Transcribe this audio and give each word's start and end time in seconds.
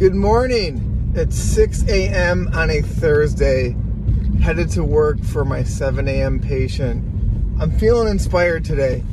Good 0.00 0.14
morning. 0.14 1.12
It's 1.14 1.36
6 1.36 1.86
a.m. 1.86 2.48
on 2.54 2.70
a 2.70 2.80
Thursday, 2.80 3.76
headed 4.40 4.70
to 4.70 4.82
work 4.82 5.22
for 5.22 5.44
my 5.44 5.62
7 5.62 6.08
a.m. 6.08 6.38
patient. 6.40 7.04
I'm 7.60 7.70
feeling 7.78 8.08
inspired 8.08 8.64
today. 8.64 9.04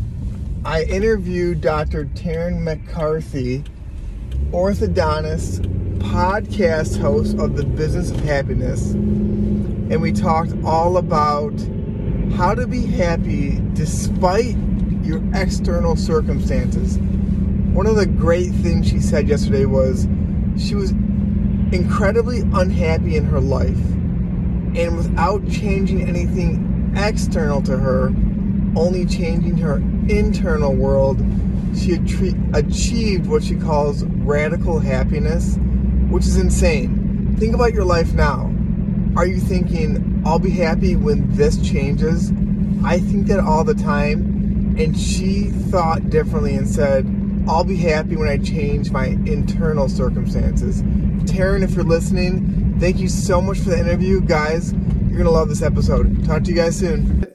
I 0.64 0.84
interviewed 0.84 1.60
Dr. 1.60 2.06
Tarryn 2.06 2.60
Mac 2.60 2.88
Carthy, 2.88 3.66
orthodontist, 4.52 5.66
podcast 6.00 7.02
host 7.02 7.38
of 7.38 7.58
The 7.58 7.66
Business 7.66 8.12
of 8.12 8.22
Happiness, 8.22 8.92
and 8.92 10.02
we 10.02 10.14
talked 10.14 10.54
all 10.64 10.96
about 10.96 11.52
how 12.38 12.56
to 12.56 12.66
be 12.66 12.86
happy 12.86 13.62
despite 13.74 14.56
your 15.04 15.22
external 15.34 15.98
circumstances. 15.98 16.98
One 17.74 17.88
of 17.88 17.98
the 17.98 18.06
great 18.06 18.54
things 18.54 18.88
she 18.88 19.02
said 19.02 19.28
yesterday 19.28 19.66
was 19.66 20.08
she 20.58 20.76
was 20.76 20.92
incredibly 21.72 22.42
unhappy 22.42 23.16
in 23.16 23.26
her 23.26 23.40
life. 23.40 23.78
And 24.76 24.98
without 24.98 25.48
changing 25.50 26.08
anything 26.08 26.94
external 26.96 27.62
to 27.64 27.78
her, 27.78 28.14
only 28.76 29.06
changing 29.06 29.58
her 29.58 29.78
internal 30.10 30.74
world, 30.74 31.24
she 31.76 31.94
achieved 31.94 33.28
what 33.28 33.44
she 33.44 33.56
calls 33.56 34.04
radical 34.04 34.80
happiness, 34.80 35.58
which 36.10 36.26
is 36.26 36.38
insane. 36.38 37.36
Think 37.38 37.54
about 37.56 37.74
your 37.74 37.86
life 37.86 38.14
now. 38.14 38.52
Are 39.16 39.26
you 39.26 39.40
thinking, 39.40 40.22
I'll 40.26 40.40
be 40.40 40.52
happy 40.52 40.96
when 40.96 41.28
this 41.36 41.58
changes? 41.58 42.32
I 42.84 43.00
think 43.00 43.28
that 43.28 43.40
all 43.40 43.64
the 43.64 43.74
time. 43.74 44.36
And 44.78 44.98
she 44.98 45.46
thought 45.46 46.10
differently 46.12 46.56
and 46.56 46.68
said, 46.68 47.06
I'll 47.48 47.64
be 47.64 47.78
happy 47.78 48.18
when 48.18 48.28
I 48.28 48.38
change 48.38 48.92
my 48.92 49.06
internal 49.06 49.88
circumstances. 49.88 50.82
Tarryn, 51.32 51.64
if 51.64 51.76
you're 51.76 51.86
listening, 51.86 52.78
thank 52.78 52.98
you 52.98 53.08
so 53.08 53.42
much 53.42 53.60
for 53.60 53.70
the 53.70 53.80
interview. 53.80 54.20
Guys, 54.20 54.74
you're 54.74 55.12
going 55.12 55.24
to 55.24 55.32
love 55.32 55.48
this 55.48 55.62
episode. 55.62 56.26
Talk 56.26 56.44
to 56.44 56.50
you 56.50 56.58
guys 56.58 56.78
soon. 56.78 57.26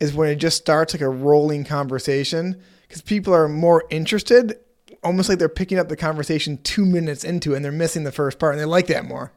Is 0.00 0.12
when 0.12 0.28
it 0.28 0.36
just 0.36 0.56
starts 0.56 0.92
like 0.92 1.02
a 1.02 1.08
rolling 1.08 1.62
conversation 1.62 2.60
because 2.82 3.00
people 3.00 3.32
are 3.32 3.48
more 3.48 3.84
interested, 3.90 4.58
almost 5.04 5.28
like 5.28 5.38
they're 5.38 5.48
picking 5.48 5.78
up 5.78 5.88
the 5.88 5.96
conversation 5.96 6.58
two 6.64 6.84
minutes 6.84 7.22
into 7.22 7.52
it 7.52 7.56
and 7.56 7.64
they're 7.64 7.70
missing 7.70 8.02
the 8.02 8.10
first 8.10 8.40
part 8.40 8.54
and 8.54 8.60
they 8.60 8.64
like 8.64 8.88
that 8.88 9.04
more. 9.04 9.32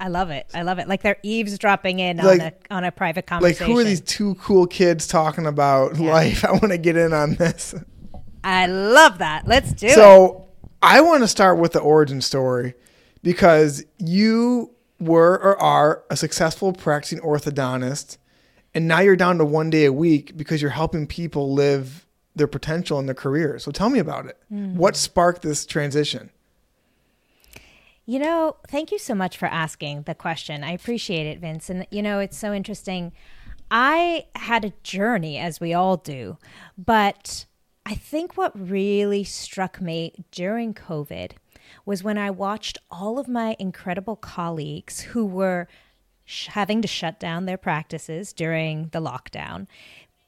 I 0.00 0.08
love 0.08 0.30
it. 0.30 0.48
I 0.52 0.62
love 0.62 0.80
it. 0.80 0.88
Like 0.88 1.02
they're 1.02 1.18
eavesdropping 1.22 2.00
in 2.00 2.16
like, 2.16 2.40
on 2.40 2.46
a 2.46 2.52
on 2.70 2.84
a 2.84 2.92
private 2.92 3.26
conversation. 3.26 3.66
Like 3.68 3.72
who 3.72 3.80
are 3.80 3.84
these 3.84 4.00
two 4.00 4.34
cool 4.36 4.66
kids 4.66 5.06
talking 5.06 5.46
about 5.46 5.96
yeah. 5.96 6.10
life? 6.10 6.44
I 6.48 6.50
want 6.52 6.70
to 6.70 6.78
get 6.78 6.96
in 6.96 7.12
on 7.12 7.36
this. 7.36 7.74
I 8.48 8.66
love 8.66 9.18
that. 9.18 9.46
Let's 9.46 9.72
do 9.72 9.88
so, 9.88 9.92
it. 9.92 9.94
So 9.94 10.48
I 10.80 11.00
want 11.02 11.22
to 11.22 11.28
start 11.28 11.58
with 11.58 11.72
the 11.72 11.80
origin 11.80 12.20
story 12.22 12.74
because 13.22 13.84
you 13.98 14.70
were 14.98 15.34
or 15.34 15.60
are 15.60 16.02
a 16.10 16.16
successful 16.16 16.72
practicing 16.72 17.20
orthodontist, 17.20 18.16
and 18.74 18.88
now 18.88 19.00
you're 19.00 19.16
down 19.16 19.38
to 19.38 19.44
one 19.44 19.68
day 19.70 19.84
a 19.84 19.92
week 19.92 20.36
because 20.36 20.62
you're 20.62 20.70
helping 20.70 21.06
people 21.06 21.52
live 21.52 22.06
their 22.34 22.46
potential 22.46 22.98
in 22.98 23.06
their 23.06 23.14
career. 23.14 23.58
So 23.58 23.70
tell 23.70 23.90
me 23.90 23.98
about 23.98 24.26
it. 24.26 24.38
Mm-hmm. 24.52 24.76
What 24.76 24.96
sparked 24.96 25.42
this 25.42 25.66
transition? 25.66 26.30
You 28.06 28.18
know, 28.18 28.56
thank 28.68 28.90
you 28.90 28.98
so 28.98 29.14
much 29.14 29.36
for 29.36 29.46
asking 29.46 30.04
the 30.04 30.14
question. 30.14 30.64
I 30.64 30.70
appreciate 30.70 31.26
it, 31.26 31.40
Vince. 31.40 31.68
And, 31.68 31.86
you 31.90 32.00
know, 32.00 32.20
it's 32.20 32.38
so 32.38 32.54
interesting. 32.54 33.12
I 33.70 34.26
had 34.34 34.64
a 34.64 34.72
journey, 34.82 35.36
as 35.36 35.60
we 35.60 35.74
all 35.74 35.98
do, 35.98 36.38
but 36.78 37.44
I 37.88 37.94
think 37.94 38.36
what 38.36 38.52
really 38.54 39.24
struck 39.24 39.80
me 39.80 40.12
during 40.30 40.74
COVID 40.74 41.32
was 41.86 42.04
when 42.04 42.18
I 42.18 42.30
watched 42.30 42.76
all 42.90 43.18
of 43.18 43.28
my 43.28 43.56
incredible 43.58 44.14
colleagues 44.14 45.00
who 45.00 45.24
were 45.24 45.68
sh- 46.26 46.48
having 46.48 46.82
to 46.82 46.88
shut 46.88 47.18
down 47.18 47.46
their 47.46 47.56
practices 47.56 48.34
during 48.34 48.88
the 48.88 49.00
lockdown, 49.00 49.68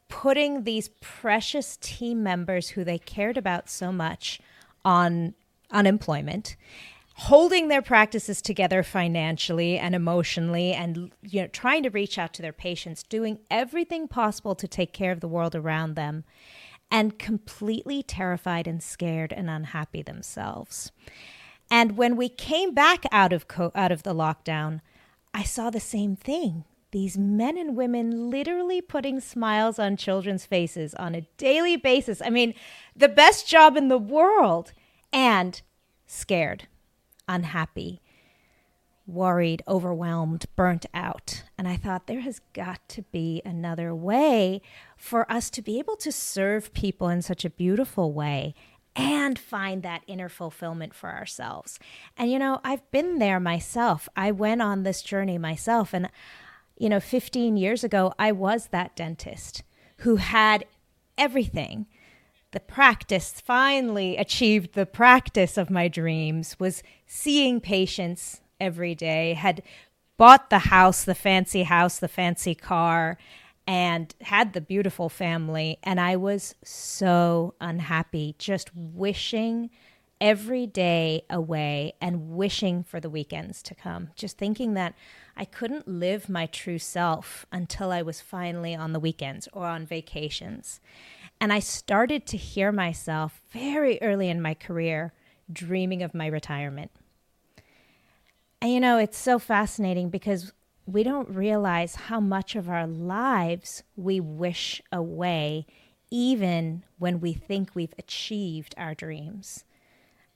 putting 0.08 0.64
these 0.64 0.88
precious 1.02 1.76
team 1.82 2.22
members 2.22 2.70
who 2.70 2.82
they 2.82 2.98
cared 2.98 3.36
about 3.36 3.68
so 3.68 3.92
much 3.92 4.40
on 4.82 5.34
unemployment 5.70 6.56
holding 7.14 7.68
their 7.68 7.82
practices 7.82 8.40
together 8.40 8.82
financially 8.82 9.76
and 9.76 9.94
emotionally 9.94 10.72
and 10.72 11.12
you 11.20 11.42
know 11.42 11.46
trying 11.48 11.82
to 11.82 11.90
reach 11.90 12.16
out 12.16 12.32
to 12.32 12.40
their 12.40 12.52
patients 12.52 13.02
doing 13.02 13.38
everything 13.50 14.08
possible 14.08 14.54
to 14.54 14.66
take 14.66 14.94
care 14.94 15.12
of 15.12 15.20
the 15.20 15.28
world 15.28 15.54
around 15.54 15.94
them 15.94 16.24
and 16.90 17.18
completely 17.18 18.02
terrified 18.02 18.66
and 18.66 18.82
scared 18.82 19.32
and 19.32 19.48
unhappy 19.48 20.02
themselves. 20.02 20.90
And 21.70 21.96
when 21.96 22.16
we 22.16 22.28
came 22.28 22.74
back 22.74 23.04
out 23.12 23.32
of 23.32 23.46
co- 23.46 23.72
out 23.74 23.92
of 23.92 24.02
the 24.02 24.14
lockdown, 24.14 24.80
I 25.32 25.44
saw 25.44 25.70
the 25.70 25.80
same 25.80 26.16
thing. 26.16 26.64
These 26.92 27.16
men 27.16 27.56
and 27.56 27.76
women 27.76 28.30
literally 28.30 28.80
putting 28.80 29.20
smiles 29.20 29.78
on 29.78 29.96
children's 29.96 30.44
faces 30.44 30.92
on 30.94 31.14
a 31.14 31.28
daily 31.36 31.76
basis. 31.76 32.20
I 32.20 32.30
mean, 32.30 32.54
the 32.96 33.08
best 33.08 33.46
job 33.46 33.76
in 33.76 33.86
the 33.86 33.98
world 33.98 34.72
and 35.12 35.62
scared, 36.06 36.66
unhappy, 37.28 38.00
worried, 39.06 39.62
overwhelmed, 39.68 40.46
burnt 40.56 40.86
out. 40.92 41.44
And 41.56 41.68
I 41.68 41.76
thought 41.76 42.08
there 42.08 42.20
has 42.20 42.40
got 42.54 42.80
to 42.88 43.02
be 43.02 43.40
another 43.44 43.94
way 43.94 44.60
for 45.00 45.30
us 45.32 45.48
to 45.50 45.62
be 45.62 45.78
able 45.78 45.96
to 45.96 46.12
serve 46.12 46.74
people 46.74 47.08
in 47.08 47.22
such 47.22 47.44
a 47.44 47.50
beautiful 47.50 48.12
way 48.12 48.54
and 48.94 49.38
find 49.38 49.82
that 49.82 50.02
inner 50.06 50.28
fulfillment 50.28 50.92
for 50.94 51.08
ourselves. 51.08 51.78
And, 52.18 52.30
you 52.30 52.38
know, 52.38 52.60
I've 52.62 52.88
been 52.90 53.18
there 53.18 53.40
myself. 53.40 54.08
I 54.14 54.30
went 54.30 54.60
on 54.60 54.82
this 54.82 55.00
journey 55.00 55.38
myself. 55.38 55.94
And, 55.94 56.10
you 56.76 56.90
know, 56.90 57.00
15 57.00 57.56
years 57.56 57.82
ago, 57.82 58.12
I 58.18 58.32
was 58.32 58.68
that 58.68 58.94
dentist 58.94 59.62
who 59.98 60.16
had 60.16 60.66
everything 61.16 61.86
the 62.52 62.60
practice 62.60 63.40
finally 63.40 64.16
achieved 64.16 64.74
the 64.74 64.86
practice 64.86 65.56
of 65.56 65.70
my 65.70 65.86
dreams 65.86 66.58
was 66.58 66.82
seeing 67.06 67.60
patients 67.60 68.40
every 68.60 68.94
day, 68.94 69.34
had 69.34 69.62
bought 70.16 70.50
the 70.50 70.58
house, 70.58 71.04
the 71.04 71.14
fancy 71.14 71.62
house, 71.62 71.98
the 71.98 72.08
fancy 72.08 72.54
car, 72.54 73.16
and 73.66 74.14
had 74.22 74.52
the 74.52 74.60
beautiful 74.60 75.08
family. 75.08 75.78
And 75.82 76.00
I 76.00 76.16
was 76.16 76.54
so 76.64 77.54
unhappy, 77.60 78.34
just 78.38 78.70
wishing 78.74 79.70
every 80.20 80.66
day 80.66 81.22
away 81.30 81.94
and 82.00 82.30
wishing 82.36 82.82
for 82.82 83.00
the 83.00 83.08
weekends 83.08 83.62
to 83.62 83.74
come, 83.74 84.10
just 84.14 84.36
thinking 84.36 84.74
that 84.74 84.94
I 85.36 85.44
couldn't 85.46 85.88
live 85.88 86.28
my 86.28 86.46
true 86.46 86.78
self 86.78 87.46
until 87.50 87.90
I 87.90 88.02
was 88.02 88.20
finally 88.20 88.74
on 88.74 88.92
the 88.92 89.00
weekends 89.00 89.48
or 89.52 89.64
on 89.66 89.86
vacations. 89.86 90.80
And 91.40 91.52
I 91.52 91.58
started 91.58 92.26
to 92.26 92.36
hear 92.36 92.70
myself 92.70 93.40
very 93.50 94.00
early 94.02 94.28
in 94.28 94.42
my 94.42 94.52
career 94.52 95.14
dreaming 95.50 96.02
of 96.02 96.14
my 96.14 96.26
retirement. 96.26 96.90
And 98.60 98.72
you 98.72 98.80
know, 98.80 98.98
it's 98.98 99.16
so 99.16 99.38
fascinating 99.38 100.10
because 100.10 100.52
we 100.86 101.02
don't 101.02 101.28
realize 101.28 101.94
how 101.94 102.20
much 102.20 102.56
of 102.56 102.68
our 102.68 102.86
lives 102.86 103.82
we 103.96 104.20
wish 104.20 104.82
away, 104.92 105.66
even 106.10 106.84
when 106.98 107.20
we 107.20 107.32
think 107.32 107.70
we've 107.74 107.94
achieved 107.98 108.74
our 108.76 108.94
dreams. 108.94 109.64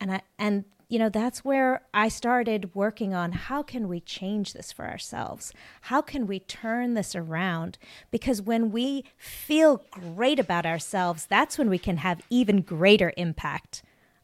And 0.00 0.12
I, 0.12 0.22
and 0.38 0.64
you 0.88 0.98
know 0.98 1.08
that's 1.08 1.44
where 1.44 1.82
I 1.92 2.08
started 2.08 2.74
working 2.74 3.14
on 3.14 3.32
how 3.32 3.62
can 3.62 3.88
we 3.88 4.00
change 4.00 4.52
this 4.52 4.70
for 4.70 4.86
ourselves? 4.86 5.52
How 5.82 6.02
can 6.02 6.26
we 6.26 6.40
turn 6.40 6.94
this 6.94 7.14
around? 7.16 7.78
Because 8.10 8.42
when 8.42 8.70
we 8.70 9.04
feel 9.16 9.82
great 9.90 10.38
about 10.38 10.66
ourselves, 10.66 11.26
that's 11.26 11.58
when 11.58 11.70
we 11.70 11.78
can 11.78 11.98
have 11.98 12.20
even 12.30 12.60
greater 12.60 13.12
impact 13.16 13.82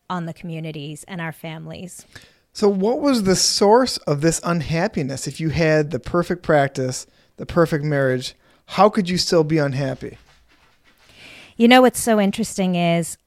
on 0.09 0.27
the 0.27 0.35
communities 0.35 1.05
and 1.09 1.21
our 1.21 1.33
families. 1.33 2.05
So, 2.53 2.69
what 2.69 3.01
was 3.01 3.23
the 3.23 3.37
source 3.37 3.97
of 3.99 4.21
this 4.21 4.41
unhappiness? 4.43 5.27
If 5.27 5.41
you 5.41 5.51
had 5.51 5.91
the 5.91 6.01
perfect 6.01 6.43
practice, 6.43 7.07
the 7.37 7.47
perfect 7.47 7.85
marriage, 7.85 8.35
how 8.67 8.89
could 8.89 9.09
you 9.09 9.19
still 9.19 9.45
be 9.45 9.59
unhappy? 9.59 10.19
You 11.57 11.69
know 11.69 11.83
what's 11.83 12.01
so 12.01 12.21
interesting 12.21 12.75
is 12.75 13.19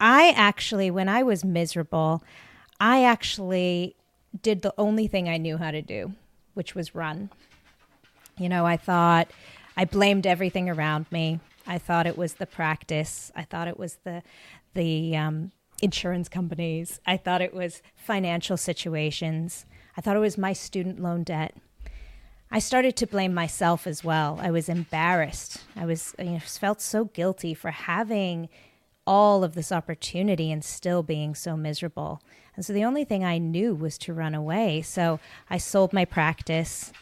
I 0.00 0.32
actually, 0.36 0.90
when 0.90 1.08
I 1.08 1.22
was 1.22 1.44
miserable, 1.44 2.22
I 2.78 3.04
actually 3.04 3.96
did 4.42 4.62
the 4.62 4.74
only 4.76 5.06
thing 5.06 5.28
I 5.28 5.36
knew 5.36 5.56
how 5.56 5.70
to 5.70 5.82
do, 5.82 6.12
which 6.54 6.74
was 6.74 6.94
run. 6.94 7.30
You 8.38 8.48
know, 8.48 8.66
I 8.66 8.76
thought 8.76 9.28
I 9.76 9.84
blamed 9.84 10.26
everything 10.26 10.68
around 10.68 11.06
me. 11.10 11.40
I 11.66 11.78
thought 11.78 12.06
it 12.06 12.18
was 12.18 12.34
the 12.34 12.46
practice. 12.46 13.32
I 13.34 13.42
thought 13.42 13.68
it 13.68 13.78
was 13.78 13.98
the 14.04 14.22
the 14.74 15.16
um, 15.16 15.52
insurance 15.82 16.28
companies. 16.28 17.00
I 17.06 17.16
thought 17.16 17.42
it 17.42 17.54
was 17.54 17.82
financial 17.94 18.56
situations. 18.56 19.66
I 19.96 20.00
thought 20.00 20.16
it 20.16 20.20
was 20.20 20.38
my 20.38 20.52
student 20.52 21.00
loan 21.00 21.22
debt. 21.22 21.54
I 22.50 22.58
started 22.58 22.96
to 22.96 23.06
blame 23.06 23.34
myself 23.34 23.86
as 23.86 24.04
well. 24.04 24.38
I 24.40 24.50
was 24.50 24.68
embarrassed. 24.68 25.62
I 25.74 25.86
was 25.86 26.14
you 26.18 26.24
know, 26.24 26.38
felt 26.38 26.80
so 26.80 27.06
guilty 27.06 27.52
for 27.52 27.70
having 27.70 28.48
all 29.06 29.44
of 29.44 29.54
this 29.54 29.72
opportunity 29.72 30.50
and 30.50 30.64
still 30.64 31.02
being 31.02 31.34
so 31.34 31.56
miserable. 31.56 32.22
And 32.56 32.64
so 32.64 32.72
the 32.72 32.84
only 32.84 33.04
thing 33.04 33.24
I 33.24 33.38
knew 33.38 33.74
was 33.74 33.98
to 33.98 34.14
run 34.14 34.34
away. 34.34 34.82
So 34.82 35.20
I 35.50 35.58
sold 35.58 35.92
my 35.92 36.04
practice. 36.04 36.92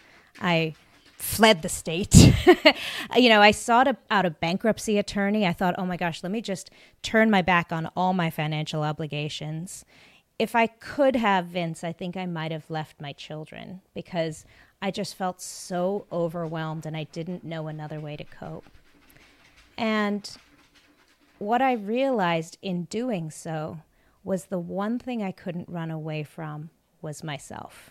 I 0.41 0.75
fled 1.23 1.63
the 1.63 1.69
state. 1.69 2.17
you 3.17 3.29
know, 3.29 3.41
I 3.41 3.53
sought 3.53 3.87
a, 3.87 3.97
out 4.11 4.27
a 4.27 4.31
bankruptcy 4.31 4.99
attorney. 4.99 5.47
I 5.47 5.53
thought, 5.53 5.77
oh 5.79 5.87
my 5.87 5.97
gosh, 5.97 6.23
let 6.25 6.33
me 6.33 6.41
just 6.41 6.69
turn 7.01 7.31
my 7.31 7.41
back 7.41 7.71
on 7.71 7.89
all 7.97 8.13
my 8.13 8.29
financial 8.29 8.83
obligations. 8.83 9.85
If 10.41 10.57
I 10.57 10.67
could 10.67 11.15
have, 11.15 11.47
Vince, 11.47 11.85
I 11.85 11.93
think 11.93 12.17
I 12.17 12.27
might 12.27 12.51
have 12.51 12.69
left 12.69 13.01
my 13.01 13.13
children 13.13 13.83
because 13.95 14.45
I 14.83 14.91
just 14.91 15.15
felt 15.15 15.41
so 15.41 16.07
overwhelmed 16.11 16.87
and 16.87 16.97
I 16.97 17.05
didn't 17.05 17.45
know 17.45 17.69
another 17.69 18.01
way 18.01 18.17
to 18.17 18.25
cope. 18.25 18.69
And 19.79 20.29
what 21.39 21.63
I 21.63 21.75
realized 21.75 22.59
in 22.63 22.85
doing 22.85 23.31
so 23.31 23.79
was 24.25 24.47
the 24.47 24.59
one 24.59 24.99
thing 24.99 25.23
I 25.23 25.31
couldn't 25.31 25.69
run 25.69 25.93
away 25.93 26.25
from 26.25 26.71
was 27.01 27.23
myself. 27.23 27.91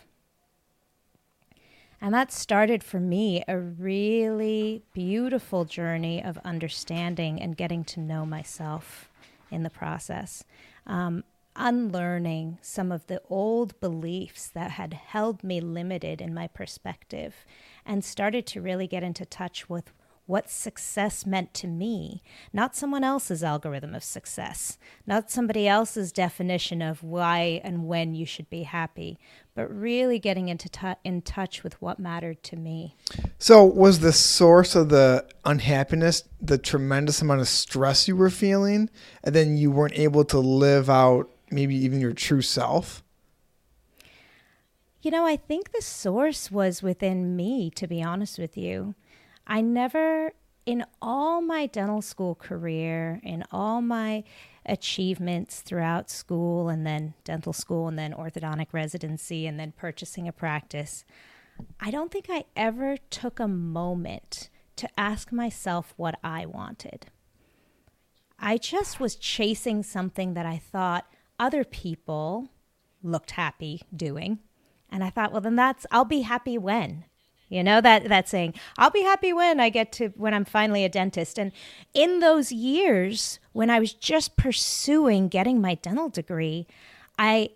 And 2.02 2.12
that 2.12 2.32
started 2.32 2.82
for 2.82 2.98
me 2.98 3.44
a 3.46 3.56
really 3.56 4.82
beautiful 4.92 5.64
journey 5.64 6.20
of 6.20 6.36
understanding 6.44 7.40
and 7.40 7.56
getting 7.56 7.84
to 7.84 8.00
know 8.00 8.26
myself 8.26 9.08
in 9.52 9.62
the 9.62 9.70
process. 9.70 10.42
Um, 10.84 11.22
unlearning 11.54 12.58
some 12.60 12.90
of 12.90 13.06
the 13.06 13.22
old 13.30 13.78
beliefs 13.78 14.48
that 14.48 14.72
had 14.72 14.94
held 14.94 15.44
me 15.44 15.60
limited 15.60 16.20
in 16.20 16.34
my 16.34 16.48
perspective 16.48 17.46
and 17.86 18.04
started 18.04 18.48
to 18.48 18.60
really 18.60 18.88
get 18.88 19.04
into 19.04 19.24
touch 19.24 19.70
with 19.70 19.92
what 20.32 20.48
success 20.48 21.26
meant 21.26 21.52
to 21.52 21.66
me, 21.66 22.22
not 22.54 22.74
someone 22.74 23.04
else's 23.04 23.44
algorithm 23.44 23.94
of 23.94 24.02
success, 24.02 24.78
not 25.06 25.30
somebody 25.30 25.68
else's 25.68 26.10
definition 26.10 26.80
of 26.80 27.02
why 27.02 27.60
and 27.62 27.86
when 27.86 28.14
you 28.14 28.24
should 28.24 28.48
be 28.48 28.62
happy, 28.62 29.18
but 29.54 29.68
really 29.70 30.18
getting 30.18 30.48
into 30.48 30.70
t- 30.70 30.94
in 31.04 31.20
touch 31.20 31.62
with 31.62 31.78
what 31.82 31.98
mattered 31.98 32.42
to 32.42 32.56
me. 32.56 32.96
So, 33.38 33.62
was 33.62 34.00
the 34.00 34.10
source 34.10 34.74
of 34.74 34.88
the 34.88 35.26
unhappiness 35.44 36.24
the 36.40 36.56
tremendous 36.56 37.20
amount 37.20 37.42
of 37.42 37.48
stress 37.48 38.08
you 38.08 38.16
were 38.16 38.30
feeling, 38.30 38.88
and 39.22 39.34
then 39.34 39.58
you 39.58 39.70
weren't 39.70 39.98
able 39.98 40.24
to 40.24 40.38
live 40.38 40.88
out 40.88 41.28
maybe 41.50 41.76
even 41.76 42.00
your 42.00 42.14
true 42.14 42.40
self? 42.40 43.04
You 45.02 45.10
know, 45.10 45.26
I 45.26 45.36
think 45.36 45.72
the 45.72 45.82
source 45.82 46.50
was 46.50 46.82
within 46.82 47.36
me, 47.36 47.68
to 47.72 47.86
be 47.86 48.02
honest 48.02 48.38
with 48.38 48.56
you. 48.56 48.94
I 49.46 49.60
never, 49.60 50.32
in 50.66 50.84
all 51.00 51.40
my 51.40 51.66
dental 51.66 52.02
school 52.02 52.34
career, 52.34 53.20
in 53.22 53.44
all 53.50 53.82
my 53.82 54.24
achievements 54.64 55.60
throughout 55.60 56.08
school 56.08 56.68
and 56.68 56.86
then 56.86 57.14
dental 57.24 57.52
school 57.52 57.88
and 57.88 57.98
then 57.98 58.12
orthodontic 58.12 58.68
residency 58.72 59.46
and 59.46 59.58
then 59.58 59.72
purchasing 59.72 60.28
a 60.28 60.32
practice, 60.32 61.04
I 61.80 61.90
don't 61.90 62.10
think 62.10 62.26
I 62.28 62.44
ever 62.56 62.96
took 63.10 63.40
a 63.40 63.48
moment 63.48 64.48
to 64.76 64.88
ask 64.98 65.32
myself 65.32 65.92
what 65.96 66.18
I 66.22 66.46
wanted. 66.46 67.06
I 68.38 68.56
just 68.56 68.98
was 68.98 69.16
chasing 69.16 69.82
something 69.82 70.34
that 70.34 70.46
I 70.46 70.58
thought 70.58 71.06
other 71.38 71.64
people 71.64 72.48
looked 73.02 73.32
happy 73.32 73.82
doing. 73.94 74.40
And 74.88 75.02
I 75.02 75.10
thought, 75.10 75.32
well, 75.32 75.40
then 75.40 75.56
that's, 75.56 75.86
I'll 75.90 76.04
be 76.04 76.22
happy 76.22 76.58
when. 76.58 77.04
You 77.52 77.62
know, 77.62 77.82
that, 77.82 78.08
that 78.08 78.30
saying, 78.30 78.54
I'll 78.78 78.90
be 78.90 79.02
happy 79.02 79.30
when 79.34 79.60
I 79.60 79.68
get 79.68 79.92
to, 79.92 80.08
when 80.16 80.32
I'm 80.32 80.46
finally 80.46 80.86
a 80.86 80.88
dentist. 80.88 81.38
And 81.38 81.52
in 81.92 82.20
those 82.20 82.50
years, 82.50 83.40
when 83.52 83.68
I 83.68 83.78
was 83.78 83.92
just 83.92 84.38
pursuing 84.38 85.28
getting 85.28 85.60
my 85.60 85.74
dental 85.74 86.08
degree, 86.08 86.66
I 87.18 87.50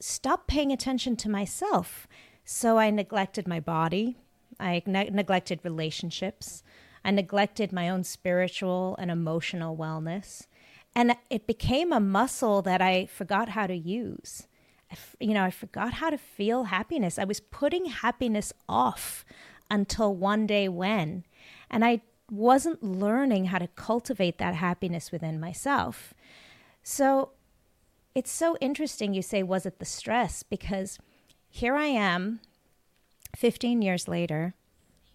stopped 0.00 0.48
paying 0.48 0.72
attention 0.72 1.16
to 1.16 1.28
myself. 1.28 2.08
So 2.46 2.78
I 2.78 2.88
neglected 2.88 3.46
my 3.46 3.60
body, 3.60 4.16
I 4.58 4.82
ne- 4.86 5.10
neglected 5.10 5.60
relationships, 5.64 6.62
I 7.04 7.10
neglected 7.10 7.74
my 7.74 7.90
own 7.90 8.04
spiritual 8.04 8.96
and 8.98 9.10
emotional 9.10 9.76
wellness. 9.76 10.46
And 10.94 11.14
it 11.28 11.46
became 11.46 11.92
a 11.92 12.00
muscle 12.00 12.62
that 12.62 12.80
I 12.80 13.04
forgot 13.04 13.50
how 13.50 13.66
to 13.66 13.76
use. 13.76 14.46
You 15.20 15.34
know, 15.34 15.44
I 15.44 15.50
forgot 15.50 15.94
how 15.94 16.10
to 16.10 16.18
feel 16.18 16.64
happiness. 16.64 17.18
I 17.18 17.24
was 17.24 17.40
putting 17.40 17.86
happiness 17.86 18.52
off 18.68 19.24
until 19.70 20.14
one 20.14 20.46
day 20.46 20.68
when. 20.68 21.24
And 21.70 21.84
I 21.84 22.02
wasn't 22.30 22.82
learning 22.82 23.46
how 23.46 23.58
to 23.58 23.68
cultivate 23.68 24.38
that 24.38 24.54
happiness 24.54 25.10
within 25.12 25.40
myself. 25.40 26.14
So 26.82 27.30
it's 28.14 28.30
so 28.30 28.56
interesting 28.60 29.14
you 29.14 29.22
say, 29.22 29.42
was 29.42 29.66
it 29.66 29.78
the 29.78 29.84
stress? 29.84 30.42
Because 30.42 30.98
here 31.48 31.74
I 31.74 31.86
am, 31.86 32.40
15 33.36 33.82
years 33.82 34.08
later, 34.08 34.54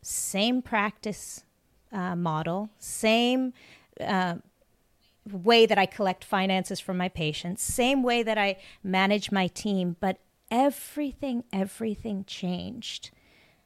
same 0.01 0.61
practice 0.61 1.43
uh, 1.91 2.15
model, 2.15 2.69
same 2.79 3.53
uh, 3.99 4.35
way 5.31 5.65
that 5.65 5.77
I 5.77 5.85
collect 5.85 6.23
finances 6.23 6.79
from 6.79 6.97
my 6.97 7.09
patients, 7.09 7.61
same 7.61 8.03
way 8.03 8.23
that 8.23 8.37
I 8.37 8.57
manage 8.83 9.31
my 9.31 9.47
team, 9.47 9.95
but 9.99 10.19
everything, 10.49 11.43
everything 11.51 12.25
changed. 12.25 13.11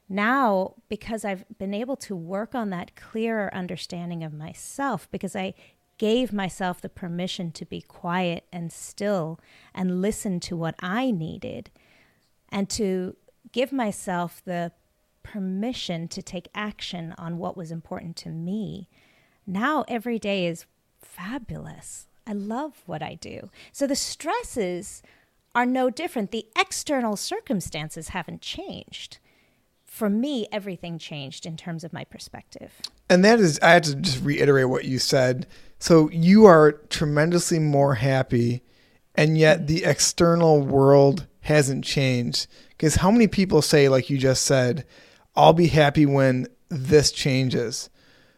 Now, 0.08 0.74
because 0.88 1.24
I've 1.24 1.44
been 1.58 1.72
able 1.72 1.96
to 1.96 2.14
work 2.14 2.54
on 2.54 2.70
that 2.70 2.96
clearer 2.96 3.54
understanding 3.54 4.22
of 4.22 4.32
myself, 4.32 5.10
because 5.10 5.34
I 5.34 5.54
gave 5.96 6.32
myself 6.32 6.80
the 6.80 6.88
permission 6.88 7.52
to 7.52 7.64
be 7.64 7.80
quiet 7.80 8.44
and 8.52 8.72
still 8.72 9.38
and 9.74 10.02
listen 10.02 10.40
to 10.40 10.56
what 10.56 10.74
I 10.80 11.10
needed, 11.10 11.70
and 12.50 12.68
to 12.70 13.16
give 13.52 13.72
myself 13.72 14.42
the 14.44 14.72
permission 15.22 16.08
to 16.08 16.20
take 16.20 16.48
action 16.54 17.14
on 17.16 17.38
what 17.38 17.56
was 17.56 17.70
important 17.70 18.16
to 18.16 18.28
me. 18.28 18.88
Now, 19.46 19.84
every 19.88 20.18
day 20.18 20.46
is 20.46 20.66
fabulous. 21.04 22.06
I 22.26 22.32
love 22.32 22.82
what 22.86 23.02
I 23.02 23.14
do. 23.14 23.50
So 23.72 23.86
the 23.86 23.96
stresses 23.96 25.02
are 25.54 25.66
no 25.66 25.90
different. 25.90 26.30
The 26.30 26.46
external 26.58 27.16
circumstances 27.16 28.08
haven't 28.08 28.40
changed. 28.40 29.18
For 29.84 30.08
me, 30.08 30.46
everything 30.50 30.98
changed 30.98 31.44
in 31.44 31.56
terms 31.56 31.84
of 31.84 31.92
my 31.92 32.04
perspective. 32.04 32.72
And 33.10 33.24
that 33.24 33.40
is, 33.40 33.60
I 33.60 33.72
have 33.72 33.82
to 33.82 33.96
just 33.96 34.24
reiterate 34.24 34.70
what 34.70 34.86
you 34.86 34.98
said. 34.98 35.46
So 35.78 36.08
you 36.10 36.46
are 36.46 36.72
tremendously 36.72 37.58
more 37.58 37.96
happy, 37.96 38.62
and 39.14 39.36
yet 39.36 39.66
the 39.66 39.84
external 39.84 40.62
world 40.62 41.26
hasn't 41.40 41.84
changed. 41.84 42.46
Because 42.70 42.94
how 42.94 43.10
many 43.10 43.26
people 43.26 43.60
say, 43.60 43.90
like 43.90 44.08
you 44.08 44.16
just 44.16 44.44
said, 44.44 44.86
I'll 45.36 45.52
be 45.52 45.66
happy 45.66 46.06
when 46.06 46.46
this 46.70 47.12
changes? 47.12 47.90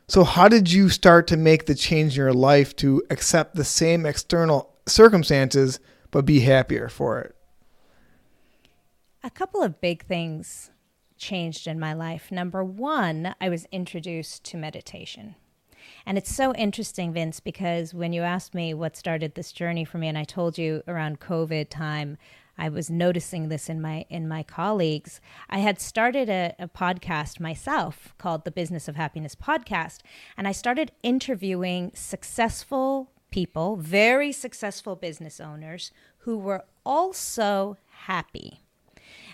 So, 0.06 0.23
how 0.25 0.49
did 0.49 0.70
you 0.70 0.90
start 0.90 1.26
to 1.28 1.37
make 1.37 1.64
the 1.64 1.75
change 1.75 2.14
in 2.14 2.25
your 2.25 2.34
life 2.34 2.76
to 2.76 3.02
accept 3.08 3.54
the 3.54 3.64
same 3.64 4.04
external 4.04 4.75
circumstances 4.87 5.80
but 6.11 6.26
be 6.26 6.40
happier 6.40 6.88
for 6.88 7.20
it? 7.20 7.34
A 9.23 9.30
couple 9.30 9.62
of 9.62 9.80
big 9.80 10.04
things 10.04 10.70
changed 11.16 11.66
in 11.66 11.80
my 11.80 11.94
life. 11.94 12.30
Number 12.30 12.62
one, 12.62 13.34
I 13.40 13.49
was 13.49 13.66
introduced 13.73 14.44
to 14.44 14.58
meditation. 14.58 15.37
And 16.04 16.18
it's 16.18 16.34
so 16.34 16.54
interesting, 16.54 17.12
Vince, 17.12 17.40
because 17.40 17.94
when 17.94 18.12
you 18.12 18.23
asked 18.23 18.54
me 18.54 18.75
what 18.75 18.96
started 18.96 19.34
this 19.34 19.52
journey 19.52 19.84
for 19.84 19.96
me, 19.96 20.08
and 20.08 20.18
I 20.18 20.25
told 20.25 20.58
you 20.58 20.82
around 20.87 21.20
COVID 21.20 21.68
time, 21.70 22.18
I 22.56 22.68
was 22.68 22.90
noticing 22.90 23.49
this 23.49 23.68
in 23.68 23.80
my 23.80 24.06
in 24.08 24.28
my 24.28 24.42
colleagues. 24.42 25.20
I 25.50 25.58
had 25.58 25.80
started 25.80 26.28
a, 26.28 26.54
a, 26.58 26.68
podcast 26.68 27.40
myself 27.40 28.14
called 28.18 28.44
the 28.44 28.50
Business 28.50 28.88
of 28.88 28.96
Happiness 28.96 29.34
podcast, 29.34 30.00
and 30.37 30.46
I 30.46 30.52
started 30.52 30.92
interviewing 31.02 31.90
successful 31.94 33.11
people, 33.30 33.76
very 33.76 34.30
successful 34.30 34.94
business 34.94 35.40
owners 35.40 35.90
who 36.18 36.38
were 36.38 36.64
also 36.87 37.76
happy. 38.06 38.61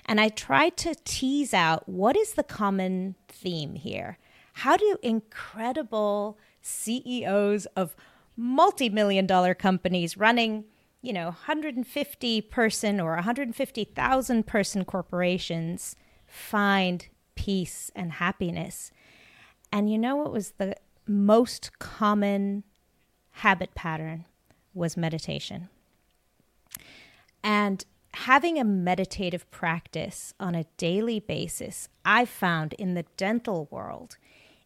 And 0.07 0.21
I 0.21 0.29
tried 0.29 0.77
to 0.79 0.95
tease 1.05 1.53
out 1.53 1.89
what 1.89 2.17
is 2.17 2.33
the 2.33 2.43
common 2.43 3.17
theme 3.29 3.75
here? 3.75 4.19
How 4.55 4.77
do 4.77 4.97
incredible 5.03 6.39
CEOs 6.62 7.67
of 7.77 7.95
multi-million 8.37 9.27
dollar 9.27 9.55
companies 9.55 10.17
running 10.17 10.65
you 11.02 11.12
know 11.12 11.26
150 11.26 12.40
person 12.42 13.00
or 13.00 13.14
150,000 13.14 14.47
person 14.47 14.85
corporations 14.85 15.97
find 16.26 17.09
peace 17.35 17.90
and 17.95 18.12
happiness. 18.12 18.92
And 19.73 19.90
you 19.90 19.99
know 19.99 20.16
what 20.16 20.33
was 20.33 20.52
the 20.59 20.76
most 21.07 21.78
common 21.78 22.64
habit 23.30 23.75
pattern 23.75 24.26
was 24.75 24.97
meditation. 24.97 25.69
And 27.42 27.85
having 28.12 28.59
a 28.59 28.64
meditative 28.64 29.50
practice 29.50 30.35
on 30.38 30.54
a 30.54 30.66
daily 30.76 31.21
basis, 31.21 31.88
I 32.04 32.25
found 32.25 32.75
in 32.75 32.95
the 32.95 33.07
dental 33.16 33.69
world 33.71 34.16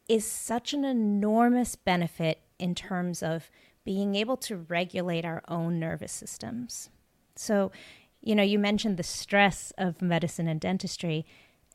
is 0.09 0.27
such 0.27 0.75
an 0.75 0.85
enormous 0.85 1.77
benefit 1.77 2.41
in 2.59 2.75
terms 2.75 3.23
of 3.23 3.51
being 3.85 4.15
able 4.15 4.37
to 4.39 4.57
regulate 4.57 5.25
our 5.25 5.43
own 5.49 5.79
nervous 5.79 6.13
systems. 6.13 6.91
So, 7.37 7.71
you 8.21 8.35
know, 8.35 8.43
you 8.43 8.59
mentioned 8.59 8.97
the 8.97 9.03
stress 9.03 9.73
of 9.77 10.01
medicine 10.01 10.49
and 10.49 10.61
dentistry. 10.61 11.27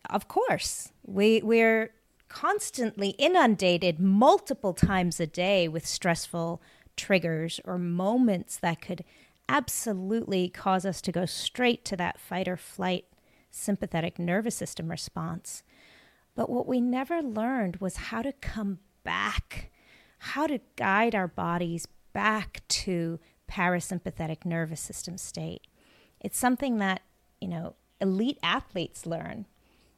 Of 0.09 0.27
course, 0.27 0.91
we 1.05 1.41
we're 1.43 1.91
constantly 2.29 3.09
inundated 3.17 3.99
multiple 3.99 4.73
times 4.73 5.19
a 5.19 5.27
day 5.27 5.67
with 5.67 5.85
stressful 5.85 6.61
triggers 6.95 7.59
or 7.65 7.77
moments 7.77 8.57
that 8.57 8.81
could 8.81 9.03
absolutely 9.47 10.47
cause 10.49 10.85
us 10.85 11.01
to 11.01 11.11
go 11.11 11.25
straight 11.25 11.83
to 11.85 11.97
that 11.97 12.19
fight 12.19 12.47
or 12.47 12.55
flight 12.57 13.05
sympathetic 13.49 14.19
nervous 14.19 14.55
system 14.55 14.89
response. 14.89 15.63
But 16.35 16.49
what 16.49 16.67
we 16.67 16.79
never 16.79 17.21
learned 17.21 17.77
was 17.77 17.95
how 17.95 18.21
to 18.21 18.31
come 18.31 18.79
back, 19.03 19.71
how 20.19 20.45
to 20.45 20.61
guide 20.75 21.15
our 21.15 21.27
bodies 21.27 21.87
back 22.19 22.61
to 22.67 23.17
parasympathetic 23.49 24.43
nervous 24.43 24.81
system 24.81 25.17
state. 25.17 25.61
It's 26.19 26.37
something 26.37 26.79
that, 26.79 26.99
you 27.39 27.47
know, 27.47 27.75
elite 28.01 28.37
athletes 28.43 29.05
learn. 29.05 29.45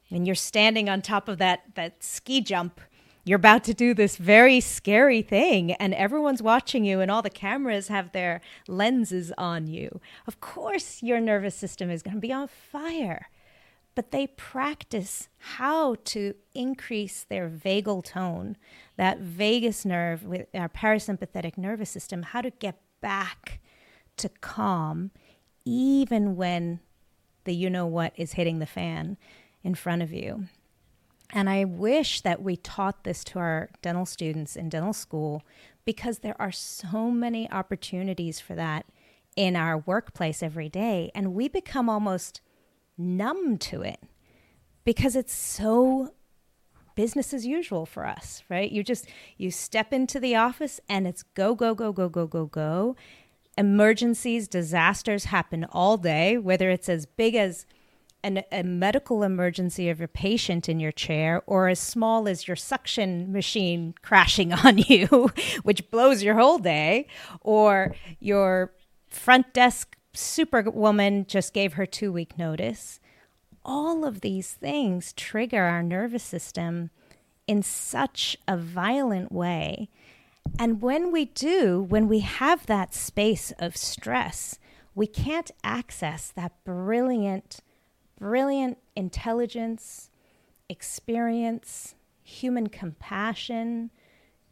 When 0.08 0.24
you're 0.24 0.36
standing 0.36 0.88
on 0.88 1.02
top 1.02 1.26
of 1.26 1.38
that, 1.38 1.74
that 1.74 2.04
ski 2.04 2.40
jump 2.40 2.80
you're 3.24 3.36
about 3.36 3.62
to 3.64 3.74
do 3.74 3.94
this 3.94 4.16
very 4.16 4.58
scary 4.58 5.22
thing 5.22 5.72
and 5.74 5.94
everyone's 5.94 6.42
watching 6.42 6.84
you 6.84 7.00
and 7.00 7.08
all 7.08 7.22
the 7.22 7.30
cameras 7.30 7.86
have 7.86 8.10
their 8.10 8.40
lenses 8.66 9.32
on 9.38 9.68
you. 9.68 10.00
Of 10.26 10.40
course, 10.40 11.04
your 11.04 11.20
nervous 11.20 11.54
system 11.54 11.88
is 11.88 12.02
going 12.02 12.16
to 12.16 12.20
be 12.20 12.32
on 12.32 12.48
fire. 12.48 13.28
But 13.94 14.10
they 14.10 14.26
practice 14.26 15.28
how 15.38 15.96
to 16.04 16.34
increase 16.54 17.24
their 17.24 17.50
vagal 17.50 18.04
tone, 18.04 18.56
that 18.96 19.20
vagus 19.20 19.84
nerve 19.84 20.24
with 20.24 20.46
our 20.54 20.68
parasympathetic 20.68 21.58
nervous 21.58 21.90
system, 21.90 22.22
how 22.22 22.40
to 22.40 22.50
get 22.50 22.80
back 23.00 23.60
to 24.16 24.28
calm, 24.28 25.10
even 25.64 26.36
when 26.36 26.80
the 27.44 27.54
you 27.54 27.68
know 27.68 27.86
what 27.86 28.12
is 28.16 28.32
hitting 28.32 28.60
the 28.60 28.66
fan 28.66 29.18
in 29.62 29.74
front 29.74 30.02
of 30.02 30.12
you. 30.12 30.46
And 31.32 31.48
I 31.48 31.64
wish 31.64 32.20
that 32.20 32.42
we 32.42 32.56
taught 32.56 33.04
this 33.04 33.24
to 33.24 33.38
our 33.38 33.70
dental 33.80 34.04
students 34.04 34.54
in 34.54 34.68
dental 34.68 34.92
school 34.92 35.42
because 35.84 36.18
there 36.18 36.40
are 36.40 36.52
so 36.52 37.10
many 37.10 37.50
opportunities 37.50 38.38
for 38.38 38.54
that 38.54 38.86
in 39.34 39.56
our 39.56 39.78
workplace 39.78 40.42
every 40.42 40.68
day. 40.68 41.10
And 41.14 41.34
we 41.34 41.48
become 41.48 41.88
almost 41.88 42.42
numb 42.98 43.58
to 43.58 43.82
it 43.82 44.00
because 44.84 45.16
it's 45.16 45.34
so 45.34 46.12
business 46.94 47.32
as 47.32 47.46
usual 47.46 47.86
for 47.86 48.06
us, 48.06 48.42
right? 48.48 48.70
You 48.70 48.82
just 48.82 49.06
you 49.36 49.50
step 49.50 49.92
into 49.92 50.20
the 50.20 50.36
office 50.36 50.80
and 50.88 51.06
it's 51.06 51.22
go 51.22 51.54
go 51.54 51.74
go 51.74 51.92
go 51.92 52.08
go 52.08 52.26
go 52.26 52.46
go. 52.46 52.96
Emergencies, 53.58 54.48
disasters 54.48 55.24
happen 55.24 55.66
all 55.70 55.96
day, 55.96 56.38
whether 56.38 56.70
it's 56.70 56.88
as 56.88 57.04
big 57.06 57.34
as 57.34 57.66
an, 58.24 58.42
a 58.50 58.62
medical 58.62 59.22
emergency 59.22 59.88
of 59.88 59.98
your 59.98 60.08
patient 60.08 60.68
in 60.68 60.80
your 60.80 60.92
chair 60.92 61.42
or 61.46 61.68
as 61.68 61.78
small 61.78 62.28
as 62.28 62.46
your 62.46 62.56
suction 62.56 63.32
machine 63.32 63.94
crashing 64.02 64.52
on 64.52 64.78
you, 64.78 65.30
which 65.62 65.90
blows 65.90 66.22
your 66.22 66.36
whole 66.36 66.58
day, 66.58 67.06
or 67.40 67.94
your 68.20 68.72
front 69.08 69.52
desk 69.52 69.96
superwoman 70.14 71.26
just 71.26 71.52
gave 71.52 71.74
her 71.74 71.86
two 71.86 72.12
week 72.12 72.38
notice. 72.38 73.00
All 73.64 74.04
of 74.04 74.20
these 74.20 74.52
things 74.52 75.12
trigger 75.12 75.62
our 75.62 75.82
nervous 75.82 76.22
system 76.22 76.90
in 77.46 77.62
such 77.62 78.36
a 78.48 78.56
violent 78.56 79.30
way. 79.32 79.88
And 80.58 80.82
when 80.82 81.12
we 81.12 81.26
do, 81.26 81.80
when 81.80 82.08
we 82.08 82.20
have 82.20 82.66
that 82.66 82.94
space 82.94 83.52
of 83.58 83.76
stress, 83.76 84.58
we 84.94 85.06
can't 85.06 85.50
access 85.62 86.30
that 86.30 86.52
brilliant 86.64 87.60
brilliant 88.22 88.78
intelligence, 88.94 90.08
experience, 90.68 91.96
human 92.22 92.68
compassion, 92.68 93.90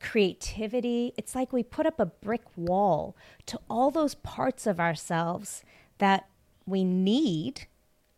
creativity. 0.01 1.13
It's 1.17 1.35
like 1.35 1.53
we 1.53 1.63
put 1.63 1.87
up 1.87 2.01
a 2.01 2.07
brick 2.07 2.43
wall 2.57 3.17
to 3.47 3.61
all 3.69 3.91
those 3.91 4.15
parts 4.15 4.67
of 4.67 4.81
ourselves 4.81 5.63
that 5.99 6.29
we 6.67 6.85
need 6.85 7.67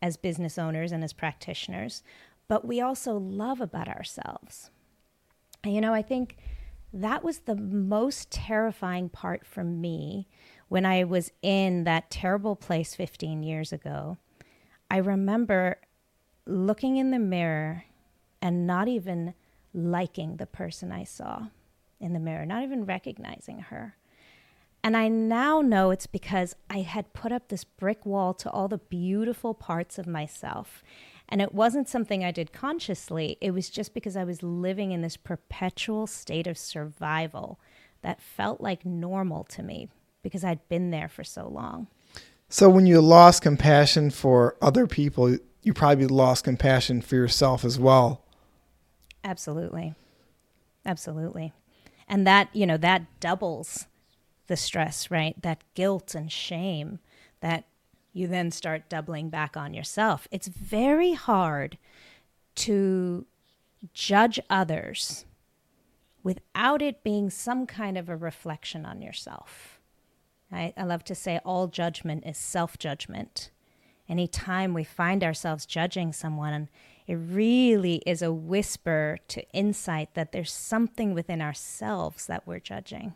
as 0.00 0.16
business 0.16 0.58
owners 0.58 0.92
and 0.92 1.02
as 1.04 1.12
practitioners, 1.12 2.02
but 2.48 2.64
we 2.64 2.80
also 2.80 3.16
love 3.16 3.60
about 3.60 3.88
ourselves. 3.88 4.70
And, 5.64 5.74
you 5.74 5.80
know, 5.80 5.94
I 5.94 6.02
think 6.02 6.36
that 6.92 7.24
was 7.24 7.40
the 7.40 7.56
most 7.56 8.30
terrifying 8.30 9.08
part 9.08 9.46
for 9.46 9.64
me 9.64 10.28
when 10.68 10.84
I 10.84 11.04
was 11.04 11.30
in 11.40 11.84
that 11.84 12.10
terrible 12.10 12.56
place 12.56 12.94
15 12.94 13.42
years 13.42 13.72
ago 13.72 14.18
I 14.92 14.98
remember 14.98 15.78
looking 16.44 16.98
in 16.98 17.12
the 17.12 17.18
mirror 17.18 17.84
and 18.42 18.66
not 18.66 18.88
even 18.88 19.32
liking 19.72 20.36
the 20.36 20.44
person 20.44 20.92
I 20.92 21.04
saw 21.04 21.46
in 22.02 22.12
the 22.12 22.20
mirror, 22.20 22.44
not 22.44 22.62
even 22.62 22.84
recognizing 22.84 23.60
her. 23.60 23.96
And 24.84 24.96
I 24.96 25.08
now 25.08 25.60
know 25.60 25.90
it's 25.90 26.08
because 26.08 26.56
I 26.68 26.80
had 26.80 27.12
put 27.12 27.30
up 27.30 27.48
this 27.48 27.64
brick 27.64 28.04
wall 28.04 28.34
to 28.34 28.50
all 28.50 28.66
the 28.66 28.78
beautiful 28.78 29.54
parts 29.54 29.96
of 29.98 30.06
myself. 30.08 30.82
And 31.28 31.40
it 31.40 31.54
wasn't 31.54 31.88
something 31.88 32.24
I 32.24 32.32
did 32.32 32.52
consciously, 32.52 33.38
it 33.40 33.52
was 33.52 33.70
just 33.70 33.94
because 33.94 34.16
I 34.16 34.24
was 34.24 34.42
living 34.42 34.90
in 34.90 35.00
this 35.00 35.16
perpetual 35.16 36.06
state 36.06 36.46
of 36.46 36.58
survival 36.58 37.58
that 38.02 38.20
felt 38.20 38.60
like 38.60 38.84
normal 38.84 39.44
to 39.44 39.62
me 39.62 39.88
because 40.22 40.44
I'd 40.44 40.68
been 40.68 40.90
there 40.90 41.08
for 41.08 41.24
so 41.24 41.48
long. 41.48 41.86
So 42.48 42.68
when 42.68 42.84
you 42.84 43.00
lost 43.00 43.42
compassion 43.42 44.10
for 44.10 44.56
other 44.60 44.86
people, 44.86 45.38
you 45.62 45.72
probably 45.72 46.06
lost 46.06 46.44
compassion 46.44 47.00
for 47.00 47.14
yourself 47.14 47.64
as 47.64 47.78
well. 47.78 48.22
Absolutely. 49.24 49.94
Absolutely. 50.84 51.52
And 52.08 52.26
that, 52.26 52.48
you 52.54 52.66
know, 52.66 52.76
that 52.78 53.20
doubles 53.20 53.86
the 54.46 54.56
stress, 54.56 55.10
right? 55.10 55.40
That 55.42 55.62
guilt 55.74 56.14
and 56.14 56.30
shame 56.30 56.98
that 57.40 57.64
you 58.12 58.26
then 58.26 58.50
start 58.50 58.88
doubling 58.88 59.30
back 59.30 59.56
on 59.56 59.74
yourself. 59.74 60.28
It's 60.30 60.48
very 60.48 61.14
hard 61.14 61.78
to 62.56 63.26
judge 63.94 64.38
others 64.50 65.24
without 66.22 66.82
it 66.82 67.02
being 67.02 67.30
some 67.30 67.66
kind 67.66 67.98
of 67.98 68.08
a 68.08 68.16
reflection 68.16 68.84
on 68.84 69.02
yourself. 69.02 69.80
I, 70.52 70.72
I 70.76 70.84
love 70.84 71.04
to 71.04 71.14
say 71.14 71.40
all 71.44 71.66
judgment 71.66 72.24
is 72.26 72.36
self 72.36 72.78
judgment. 72.78 73.50
Anytime 74.08 74.74
we 74.74 74.84
find 74.84 75.24
ourselves 75.24 75.64
judging 75.64 76.12
someone, 76.12 76.68
it 77.06 77.14
really 77.14 78.02
is 78.06 78.22
a 78.22 78.32
whisper 78.32 79.18
to 79.28 79.44
insight 79.52 80.14
that 80.14 80.32
there's 80.32 80.52
something 80.52 81.14
within 81.14 81.40
ourselves 81.40 82.26
that 82.26 82.46
we're 82.46 82.60
judging. 82.60 83.14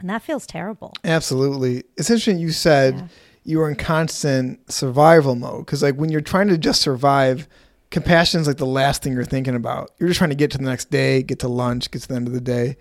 And 0.00 0.08
that 0.08 0.22
feels 0.22 0.46
terrible. 0.46 0.94
Absolutely. 1.04 1.84
It's 1.96 2.08
interesting 2.08 2.38
you 2.38 2.52
said 2.52 2.94
yeah. 2.94 3.06
you 3.44 3.58
were 3.58 3.68
in 3.68 3.76
constant 3.76 4.70
survival 4.70 5.34
mode 5.34 5.66
because, 5.66 5.82
like, 5.82 5.96
when 5.96 6.10
you're 6.10 6.20
trying 6.20 6.48
to 6.48 6.58
just 6.58 6.80
survive, 6.80 7.48
compassion 7.90 8.40
is 8.40 8.46
like 8.46 8.58
the 8.58 8.66
last 8.66 9.02
thing 9.02 9.12
you're 9.12 9.24
thinking 9.24 9.56
about. 9.56 9.90
You're 9.98 10.08
just 10.08 10.18
trying 10.18 10.30
to 10.30 10.36
get 10.36 10.52
to 10.52 10.58
the 10.58 10.64
next 10.64 10.90
day, 10.90 11.22
get 11.22 11.40
to 11.40 11.48
lunch, 11.48 11.90
get 11.90 12.02
to 12.02 12.08
the 12.08 12.14
end 12.14 12.28
of 12.28 12.32
the 12.32 12.40
day. 12.40 12.76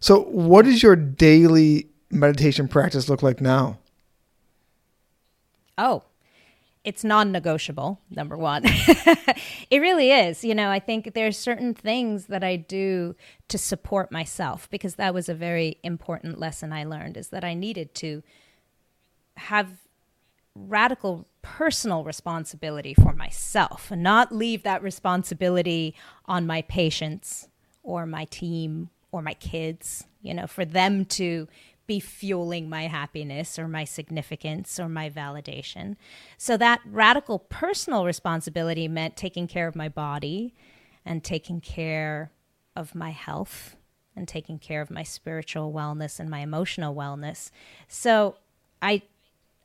So, 0.00 0.24
what 0.24 0.66
does 0.66 0.82
your 0.82 0.94
daily 0.94 1.88
meditation 2.10 2.68
practice 2.68 3.08
look 3.08 3.22
like 3.22 3.40
now? 3.40 3.78
Oh, 5.76 6.02
it's 6.88 7.04
non-negotiable 7.04 8.00
number 8.10 8.36
one. 8.36 8.64
It 9.70 9.80
really 9.80 10.10
is. 10.10 10.44
You 10.44 10.54
know 10.54 10.70
i 10.70 10.78
think 10.78 11.12
there's 11.12 11.36
certain 11.36 11.74
things 11.74 12.26
that 12.26 12.42
i 12.42 12.56
do 12.56 13.14
to 13.48 13.58
support 13.58 14.10
myself 14.10 14.68
because 14.70 14.94
that 14.94 15.12
was 15.12 15.28
a 15.28 15.34
very 15.34 15.78
important 15.82 16.40
lesson 16.40 16.72
i 16.72 16.84
learned 16.84 17.16
is 17.16 17.28
that 17.28 17.44
i 17.44 17.52
needed 17.54 17.94
to 17.96 18.22
have 19.36 19.68
radical 20.54 21.26
personal 21.42 22.02
responsibility 22.02 22.94
for 22.94 23.12
myself 23.12 23.90
and 23.90 24.02
not 24.02 24.34
leave 24.34 24.62
that 24.62 24.82
responsibility 24.82 25.94
on 26.24 26.46
my 26.46 26.62
patients 26.62 27.48
or 27.82 28.06
my 28.06 28.24
team 28.24 28.88
or 29.12 29.20
my 29.22 29.34
kids 29.34 30.06
you 30.22 30.32
know 30.34 30.46
for 30.46 30.64
them 30.64 31.04
to 31.04 31.46
be 31.88 31.98
fueling 31.98 32.68
my 32.68 32.86
happiness 32.86 33.58
or 33.58 33.66
my 33.66 33.82
significance 33.82 34.78
or 34.78 34.88
my 34.88 35.10
validation. 35.10 35.96
So 36.36 36.56
that 36.58 36.80
radical 36.84 37.40
personal 37.40 38.04
responsibility 38.04 38.86
meant 38.86 39.16
taking 39.16 39.48
care 39.48 39.66
of 39.66 39.74
my 39.74 39.88
body 39.88 40.54
and 41.04 41.24
taking 41.24 41.60
care 41.60 42.30
of 42.76 42.94
my 42.94 43.10
health 43.10 43.74
and 44.14 44.28
taking 44.28 44.58
care 44.58 44.82
of 44.82 44.90
my 44.90 45.02
spiritual 45.02 45.72
wellness 45.72 46.20
and 46.20 46.28
my 46.28 46.40
emotional 46.40 46.94
wellness. 46.94 47.50
So 47.88 48.36
I 48.82 49.02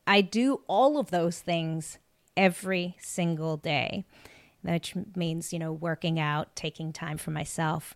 I 0.07 0.21
do 0.21 0.61
all 0.67 0.97
of 0.97 1.11
those 1.11 1.41
things 1.41 1.97
every 2.35 2.95
single 2.99 3.57
day, 3.57 4.05
which 4.61 4.95
means, 5.15 5.53
you 5.53 5.59
know, 5.59 5.71
working 5.71 6.19
out, 6.19 6.55
taking 6.55 6.93
time 6.93 7.17
for 7.17 7.31
myself. 7.31 7.95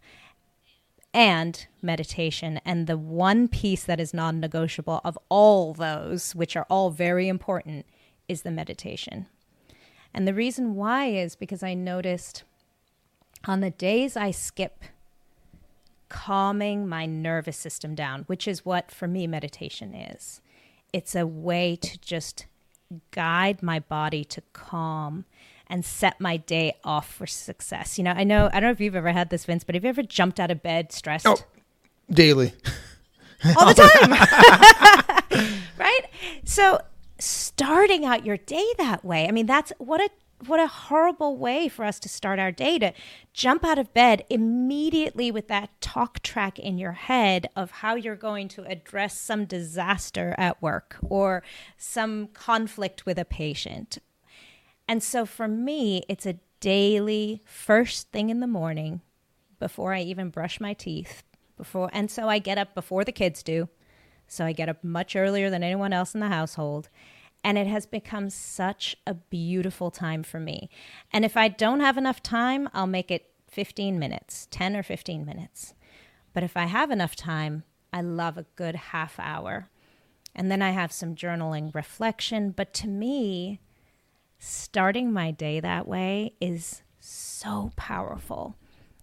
And 1.17 1.65
meditation. 1.81 2.61
And 2.63 2.85
the 2.85 2.95
one 2.95 3.47
piece 3.47 3.83
that 3.83 3.99
is 3.99 4.13
non 4.13 4.39
negotiable 4.39 5.01
of 5.03 5.17
all 5.29 5.73
those, 5.73 6.35
which 6.35 6.55
are 6.55 6.67
all 6.69 6.91
very 6.91 7.27
important, 7.27 7.87
is 8.27 8.43
the 8.43 8.51
meditation. 8.51 9.25
And 10.13 10.27
the 10.27 10.33
reason 10.33 10.75
why 10.75 11.07
is 11.07 11.35
because 11.35 11.63
I 11.63 11.73
noticed 11.73 12.43
on 13.45 13.61
the 13.61 13.71
days 13.71 14.15
I 14.15 14.29
skip 14.29 14.83
calming 16.07 16.87
my 16.87 17.07
nervous 17.07 17.57
system 17.57 17.95
down, 17.95 18.23
which 18.27 18.47
is 18.47 18.63
what 18.63 18.91
for 18.91 19.07
me 19.07 19.25
meditation 19.25 19.95
is. 19.95 20.39
It's 20.93 21.15
a 21.15 21.25
way 21.25 21.75
to 21.77 21.99
just 21.99 22.45
guide 23.09 23.63
my 23.63 23.79
body 23.79 24.23
to 24.23 24.41
calm 24.53 25.25
and 25.69 25.83
set 25.85 26.19
my 26.19 26.37
day 26.37 26.73
off 26.83 27.11
for 27.11 27.27
success. 27.27 27.97
You 27.97 28.03
know, 28.03 28.11
I 28.11 28.23
know 28.23 28.49
I 28.51 28.59
don't 28.59 28.63
know 28.63 28.71
if 28.71 28.81
you've 28.81 28.95
ever 28.95 29.11
had 29.11 29.29
this, 29.29 29.45
Vince, 29.45 29.63
but 29.63 29.75
have 29.75 29.83
you 29.83 29.89
ever 29.89 30.03
jumped 30.03 30.39
out 30.39 30.51
of 30.51 30.61
bed 30.63 30.91
stressed? 30.91 31.27
Oh, 31.27 31.37
daily. 32.09 32.53
All 33.57 33.71
the 33.71 33.73
time. 33.73 34.11
right? 35.77 36.01
So 36.43 36.81
starting 37.19 38.05
out 38.05 38.25
your 38.25 38.37
day 38.37 38.65
that 38.77 39.05
way, 39.05 39.27
I 39.27 39.31
mean, 39.31 39.45
that's 39.45 39.71
what 39.77 40.01
a 40.01 40.09
what 40.45 40.59
a 40.59 40.67
horrible 40.67 41.35
way 41.37 41.67
for 41.67 41.83
us 41.83 41.99
to 41.99 42.09
start 42.09 42.37
our 42.37 42.51
day 42.51 42.77
to 42.77 42.93
jump 43.33 43.65
out 43.65 43.79
of 43.79 43.93
bed 43.93 44.23
immediately 44.29 45.31
with 45.31 45.47
that 45.47 45.69
talk 45.81 46.21
track 46.21 46.59
in 46.59 46.77
your 46.77 46.91
head 46.91 47.49
of 47.55 47.71
how 47.71 47.95
you're 47.95 48.15
going 48.15 48.47
to 48.47 48.63
address 48.63 49.19
some 49.19 49.45
disaster 49.45 50.35
at 50.37 50.61
work 50.61 50.97
or 51.01 51.41
some 51.75 52.27
conflict 52.33 53.05
with 53.05 53.17
a 53.17 53.25
patient. 53.25 53.97
And 54.87 55.03
so 55.03 55.25
for 55.25 55.47
me, 55.47 56.03
it's 56.07 56.25
a 56.25 56.39
daily 56.59 57.41
first 57.45 58.11
thing 58.11 58.29
in 58.29 58.39
the 58.39 58.47
morning 58.47 59.01
before 59.59 59.93
I 59.93 60.01
even 60.01 60.29
brush 60.29 60.59
my 60.59 60.73
teeth 60.73 61.23
before 61.55 61.89
and 61.91 62.09
so 62.09 62.29
I 62.29 62.39
get 62.39 62.57
up 62.57 62.75
before 62.75 63.03
the 63.03 63.11
kids 63.11 63.41
do. 63.41 63.69
So 64.27 64.45
I 64.45 64.51
get 64.51 64.69
up 64.69 64.83
much 64.83 65.15
earlier 65.15 65.49
than 65.49 65.63
anyone 65.63 65.93
else 65.93 66.13
in 66.13 66.19
the 66.19 66.27
household 66.27 66.89
and 67.43 67.57
it 67.57 67.67
has 67.67 67.85
become 67.85 68.29
such 68.29 68.95
a 69.05 69.13
beautiful 69.13 69.91
time 69.91 70.23
for 70.23 70.39
me. 70.39 70.69
And 71.11 71.23
if 71.23 71.37
I 71.37 71.47
don't 71.47 71.79
have 71.79 71.97
enough 71.97 72.21
time, 72.21 72.69
I'll 72.73 72.87
make 72.87 73.11
it 73.11 73.31
15 73.47 73.97
minutes, 73.97 74.47
10 74.51 74.75
or 74.75 74.83
15 74.83 75.25
minutes. 75.25 75.73
But 76.33 76.43
if 76.43 76.57
I 76.57 76.65
have 76.65 76.91
enough 76.91 77.15
time, 77.15 77.63
I 77.93 78.01
love 78.01 78.37
a 78.37 78.45
good 78.55 78.75
half 78.75 79.19
hour. 79.19 79.69
And 80.35 80.51
then 80.51 80.61
I 80.61 80.71
have 80.71 80.91
some 80.91 81.15
journaling 81.15 81.73
reflection. 81.73 82.51
But 82.51 82.73
to 82.75 82.87
me, 82.87 83.61
starting 84.39 85.11
my 85.11 85.31
day 85.31 85.59
that 85.59 85.87
way 85.87 86.33
is 86.39 86.81
so 86.99 87.71
powerful. 87.75 88.55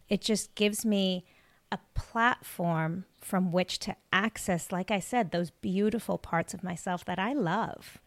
It 0.08 0.20
just 0.20 0.54
gives 0.54 0.84
me 0.84 1.24
a 1.72 1.78
platform 1.94 3.04
from 3.20 3.50
which 3.50 3.78
to 3.80 3.96
access, 4.12 4.70
like 4.70 4.90
I 4.90 5.00
said, 5.00 5.30
those 5.30 5.50
beautiful 5.50 6.18
parts 6.18 6.54
of 6.54 6.62
myself 6.62 7.04
that 7.06 7.18
I 7.18 7.32
love 7.32 7.98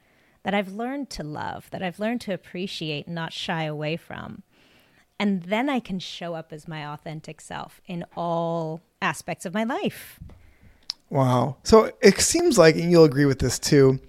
that 0.47 0.53
I've 0.53 0.71
learned 0.71 1.09
to 1.09 1.23
love, 1.23 1.69
that 1.71 1.83
I've 1.83 1.99
learned 1.99 2.21
to 2.21 2.33
appreciate 2.33 3.05
not 3.05 3.33
shy 3.33 3.63
away 3.63 3.97
from. 3.97 4.43
And 5.19 5.43
then 5.43 5.69
I 5.69 5.81
can 5.81 5.99
show 5.99 6.35
up 6.35 6.53
as 6.53 6.69
my 6.69 6.85
authentic 6.85 7.41
self 7.41 7.81
in 7.85 8.05
all 8.15 8.79
aspects 9.01 9.45
of 9.45 9.53
my 9.53 9.65
life. 9.65 10.21
Wow. 11.09 11.57
So 11.63 11.91
it 12.01 12.21
seems 12.21 12.57
like, 12.57 12.75
and 12.75 12.89
you'll 12.89 13.03
agree 13.03 13.25
with 13.25 13.39
this 13.39 13.59
too, 13.59 13.99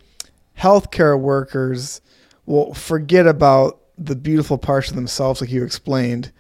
healthcare 0.56 1.18
workers 1.18 2.00
will 2.48 2.72
forget 2.72 3.26
about 3.26 3.78
the 3.98 4.16
beautiful 4.16 4.56
parts 4.56 4.88
of 4.88 4.96
themselves, 4.96 5.40
like 5.40 5.50
you 5.50 5.62
explained, 5.62 6.32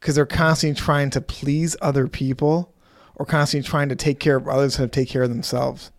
because 0.00 0.16
they're 0.16 0.26
constantly 0.26 0.78
trying 0.78 1.08
to 1.10 1.20
please 1.20 1.76
other 1.80 2.08
people 2.08 2.74
or 3.14 3.24
constantly 3.24 3.68
trying 3.68 3.88
to 3.88 3.94
take 3.94 4.18
care 4.18 4.36
of 4.36 4.48
others 4.48 4.78
and 4.78 4.92
take 4.92 5.08
care 5.08 5.22
of 5.22 5.28
themselves. 5.28 5.92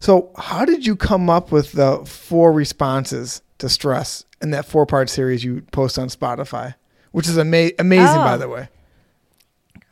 So, 0.00 0.32
how 0.36 0.64
did 0.64 0.84
you 0.84 0.96
come 0.96 1.30
up 1.30 1.52
with 1.52 1.72
the 1.72 2.04
four 2.06 2.52
responses 2.52 3.40
to 3.58 3.68
stress 3.68 4.24
in 4.42 4.50
that 4.50 4.64
four 4.64 4.84
part 4.84 5.08
series 5.08 5.44
you 5.44 5.62
post 5.72 5.98
on 5.98 6.08
Spotify, 6.08 6.74
which 7.12 7.28
is 7.28 7.38
ama- 7.38 7.70
amazing, 7.78 8.18
oh, 8.18 8.24
by 8.24 8.36
the 8.36 8.48
way? 8.48 8.68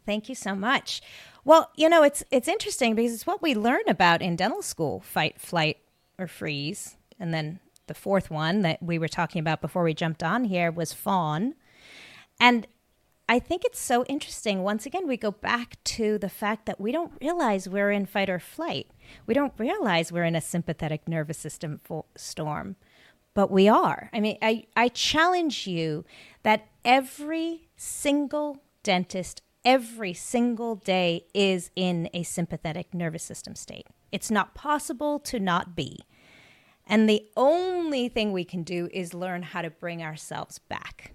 Thank 0.05 0.29
you 0.29 0.35
so 0.35 0.55
much. 0.55 1.01
Well, 1.45 1.71
you 1.77 1.88
know, 1.88 2.03
it's 2.03 2.25
it's 2.33 2.49
interesting 2.49 2.97
because 2.97 3.12
it's 3.12 3.27
what 3.27 3.40
we 3.40 3.55
learn 3.55 3.83
about 3.87 4.21
in 4.21 4.35
dental 4.35 4.62
school: 4.62 5.01
fight, 5.01 5.40
flight, 5.40 5.79
or 6.19 6.27
freeze. 6.27 6.97
And 7.19 7.33
then 7.33 7.61
the 7.87 7.94
fourth 7.94 8.31
one 8.31 8.62
that 8.62 8.83
we 8.83 8.99
were 8.99 9.09
talking 9.09 9.40
about 9.40 9.61
before 9.61 9.83
we 9.83 9.94
jumped 9.94 10.22
on 10.22 10.44
here 10.44 10.70
was 10.70 10.92
fawn. 10.92 11.55
And 12.40 12.66
I 13.29 13.38
think 13.40 13.64
it's 13.64 13.81
so 13.81 14.05
interesting. 14.05 14.62
Once 14.62 14.87
again, 14.87 15.09
we 15.09 15.16
go 15.16 15.33
back 15.33 15.83
to 15.85 16.16
the 16.18 16.29
fact 16.29 16.66
that 16.66 16.81
we 16.81 16.92
don't 16.92 17.12
realize 17.20 17.68
we're 17.68 17.90
in 17.90 18.07
fight 18.07 18.31
or 18.31 18.38
flight. 18.38 18.88
We 19.27 19.35
don't 19.35 19.53
realize 19.59 20.12
we're 20.12 20.25
in 20.25 20.37
a 20.37 20.40
sympathetic 20.40 21.09
nervous 21.09 21.38
system 21.38 21.81
storm, 22.16 22.77
but 23.35 23.51
we 23.51 23.68
are. 23.68 24.11
I 24.12 24.20
mean, 24.20 24.38
I, 24.42 24.66
I 24.77 24.88
challenge 24.88 25.66
you 25.66 26.05
that 26.44 26.68
every 26.85 27.68
single 27.77 28.62
dentist, 28.85 29.42
every 29.64 30.14
single 30.14 30.77
day 30.77 31.25
is 31.35 31.72
in 31.75 32.09
a 32.14 32.22
sympathetic 32.22 32.94
nervous 32.94 33.25
system 33.25 33.57
state. 33.57 33.88
It's 34.12 34.31
not 34.31 34.55
possible 34.55 35.18
to 35.20 35.40
not 35.40 35.75
be. 35.75 35.99
And 36.87 37.09
the 37.09 37.27
only 37.37 38.09
thing 38.09 38.33
we 38.33 38.44
can 38.44 38.62
do 38.62 38.88
is 38.92 39.12
learn 39.12 39.42
how 39.42 39.62
to 39.62 39.70
bring 39.70 40.03
ourselves 40.03 40.59
back. 40.59 41.12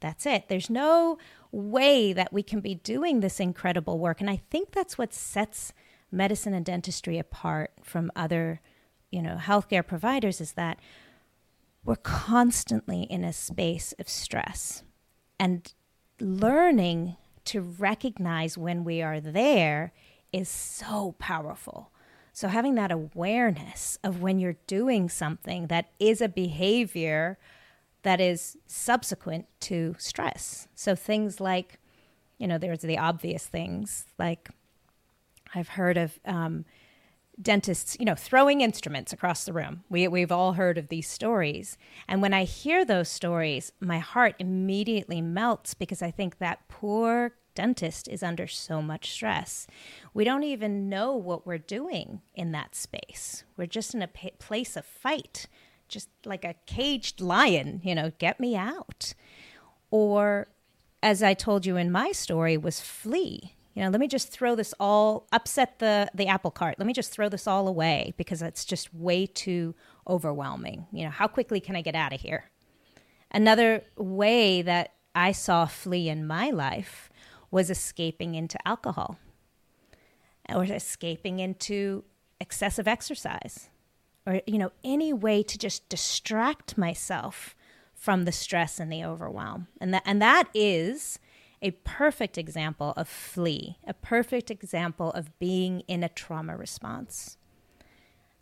That's 0.00 0.26
it. 0.26 0.48
There's 0.48 0.68
no 0.68 1.18
way 1.52 2.12
that 2.12 2.32
we 2.32 2.42
can 2.42 2.60
be 2.60 2.74
doing 2.74 3.20
this 3.20 3.40
incredible 3.40 3.98
work. 3.98 4.20
And 4.20 4.28
I 4.28 4.42
think 4.50 4.72
that's 4.72 4.98
what 4.98 5.14
sets 5.14 5.72
medicine 6.10 6.54
and 6.54 6.64
dentistry 6.64 7.18
apart 7.18 7.72
from 7.82 8.10
other, 8.16 8.60
you 9.10 9.22
know, 9.22 9.36
healthcare 9.40 9.86
providers 9.86 10.40
is 10.40 10.52
that 10.52 10.78
we're 11.84 11.96
constantly 11.96 13.02
in 13.02 13.22
a 13.24 13.32
space 13.32 13.94
of 13.98 14.08
stress 14.08 14.82
and 15.38 15.72
learning 16.20 17.16
to 17.44 17.60
recognize 17.60 18.58
when 18.58 18.82
we 18.82 19.02
are 19.02 19.20
there 19.20 19.92
is 20.32 20.48
so 20.48 21.14
powerful. 21.18 21.92
So 22.36 22.48
having 22.48 22.74
that 22.74 22.92
awareness 22.92 23.98
of 24.04 24.20
when 24.20 24.38
you're 24.38 24.58
doing 24.66 25.08
something 25.08 25.68
that 25.68 25.88
is 25.98 26.20
a 26.20 26.28
behavior 26.28 27.38
that 28.02 28.20
is 28.20 28.58
subsequent 28.66 29.46
to 29.60 29.96
stress. 29.98 30.68
So 30.74 30.94
things 30.94 31.40
like, 31.40 31.80
you 32.36 32.46
know, 32.46 32.58
there's 32.58 32.80
the 32.82 32.98
obvious 32.98 33.46
things 33.46 34.04
like 34.18 34.50
I've 35.54 35.68
heard 35.68 35.96
of 35.96 36.20
um, 36.26 36.66
dentists, 37.40 37.96
you 37.98 38.04
know, 38.04 38.14
throwing 38.14 38.60
instruments 38.60 39.14
across 39.14 39.46
the 39.46 39.54
room. 39.54 39.84
We, 39.88 40.06
we've 40.06 40.30
all 40.30 40.52
heard 40.52 40.76
of 40.76 40.88
these 40.88 41.08
stories. 41.08 41.78
And 42.06 42.20
when 42.20 42.34
I 42.34 42.44
hear 42.44 42.84
those 42.84 43.08
stories, 43.08 43.72
my 43.80 43.98
heart 43.98 44.34
immediately 44.38 45.22
melts 45.22 45.72
because 45.72 46.02
I 46.02 46.10
think 46.10 46.36
that 46.36 46.68
poor 46.68 47.32
dentist 47.56 48.06
is 48.06 48.22
under 48.22 48.46
so 48.46 48.80
much 48.80 49.10
stress. 49.10 49.66
We 50.14 50.22
don't 50.22 50.44
even 50.44 50.88
know 50.88 51.16
what 51.16 51.44
we're 51.44 51.58
doing 51.58 52.20
in 52.34 52.52
that 52.52 52.76
space. 52.76 53.42
We're 53.56 53.66
just 53.66 53.94
in 53.94 54.02
a 54.02 54.08
p- 54.08 54.30
place 54.38 54.76
of 54.76 54.84
fight 54.84 55.48
just 55.88 56.08
like 56.24 56.44
a 56.44 56.54
caged 56.66 57.20
lion, 57.20 57.80
you 57.84 57.94
know, 57.94 58.12
get 58.18 58.40
me 58.40 58.56
out. 58.56 59.14
Or, 59.90 60.48
as 61.02 61.22
I 61.22 61.34
told 61.34 61.66
you 61.66 61.76
in 61.76 61.90
my 61.92 62.12
story, 62.12 62.56
was 62.56 62.80
flee. 62.80 63.54
You 63.74 63.82
know, 63.82 63.90
let 63.90 64.00
me 64.00 64.08
just 64.08 64.30
throw 64.30 64.54
this 64.54 64.72
all, 64.80 65.26
upset 65.32 65.78
the, 65.78 66.10
the 66.14 66.26
apple 66.26 66.50
cart. 66.50 66.76
Let 66.78 66.86
me 66.86 66.92
just 66.92 67.12
throw 67.12 67.28
this 67.28 67.46
all 67.46 67.68
away 67.68 68.14
because 68.16 68.42
it's 68.42 68.64
just 68.64 68.94
way 68.94 69.26
too 69.26 69.74
overwhelming. 70.08 70.86
You 70.92 71.04
know, 71.04 71.10
how 71.10 71.28
quickly 71.28 71.60
can 71.60 71.76
I 71.76 71.82
get 71.82 71.94
out 71.94 72.12
of 72.12 72.20
here? 72.20 72.50
Another 73.30 73.84
way 73.96 74.62
that 74.62 74.94
I 75.14 75.32
saw 75.32 75.66
flee 75.66 76.08
in 76.08 76.26
my 76.26 76.50
life 76.50 77.10
was 77.50 77.70
escaping 77.70 78.34
into 78.34 78.58
alcohol 78.66 79.18
or 80.48 80.64
escaping 80.64 81.38
into 81.38 82.04
excessive 82.40 82.86
exercise 82.86 83.70
or 84.26 84.40
you 84.46 84.58
know 84.58 84.72
any 84.84 85.12
way 85.12 85.42
to 85.42 85.56
just 85.56 85.88
distract 85.88 86.76
myself 86.76 87.54
from 87.94 88.24
the 88.24 88.32
stress 88.32 88.78
and 88.78 88.92
the 88.92 89.04
overwhelm. 89.04 89.68
And 89.80 89.94
that 89.94 90.02
and 90.04 90.20
that 90.20 90.48
is 90.54 91.18
a 91.62 91.70
perfect 91.70 92.36
example 92.36 92.92
of 92.96 93.08
flee 93.08 93.78
a 93.86 93.94
perfect 93.94 94.50
example 94.50 95.10
of 95.12 95.36
being 95.38 95.80
in 95.88 96.02
a 96.02 96.08
trauma 96.08 96.56
response. 96.56 97.38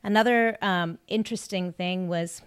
Another 0.02 0.58
um, 0.60 0.98
interesting 1.08 1.72
thing 1.72 2.08
was 2.08 2.42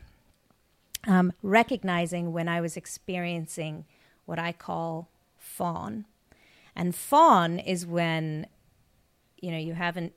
um, 1.07 1.31
recognizing 1.41 2.33
when 2.33 2.49
i 2.49 2.59
was 2.59 2.75
experiencing 2.75 3.85
what 4.25 4.37
i 4.37 4.51
call 4.51 5.09
fawn 5.37 6.05
and 6.77 6.95
fawn 6.95 7.59
is 7.59 7.85
when 7.85 8.47
you 9.35 9.51
know 9.51 9.57
you 9.57 9.73
haven't 9.73 10.13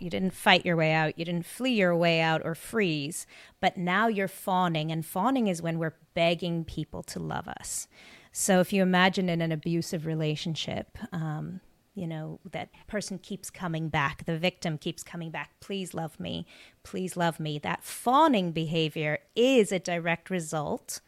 you 0.00 0.08
didn't 0.08 0.32
fight 0.32 0.64
your 0.64 0.76
way 0.76 0.92
out, 0.92 1.18
you 1.18 1.24
didn't 1.24 1.44
flee 1.44 1.74
your 1.74 1.94
way 1.94 2.20
out 2.20 2.40
or 2.44 2.54
freeze, 2.54 3.26
but 3.60 3.76
now 3.76 4.08
you're 4.08 4.26
fawning. 4.26 4.90
And 4.90 5.04
fawning 5.04 5.48
is 5.48 5.60
when 5.60 5.78
we're 5.78 5.96
begging 6.14 6.64
people 6.64 7.02
to 7.04 7.18
love 7.18 7.46
us. 7.46 7.86
So 8.32 8.60
if 8.60 8.72
you 8.72 8.82
imagine 8.82 9.28
in 9.28 9.42
an 9.42 9.52
abusive 9.52 10.06
relationship, 10.06 10.96
um, 11.12 11.60
you 11.94 12.06
know, 12.06 12.40
that 12.52 12.70
person 12.86 13.18
keeps 13.18 13.50
coming 13.50 13.88
back, 13.88 14.24
the 14.24 14.38
victim 14.38 14.78
keeps 14.78 15.02
coming 15.02 15.30
back, 15.30 15.52
please 15.60 15.94
love 15.94 16.18
me, 16.20 16.46
please 16.82 17.16
love 17.16 17.40
me. 17.40 17.58
That 17.58 17.84
fawning 17.84 18.52
behavior 18.52 19.18
is 19.34 19.72
a 19.72 19.78
direct 19.78 20.30
result 20.30 21.00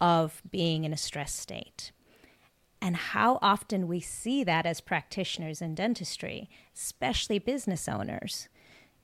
of 0.00 0.42
being 0.50 0.84
in 0.84 0.92
a 0.92 0.96
stress 0.96 1.32
state. 1.32 1.92
And 2.86 2.94
how 2.94 3.40
often 3.42 3.88
we 3.88 3.98
see 3.98 4.44
that 4.44 4.64
as 4.64 4.80
practitioners 4.80 5.60
in 5.60 5.74
dentistry, 5.74 6.48
especially 6.72 7.40
business 7.40 7.88
owners, 7.88 8.48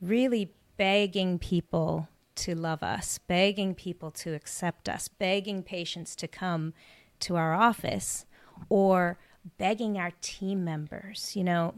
really 0.00 0.52
begging 0.76 1.36
people 1.36 2.06
to 2.36 2.54
love 2.54 2.84
us, 2.84 3.18
begging 3.18 3.74
people 3.74 4.12
to 4.12 4.34
accept 4.34 4.88
us, 4.88 5.08
begging 5.08 5.64
patients 5.64 6.14
to 6.14 6.28
come 6.28 6.74
to 7.18 7.34
our 7.34 7.54
office, 7.54 8.24
or 8.68 9.18
begging 9.58 9.98
our 9.98 10.12
team 10.20 10.62
members. 10.62 11.34
You 11.34 11.42
know, 11.42 11.74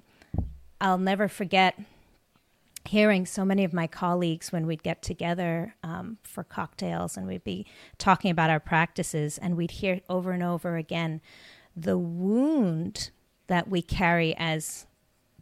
I'll 0.83 0.99
never 0.99 1.27
forget 1.27 1.81
hearing 2.87 3.25
so 3.25 3.47
many 3.47 3.65
of 3.65 3.73
my 3.73 3.87
colleagues 3.87 4.53
when 4.53 4.67
we'd 4.67 4.83
get 4.83 5.01
together 5.01 5.75
um, 5.83 6.19
for 6.23 6.45
cocktails 6.45 7.17
and 7.17 7.27
we'd 7.27 7.45
be 7.45 7.65
talking 7.97 8.31
about 8.31 8.51
our 8.51 8.61
practices, 8.61 9.39
and 9.39 9.57
we'd 9.57 9.71
hear 9.71 10.03
over 10.11 10.33
and 10.33 10.43
over 10.43 10.77
again 10.77 11.23
the 11.77 11.99
wound 11.99 13.11
that 13.47 13.69
we 13.69 13.83
carry 13.83 14.35
as 14.37 14.87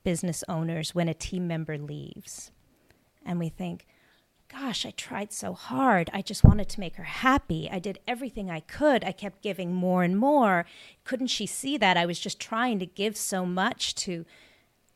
business 0.04 0.42
owners 0.48 0.94
when 0.94 1.08
a 1.08 1.14
team 1.14 1.46
member 1.46 1.78
leaves. 1.78 2.50
And 3.24 3.38
we 3.38 3.48
think, 3.48 3.86
gosh, 4.50 4.84
I 4.84 4.90
tried 4.90 5.32
so 5.32 5.54
hard. 5.54 6.10
I 6.12 6.22
just 6.22 6.44
wanted 6.44 6.68
to 6.70 6.80
make 6.80 6.96
her 6.96 7.04
happy. 7.04 7.68
I 7.70 7.78
did 7.78 8.00
everything 8.06 8.50
I 8.50 8.60
could. 8.60 9.04
I 9.04 9.12
kept 9.12 9.42
giving 9.42 9.72
more 9.72 10.02
and 10.02 10.18
more. 10.18 10.66
Couldn't 11.04 11.28
she 11.28 11.46
see 11.46 11.76
that? 11.78 11.96
I 11.96 12.06
was 12.06 12.18
just 12.18 12.40
trying 12.40 12.78
to 12.80 12.86
give 12.86 13.16
so 13.16 13.46
much 13.46 13.94
to. 13.96 14.24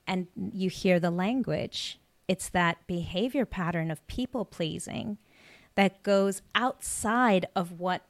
And 0.06 0.26
you 0.52 0.70
hear 0.70 1.00
the 1.00 1.10
language. 1.10 1.98
It's 2.28 2.48
that 2.50 2.86
behavior 2.86 3.46
pattern 3.46 3.90
of 3.90 4.06
people 4.08 4.44
pleasing 4.44 5.18
that 5.76 6.02
goes 6.02 6.42
outside 6.54 7.46
of 7.54 7.78
what 7.78 8.02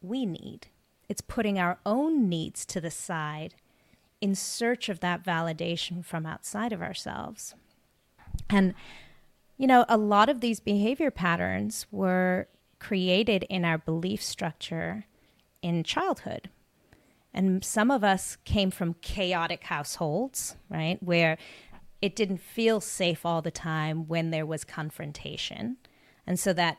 we 0.00 0.26
need. 0.26 0.66
It's 1.08 1.20
putting 1.20 1.58
our 1.58 1.78
own 1.84 2.28
needs 2.28 2.64
to 2.66 2.80
the 2.80 2.90
side 2.90 3.54
in 4.20 4.34
search 4.34 4.88
of 4.88 5.00
that 5.00 5.22
validation 5.22 6.04
from 6.04 6.24
outside 6.26 6.72
of 6.72 6.82
ourselves. 6.82 7.54
And 8.48 8.74
you 9.56 9.66
know, 9.66 9.84
a 9.88 9.96
lot 9.96 10.28
of 10.28 10.40
these 10.40 10.60
behavior 10.60 11.10
patterns 11.10 11.86
were 11.90 12.48
created 12.80 13.44
in 13.44 13.64
our 13.64 13.78
belief 13.78 14.22
structure 14.22 15.06
in 15.62 15.84
childhood. 15.84 16.50
And 17.32 17.64
some 17.64 17.90
of 17.90 18.04
us 18.04 18.36
came 18.44 18.70
from 18.70 18.94
chaotic 18.94 19.64
households, 19.64 20.56
right, 20.68 21.02
where 21.02 21.38
it 22.02 22.14
didn't 22.14 22.40
feel 22.40 22.80
safe 22.80 23.24
all 23.24 23.42
the 23.42 23.50
time 23.50 24.06
when 24.06 24.30
there 24.30 24.46
was 24.46 24.64
confrontation. 24.64 25.76
And 26.26 26.38
so 26.38 26.52
that 26.52 26.78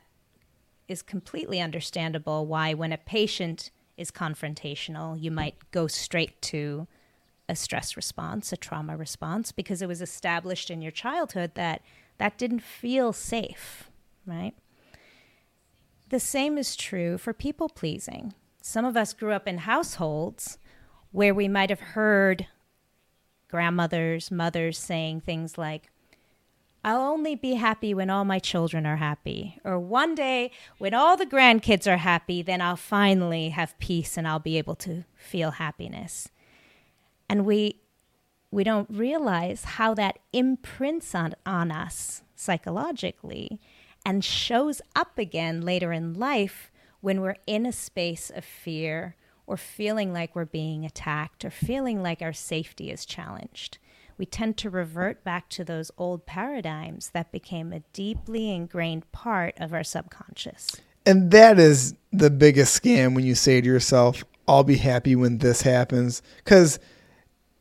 is 0.87 1.01
completely 1.01 1.59
understandable 1.59 2.45
why, 2.45 2.73
when 2.73 2.91
a 2.91 2.97
patient 2.97 3.71
is 3.97 4.11
confrontational, 4.11 5.19
you 5.21 5.31
might 5.31 5.55
go 5.71 5.87
straight 5.87 6.41
to 6.43 6.87
a 7.47 7.55
stress 7.55 7.95
response, 7.95 8.51
a 8.51 8.57
trauma 8.57 8.97
response, 8.97 9.51
because 9.51 9.81
it 9.81 9.87
was 9.87 10.01
established 10.01 10.69
in 10.69 10.81
your 10.81 10.91
childhood 10.91 11.51
that 11.55 11.81
that 12.17 12.37
didn't 12.37 12.63
feel 12.63 13.13
safe, 13.13 13.89
right? 14.25 14.53
The 16.09 16.19
same 16.19 16.57
is 16.57 16.75
true 16.75 17.17
for 17.17 17.33
people 17.33 17.69
pleasing. 17.69 18.33
Some 18.61 18.85
of 18.85 18.97
us 18.97 19.13
grew 19.13 19.31
up 19.31 19.47
in 19.47 19.59
households 19.59 20.57
where 21.11 21.33
we 21.33 21.47
might 21.47 21.69
have 21.69 21.79
heard 21.79 22.47
grandmothers, 23.49 24.31
mothers 24.31 24.77
saying 24.77 25.21
things 25.21 25.57
like, 25.57 25.91
I'll 26.85 27.01
only 27.01 27.33
be 27.33 27.55
happy 27.55 27.95
when 27.95 28.11
all 28.11 28.25
my 28.25 28.37
children 28.37 28.85
are 28.85 28.97
happy. 28.97 29.59
Or 29.63 29.79
one 29.79 30.13
day, 30.13 30.51
when 30.77 30.93
all 30.93 31.17
the 31.17 31.25
grandkids 31.25 31.91
are 31.91 31.97
happy, 31.97 32.43
then 32.43 32.61
I'll 32.61 32.75
finally 32.75 33.49
have 33.49 33.77
peace 33.79 34.17
and 34.17 34.27
I'll 34.27 34.37
be 34.37 34.59
able 34.59 34.75
to 34.75 35.03
feel 35.15 35.51
happiness. 35.51 36.29
And 37.27 37.43
we 37.43 37.81
we 38.51 38.63
don't 38.63 38.87
realize 38.89 39.63
how 39.63 39.95
that 39.95 40.19
imprints 40.31 41.15
on, 41.15 41.33
on 41.43 41.71
us 41.71 42.21
psychologically 42.35 43.59
and 44.05 44.23
shows 44.23 44.79
up 44.95 45.17
again 45.17 45.61
later 45.61 45.91
in 45.91 46.13
life 46.13 46.71
when 47.01 47.19
we're 47.19 47.35
in 47.47 47.65
a 47.65 47.71
space 47.71 48.29
of 48.29 48.45
fear 48.45 49.15
or 49.47 49.57
feeling 49.57 50.13
like 50.13 50.35
we're 50.35 50.45
being 50.45 50.85
attacked 50.85 51.43
or 51.43 51.49
feeling 51.49 52.03
like 52.03 52.21
our 52.21 52.31
safety 52.31 52.91
is 52.91 53.07
challenged. 53.07 53.79
We 54.17 54.25
tend 54.25 54.57
to 54.57 54.69
revert 54.69 55.23
back 55.23 55.49
to 55.49 55.63
those 55.63 55.91
old 55.97 56.25
paradigms 56.25 57.09
that 57.09 57.31
became 57.31 57.73
a 57.73 57.81
deeply 57.91 58.51
ingrained 58.51 59.11
part 59.11 59.55
of 59.57 59.73
our 59.73 59.83
subconscious. 59.83 60.77
And 61.05 61.31
that 61.31 61.59
is 61.59 61.95
the 62.11 62.29
biggest 62.29 62.81
scam 62.81 63.13
when 63.13 63.25
you 63.25 63.35
say 63.35 63.61
to 63.61 63.67
yourself, 63.67 64.23
I'll 64.47 64.63
be 64.63 64.77
happy 64.77 65.15
when 65.15 65.39
this 65.39 65.61
happens. 65.61 66.21
Because 66.37 66.79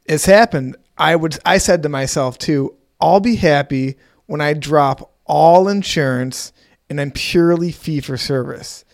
it's 0.05 0.27
happened. 0.27 0.77
I 0.97 1.17
would 1.17 1.39
I 1.45 1.59
said 1.59 1.83
to 1.83 1.89
myself 1.89 2.39
too, 2.39 2.75
I'll 3.01 3.21
be 3.21 3.37
happy 3.37 3.97
when 4.27 4.41
I 4.41 4.55
drop 4.55 5.13
all 5.25 5.69
insurance 5.69 6.53
and 6.89 7.01
I'm 7.01 7.11
purely 7.11 7.73
fee 7.73 8.01
for 8.01 8.17
service. 8.17 8.85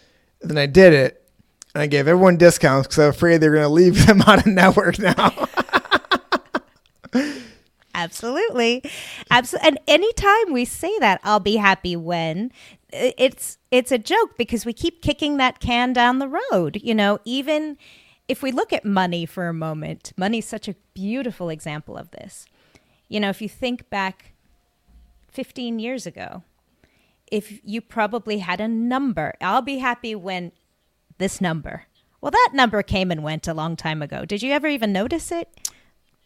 And 0.41 0.51
then 0.51 0.59
I 0.59 0.67
did 0.67 0.93
it 0.93 1.29
and 1.75 1.83
I 1.83 1.87
gave 1.87 2.09
everyone 2.09 2.37
discounts 2.37 2.89
because 2.89 2.99
I'm 2.99 3.11
afraid 3.11 3.39
they're 3.39 3.53
going 3.53 3.63
to 3.63 3.69
leave 3.69 4.07
them 4.07 4.23
out 4.23 4.41
of 4.41 4.47
network 4.47 4.99
now. 4.99 5.49
Absolutely. 8.01 8.83
Absolutely. 9.31 9.69
And 9.69 9.79
anytime 9.87 10.53
we 10.53 10.65
say 10.65 10.99
that, 11.01 11.21
I'll 11.23 11.41
be 11.41 11.57
happy 11.57 11.97
when 11.97 12.51
it's 12.93 13.59
it's 13.71 13.93
a 13.93 13.99
joke 13.99 14.37
because 14.37 14.67
we 14.67 14.73
keep 14.73 15.03
kicking 15.03 15.37
that 15.37 15.61
can 15.61 15.93
down 15.93 16.19
the 16.19 16.29
road. 16.51 16.81
You 16.83 16.95
know, 16.95 17.21
even 17.25 17.77
if 18.27 18.43
we 18.43 18.53
look 18.53 18.73
at 18.73 18.85
money 18.85 19.27
for 19.27 19.49
a 19.49 19.55
moment, 19.55 20.13
money 20.17 20.39
is 20.39 20.47
such 20.47 20.69
a 20.69 20.75
beautiful 20.95 21.51
example 21.51 21.97
of 21.97 22.11
this. 22.11 22.47
You 23.09 23.21
know, 23.21 23.29
if 23.29 23.43
you 23.43 23.49
think 23.49 23.91
back 23.91 24.33
15 25.33 25.79
years 25.79 26.07
ago, 26.07 26.43
if 27.31 27.61
you 27.65 27.81
probably 27.81 28.39
had 28.39 28.61
a 28.61 28.69
number, 28.69 29.35
I'll 29.41 29.63
be 29.63 29.79
happy 29.79 30.15
when 30.15 30.53
this 31.19 31.41
number. 31.41 31.87
Well, 32.21 32.31
that 32.31 32.51
number 32.53 32.83
came 32.83 33.11
and 33.11 33.23
went 33.23 33.49
a 33.49 33.55
long 33.55 33.77
time 33.77 34.03
ago. 34.03 34.25
Did 34.25 34.43
you 34.43 34.53
ever 34.53 34.69
even 34.69 34.93
notice 34.93 35.33
it? 35.33 35.70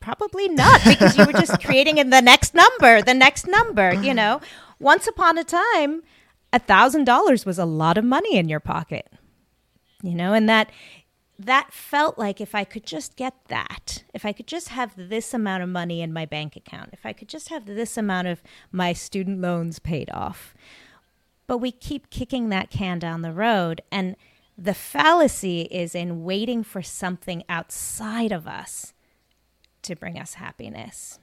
Probably 0.05 0.49
not, 0.49 0.85
because 0.85 1.17
you 1.17 1.25
were 1.25 1.33
just 1.33 1.65
creating 1.65 1.97
in 1.97 2.11
the 2.11 2.21
next 2.21 2.55
number, 2.55 3.01
the 3.01 3.15
next 3.15 3.47
number, 3.47 3.95
you 3.95 4.13
know. 4.13 4.43
Once 4.79 5.07
upon 5.07 5.39
a 5.39 5.45
time, 5.45 6.03
a 6.53 6.59
thousand 6.59 7.05
dollars 7.05 7.47
was 7.47 7.59
a 7.59 7.65
lot 7.65 7.97
of 7.97 8.05
money 8.05 8.37
in 8.37 8.51
your 8.51 8.61
pocket. 8.61 9.11
You 10.03 10.15
know, 10.15 10.35
and 10.35 10.47
that 10.47 10.71
that 11.39 11.73
felt 11.73 12.19
like 12.19 12.39
if 12.39 12.55
I 12.55 12.65
could 12.65 12.85
just 12.85 13.17
get 13.17 13.33
that, 13.49 14.05
if 14.13 14.27
I 14.27 14.33
could 14.33 14.47
just 14.47 14.69
have 14.69 14.93
this 14.95 15.33
amount 15.33 15.63
of 15.63 15.71
money 15.71 16.03
in 16.03 16.13
my 16.13 16.27
bank 16.27 16.55
account, 16.55 16.91
if 16.93 17.07
I 17.07 17.15
could 17.15 17.29
just 17.29 17.49
have 17.49 17.65
this 17.65 17.97
amount 17.97 18.29
of 18.29 18.43
my 18.71 18.93
student 18.93 19.41
loans 19.41 19.79
paid 19.79 20.11
off. 20.11 20.55
But 21.47 21.59
we 21.59 21.73
keep 21.73 22.11
kicking 22.11 22.51
that 22.51 22.71
can 22.71 22.99
down 22.99 23.23
the 23.23 23.33
road. 23.33 23.81
And 23.91 24.17
the 24.57 24.75
fallacy 24.75 25.63
is 25.63 25.95
in 25.95 26.25
waiting 26.25 26.63
for 26.63 26.83
something 26.83 27.43
outside 27.49 28.33
of 28.33 28.47
us 28.47 28.94
to 29.85 29.97
bring 29.97 30.19
us 30.19 30.35
happiness. 30.35 31.19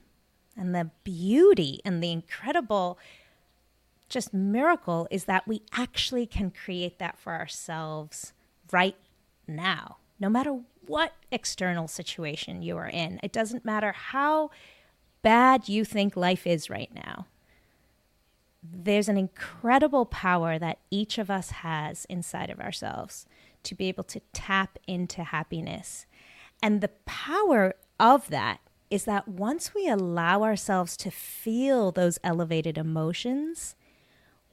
And 0.58 0.76
the 0.76 0.92
beauty 1.04 1.80
and 1.86 2.04
the 2.04 2.12
incredible 2.12 3.00
just 4.10 4.34
miracle 4.34 5.08
is 5.10 5.26
that 5.26 5.48
we 5.48 5.62
actually 5.74 6.26
can 6.26 6.52
create 6.52 7.00
that 7.00 7.18
for 7.18 7.34
ourselves 7.34 8.34
right 8.72 8.98
now 9.48 9.98
no 10.22 10.30
matter 10.30 10.60
what 10.86 11.14
external 11.32 11.88
situation 11.88 12.62
you 12.62 12.78
are 12.78 12.88
in. 12.88 13.20
It 13.24 13.34
doesn't 13.34 13.66
matter 13.66 13.92
how 13.92 14.52
bad 15.24 15.68
you 15.68 15.84
think 15.84 16.16
life 16.16 16.46
is 16.46 16.70
right 16.70 16.94
now. 16.94 17.26
There's 18.64 19.10
an 19.10 19.18
incredible 19.18 20.06
power 20.06 20.60
that 20.60 20.78
each 20.92 21.18
of 21.18 21.32
us 21.32 21.50
has 21.50 22.06
inside 22.06 22.52
of 22.52 22.60
ourselves 22.60 23.26
to 23.64 23.74
be 23.74 23.88
able 23.88 24.04
to 24.06 24.22
tap 24.32 24.78
into 24.88 25.24
happiness. 25.24 26.06
And 26.62 26.82
the 26.82 26.92
power 27.06 27.74
of 28.02 28.28
that 28.30 28.60
is 28.90 29.06
that 29.06 29.28
once 29.28 29.74
we 29.74 29.88
allow 29.88 30.44
ourselves 30.44 30.98
to 30.98 31.12
feel 31.12 31.92
those 31.92 32.20
elevated 32.24 32.78
emotions, 32.78 33.76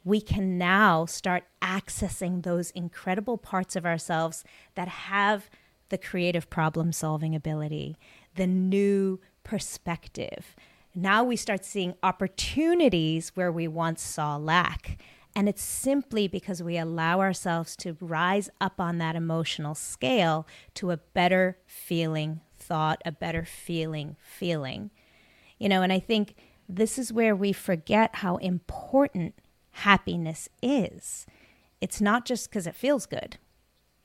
we 0.05 0.21
can 0.21 0.57
now 0.57 1.07
start 1.07 1.45
accessing 1.61 2.43
those 2.43 2.71
incredible 2.71 3.37
parts 3.37 3.75
of 3.75 3.85
ourselves 3.85 4.45
that 4.77 4.87
have 4.87 5.51
the 5.89 5.99
creative 5.99 6.49
problem 6.51 6.93
solving 6.93 7.35
ability, 7.35 7.99
the 8.37 8.47
new 8.47 9.19
perspective. 9.43 10.55
Now 10.95 11.25
we 11.25 11.37
start 11.37 11.65
seeing 11.65 11.95
opportunities 12.03 13.33
where 13.35 13.51
we 13.51 13.67
once 13.67 14.03
saw 14.03 14.37
lack. 14.37 15.01
And 15.35 15.49
it's 15.49 15.63
simply 15.63 16.27
because 16.29 16.63
we 16.63 16.77
allow 16.77 17.21
ourselves 17.21 17.77
to 17.77 17.97
rise 18.01 18.51
up 18.61 18.81
on 18.81 18.99
that 18.99 19.17
emotional 19.17 19.75
scale 19.75 20.47
to 20.75 20.91
a 20.91 20.97
better 20.97 21.59
feeling 21.67 22.41
thought, 22.69 23.01
a 23.05 23.13
better 23.13 23.45
feeling, 23.45 24.17
feeling. 24.21 24.91
You 25.59 25.69
know, 25.69 25.83
and 25.83 25.93
I 25.93 25.99
think 25.99 26.35
this 26.69 26.99
is 26.99 27.13
where 27.13 27.35
we 27.35 27.53
forget 27.53 28.17
how 28.17 28.37
important 28.37 29.35
happiness 29.71 30.49
is. 30.63 31.27
It's 31.81 32.01
not 32.01 32.25
just 32.25 32.51
because 32.51 32.67
it 32.67 32.77
feels 32.77 33.07
good. 33.07 33.39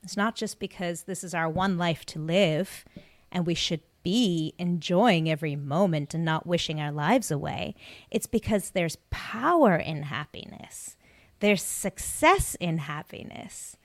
It's 0.02 0.16
not 0.16 0.34
just 0.34 0.58
because 0.58 1.02
this 1.02 1.22
is 1.22 1.34
our 1.34 1.48
one 1.48 1.76
life 1.78 2.04
to 2.06 2.18
live 2.18 2.84
and 3.30 3.46
we 3.46 3.54
should 3.54 3.80
be 4.02 4.54
enjoying 4.58 5.30
every 5.30 5.56
moment 5.56 6.14
and 6.14 6.24
not 6.24 6.46
wishing 6.46 6.80
our 6.80 6.92
lives 6.92 7.30
away. 7.30 7.74
It's 8.10 8.26
because 8.26 8.70
there's 8.70 8.98
power 9.10 9.76
in 9.76 10.04
happiness, 10.04 10.96
there's 11.40 11.62
success 11.62 12.54
in 12.60 12.78
happiness, 12.78 13.76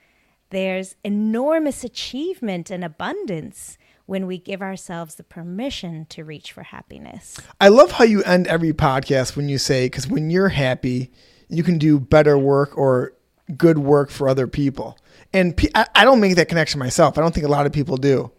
there's 0.50 0.94
enormous 1.02 1.84
achievement 1.84 2.70
and 2.70 2.84
abundance 2.84 3.78
when 4.10 4.26
we 4.26 4.38
give 4.38 4.60
ourselves 4.60 5.14
the 5.14 5.22
permission 5.22 6.04
to 6.06 6.24
reach 6.24 6.50
for 6.50 6.64
happiness. 6.64 7.36
I 7.60 7.68
love 7.68 7.92
how 7.92 8.02
you 8.02 8.24
end 8.24 8.48
every 8.48 8.72
podcast 8.72 9.36
when 9.36 9.48
you 9.48 9.56
say, 9.56 9.86
because 9.86 10.08
when 10.08 10.30
you're 10.30 10.48
happy, 10.48 11.12
you 11.48 11.62
can 11.62 11.78
do 11.78 12.00
better 12.00 12.36
work 12.36 12.76
or 12.76 13.12
good 13.56 13.78
work 13.78 14.10
for 14.10 14.28
other 14.28 14.48
people. 14.48 14.98
And 15.32 15.56
I 15.76 16.04
don't 16.04 16.18
make 16.18 16.34
that 16.34 16.48
connection 16.48 16.80
myself. 16.80 17.18
I 17.18 17.20
don't 17.20 17.32
think 17.32 17.46
a 17.46 17.50
lot 17.50 17.66
of 17.66 17.72
people 17.72 17.96
do. 17.96 18.32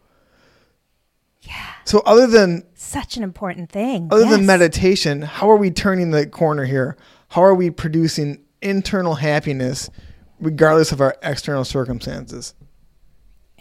Yeah. 1.44 1.76
So 1.86 2.00
other 2.06 2.28
than 2.28 2.66
such 2.74 3.16
an 3.16 3.24
important 3.24 3.72
thing, 3.72 4.10
other 4.12 4.24
yes. 4.24 4.32
than 4.32 4.46
meditation, 4.46 5.22
how 5.22 5.50
are 5.50 5.56
we 5.56 5.72
turning 5.72 6.12
the 6.12 6.28
corner 6.28 6.66
here? 6.66 6.98
How 7.30 7.46
are 7.46 7.56
we 7.56 7.70
producing 7.70 8.44
internal 8.62 9.16
happiness 9.16 9.90
regardless 10.38 10.92
of 10.92 11.00
our 11.00 11.16
external 11.24 11.64
circumstances? 11.64 12.56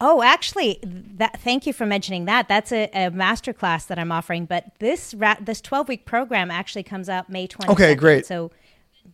Oh, 0.00 0.22
actually, 0.22 0.78
that, 0.82 1.40
thank 1.40 1.66
you 1.66 1.72
for 1.72 1.84
mentioning 1.84 2.26
that. 2.26 2.46
That's 2.46 2.70
a, 2.70 2.88
a 2.94 3.10
master 3.10 3.52
class 3.52 3.84
that 3.86 3.98
I'm 3.98 4.12
offering. 4.12 4.44
But 4.46 4.72
this 4.78 5.12
ra- 5.14 5.36
this 5.40 5.60
12 5.60 5.88
week 5.88 6.04
program 6.04 6.50
actually 6.50 6.84
comes 6.84 7.08
out 7.08 7.28
May 7.28 7.48
20th. 7.48 7.70
Okay, 7.70 7.94
great. 7.94 8.24
So 8.24 8.52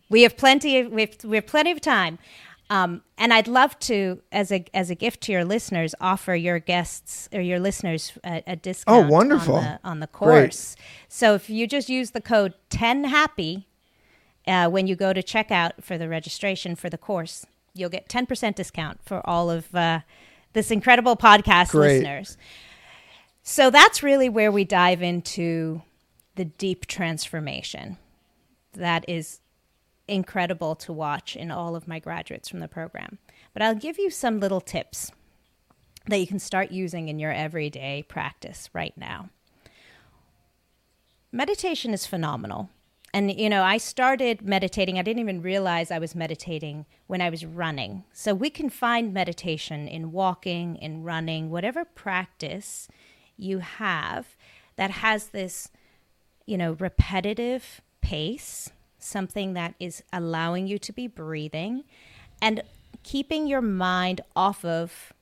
we 0.09 0.21
have 0.21 0.37
plenty 0.37 0.79
of 0.79 0.91
we 0.91 1.01
have, 1.01 1.23
we 1.23 1.37
have 1.37 1.47
plenty 1.47 1.71
of 1.71 1.81
time. 1.81 2.19
Um, 2.69 3.03
and 3.17 3.31
I'd 3.31 3.47
love 3.47 3.77
to, 3.79 4.21
as 4.31 4.51
a 4.51 4.65
as 4.73 4.89
a 4.89 4.95
gift 4.95 5.21
to 5.21 5.31
your 5.31 5.45
listeners, 5.45 5.93
offer 6.01 6.35
your 6.35 6.59
guests 6.59 7.29
or 7.31 7.41
your 7.41 7.59
listeners 7.59 8.13
a, 8.23 8.43
a 8.47 8.55
discount. 8.55 9.05
Oh, 9.05 9.07
wonderful! 9.07 9.55
On 9.55 9.63
the, 9.63 9.79
on 9.83 9.99
the 9.99 10.07
course. 10.07 10.75
Great. 10.75 10.85
So 11.09 11.35
if 11.35 11.49
you 11.49 11.67
just 11.67 11.89
use 11.89 12.11
the 12.11 12.21
code 12.21 12.53
10 12.69 13.05
happy 13.05 13.67
uh, 14.47 14.69
when 14.69 14.87
you 14.87 14.95
go 14.95 15.13
to 15.13 15.21
checkout 15.21 15.71
for 15.81 15.97
the 15.97 16.09
registration 16.09 16.75
for 16.75 16.89
the 16.89 16.97
course, 16.97 17.45
you'll 17.73 17.89
get 17.89 18.07
10% 18.07 18.55
discount 18.55 18.99
for 19.03 19.27
all 19.27 19.49
of 19.49 19.73
uh, 19.75 19.99
this 20.55 20.71
incredible 20.71 21.15
podcast 21.15 21.69
Great. 21.71 21.97
listeners. 21.97 22.37
So 23.43 23.69
that's 23.69 24.01
really 24.01 24.29
where 24.29 24.51
we 24.51 24.63
dive 24.63 25.03
into 25.03 25.83
the 26.35 26.45
deep 26.45 26.87
transformation 26.87 27.97
that 28.73 29.05
is 29.07 29.39
incredible 30.07 30.75
to 30.75 30.91
watch 30.91 31.35
in 31.35 31.51
all 31.51 31.75
of 31.75 31.87
my 31.87 31.99
graduates 31.99 32.49
from 32.49 32.59
the 32.59 32.67
program. 32.67 33.19
But 33.53 33.61
I'll 33.61 33.75
give 33.75 33.99
you 33.99 34.09
some 34.09 34.39
little 34.39 34.61
tips 34.61 35.11
that 36.07 36.19
you 36.19 36.27
can 36.27 36.39
start 36.39 36.71
using 36.71 37.09
in 37.09 37.19
your 37.19 37.31
everyday 37.31 38.03
practice 38.03 38.69
right 38.73 38.93
now. 38.97 39.29
Meditation 41.31 41.93
is 41.93 42.05
phenomenal. 42.05 42.69
And, 43.15 43.31
you 43.31 43.49
know, 43.49 43.63
I 43.63 43.77
started 43.77 44.41
meditating. 44.41 44.99
I 44.99 45.01
didn't 45.01 45.21
even 45.21 45.41
realize 45.41 45.89
I 45.89 45.99
was 45.99 46.15
meditating 46.15 46.85
when 47.07 47.21
I 47.21 47.29
was 47.29 47.45
running. 47.45 48.03
So 48.11 48.33
we 48.33 48.49
can 48.49 48.69
find 48.69 49.13
meditation 49.13 49.87
in 49.87 50.11
walking, 50.11 50.75
in 50.75 51.01
running, 51.01 51.49
whatever 51.49 51.85
practice 51.85 52.89
you 53.37 53.59
have 53.59 54.35
that 54.75 54.91
has 54.91 55.27
this, 55.27 55.69
you 56.45 56.57
know, 56.57 56.73
repetitive 56.73 57.79
pace, 58.01 58.71
something 58.99 59.53
that 59.53 59.75
is 59.79 60.03
allowing 60.11 60.67
you 60.67 60.77
to 60.79 60.91
be 60.91 61.07
breathing 61.07 61.85
and 62.41 62.63
keeping 63.03 63.47
your 63.47 63.61
mind 63.61 64.19
off 64.35 64.65
of 64.65 65.13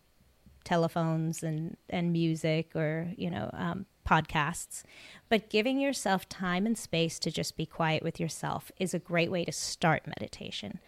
telephones 0.64 1.44
and, 1.44 1.78
and 1.90 2.12
music 2.12 2.76
or, 2.76 3.12
you 3.18 3.30
know, 3.30 3.50
um, 3.54 3.86
podcasts, 4.08 4.84
but 5.30 5.50
giving 5.50 5.80
yourself 5.80 6.28
time 6.28 6.66
and 6.66 6.78
space 6.78 7.20
to 7.20 7.32
just 7.32 7.56
be 7.56 7.66
quiet 7.66 8.04
with 8.04 8.20
yourself 8.20 8.72
is 8.80 8.94
a 8.94 9.00
great 9.00 9.32
way 9.32 9.46
to 9.46 9.52
start 9.52 10.08
meditation. 10.08 10.80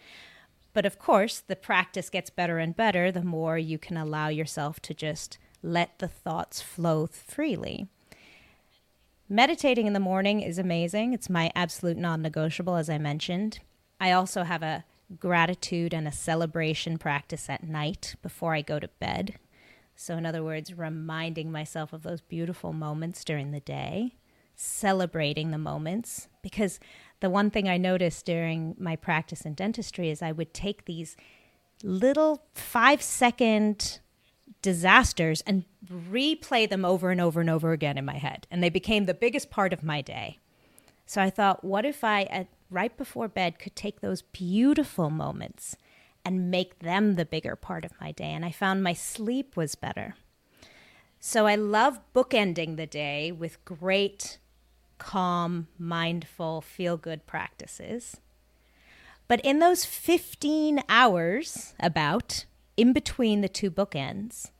But 0.72 0.84
of 0.84 0.98
course, 0.98 1.40
the 1.40 1.56
practice 1.56 2.10
gets 2.10 2.28
better 2.28 2.58
and 2.58 2.76
better 2.76 3.10
the 3.10 3.22
more 3.22 3.56
you 3.56 3.78
can 3.78 3.96
allow 3.96 4.28
yourself 4.28 4.80
to 4.80 4.94
just 4.94 5.38
let 5.62 5.98
the 5.98 6.08
thoughts 6.08 6.60
flow 6.60 7.06
freely. 7.06 7.88
Meditating 9.28 9.86
in 9.86 9.92
the 9.92 10.00
morning 10.00 10.40
is 10.40 10.58
amazing. 10.58 11.12
It's 11.12 11.30
my 11.30 11.50
absolute 11.54 11.96
non 11.96 12.22
negotiable, 12.22 12.76
as 12.76 12.88
I 12.90 12.98
mentioned. 12.98 13.60
I 13.98 14.12
also 14.12 14.44
have 14.44 14.62
a 14.62 14.84
gratitude 15.18 15.94
and 15.94 16.06
a 16.06 16.12
celebration 16.12 16.98
practice 16.98 17.48
at 17.48 17.64
night 17.64 18.14
before 18.22 18.54
I 18.54 18.62
go 18.62 18.78
to 18.78 18.88
bed. 19.00 19.36
So, 19.96 20.16
in 20.16 20.26
other 20.26 20.44
words, 20.44 20.76
reminding 20.76 21.50
myself 21.50 21.92
of 21.92 22.02
those 22.02 22.20
beautiful 22.20 22.72
moments 22.72 23.24
during 23.24 23.50
the 23.50 23.60
day, 23.60 24.14
celebrating 24.54 25.50
the 25.50 25.58
moments. 25.58 26.28
Because 26.42 26.78
the 27.20 27.30
one 27.30 27.50
thing 27.50 27.68
I 27.68 27.78
noticed 27.78 28.26
during 28.26 28.76
my 28.78 28.94
practice 28.94 29.42
in 29.42 29.54
dentistry 29.54 30.10
is 30.10 30.22
I 30.22 30.32
would 30.32 30.52
take 30.52 30.84
these 30.84 31.16
little 31.82 32.44
five 32.54 33.00
second 33.00 34.00
disasters 34.62 35.42
and 35.46 35.64
replay 35.90 36.68
them 36.68 36.84
over 36.84 37.10
and 37.10 37.20
over 37.20 37.40
and 37.40 37.50
over 37.50 37.72
again 37.72 37.96
in 37.96 38.04
my 38.04 38.18
head. 38.18 38.46
And 38.50 38.62
they 38.62 38.70
became 38.70 39.06
the 39.06 39.14
biggest 39.14 39.50
part 39.50 39.72
of 39.72 39.82
my 39.82 40.02
day. 40.02 40.38
So 41.06 41.22
I 41.22 41.30
thought, 41.30 41.64
what 41.64 41.84
if 41.84 42.02
I, 42.04 42.24
at, 42.24 42.48
right 42.70 42.96
before 42.96 43.28
bed, 43.28 43.58
could 43.58 43.76
take 43.76 44.00
those 44.00 44.22
beautiful 44.22 45.08
moments 45.08 45.76
and 46.26 46.50
make 46.50 46.80
them 46.80 47.14
the 47.14 47.24
bigger 47.24 47.54
part 47.54 47.84
of 47.84 48.00
my 48.00 48.10
day. 48.10 48.32
And 48.32 48.44
I 48.44 48.50
found 48.50 48.82
my 48.82 48.94
sleep 48.94 49.56
was 49.56 49.76
better. 49.76 50.16
So 51.20 51.46
I 51.46 51.54
love 51.54 52.00
bookending 52.12 52.76
the 52.76 52.86
day 52.86 53.30
with 53.30 53.64
great, 53.64 54.40
calm, 54.98 55.68
mindful, 55.78 56.62
feel 56.62 56.96
good 56.96 57.26
practices. 57.26 58.16
But 59.28 59.40
in 59.44 59.60
those 59.60 59.84
15 59.84 60.82
hours, 60.88 61.74
about 61.78 62.44
in 62.76 62.92
between 62.92 63.40
the 63.40 63.48
two 63.48 63.70
bookends, 63.70 64.50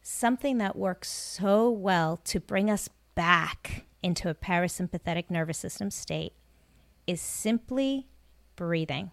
something 0.00 0.58
that 0.58 0.76
works 0.76 1.10
so 1.10 1.68
well 1.70 2.18
to 2.18 2.38
bring 2.38 2.70
us 2.70 2.88
back 3.16 3.84
into 4.00 4.30
a 4.30 4.34
parasympathetic 4.34 5.28
nervous 5.28 5.58
system 5.58 5.90
state 5.90 6.34
is 7.04 7.20
simply 7.20 8.06
breathing. 8.54 9.10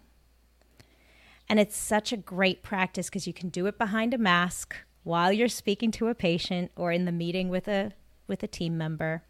And 1.48 1.60
it's 1.60 1.76
such 1.76 2.12
a 2.12 2.16
great 2.16 2.62
practice 2.62 3.08
because 3.08 3.26
you 3.26 3.32
can 3.32 3.48
do 3.48 3.66
it 3.66 3.78
behind 3.78 4.14
a 4.14 4.18
mask 4.18 4.74
while 5.04 5.32
you're 5.32 5.48
speaking 5.48 5.90
to 5.92 6.08
a 6.08 6.14
patient 6.14 6.70
or 6.76 6.92
in 6.92 7.04
the 7.04 7.12
meeting 7.12 7.48
with 7.48 7.68
a 7.68 7.92
with 8.26 8.42
a 8.42 8.46
team 8.46 8.78
member 8.78 9.22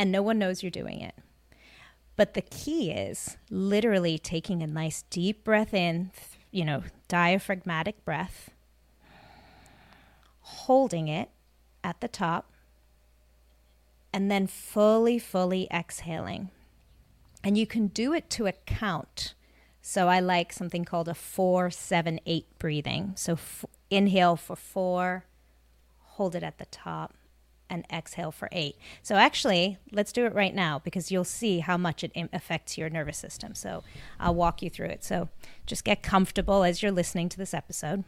and 0.00 0.10
no 0.10 0.22
one 0.22 0.38
knows 0.38 0.62
you're 0.62 0.70
doing 0.70 1.00
it. 1.00 1.14
But 2.16 2.34
the 2.34 2.40
key 2.40 2.90
is 2.90 3.36
literally 3.50 4.18
taking 4.18 4.62
a 4.62 4.66
nice 4.66 5.04
deep 5.10 5.44
breath 5.44 5.74
in, 5.74 6.10
you 6.50 6.64
know, 6.64 6.84
diaphragmatic 7.08 8.04
breath, 8.04 8.50
holding 10.40 11.08
it 11.08 11.30
at 11.84 12.00
the 12.00 12.08
top, 12.08 12.52
and 14.12 14.30
then 14.30 14.46
fully, 14.46 15.18
fully 15.18 15.68
exhaling. 15.70 16.50
And 17.44 17.56
you 17.56 17.66
can 17.66 17.88
do 17.88 18.12
it 18.12 18.30
to 18.30 18.46
a 18.46 18.52
count. 18.52 19.34
So 19.82 20.08
I 20.08 20.20
like 20.20 20.52
something 20.52 20.84
called 20.84 21.08
a 21.08 21.14
four, 21.14 21.70
seven, 21.70 22.20
eight 22.26 22.46
breathing. 22.58 23.12
So 23.16 23.32
f- 23.34 23.64
inhale 23.90 24.36
for 24.36 24.56
four, 24.56 25.24
hold 26.00 26.34
it 26.34 26.42
at 26.42 26.58
the 26.58 26.66
top, 26.66 27.14
and 27.70 27.86
exhale 27.92 28.32
for 28.32 28.48
eight. 28.52 28.76
So 29.02 29.14
actually, 29.14 29.78
let's 29.92 30.12
do 30.12 30.26
it 30.26 30.34
right 30.34 30.54
now 30.54 30.80
because 30.80 31.10
you'll 31.10 31.24
see 31.24 31.60
how 31.60 31.76
much 31.76 32.04
it 32.04 32.12
affects 32.32 32.76
your 32.76 32.90
nervous 32.90 33.16
system. 33.16 33.54
So 33.54 33.84
I'll 34.18 34.34
walk 34.34 34.60
you 34.60 34.68
through 34.68 34.88
it. 34.88 35.04
So 35.04 35.28
just 35.66 35.84
get 35.84 36.02
comfortable 36.02 36.64
as 36.64 36.82
you're 36.82 36.92
listening 36.92 37.28
to 37.30 37.38
this 37.38 37.54
episode. 37.54 38.04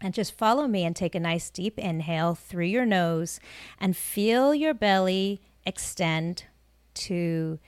And 0.00 0.12
just 0.12 0.36
follow 0.36 0.66
me 0.66 0.84
and 0.84 0.94
take 0.94 1.14
a 1.14 1.20
nice 1.20 1.48
deep 1.48 1.78
inhale 1.78 2.34
through 2.34 2.66
your 2.66 2.84
nose 2.84 3.40
and 3.80 3.96
feel 3.96 4.54
your 4.54 4.74
belly 4.74 5.40
extend 5.64 6.44
two, 6.92 7.58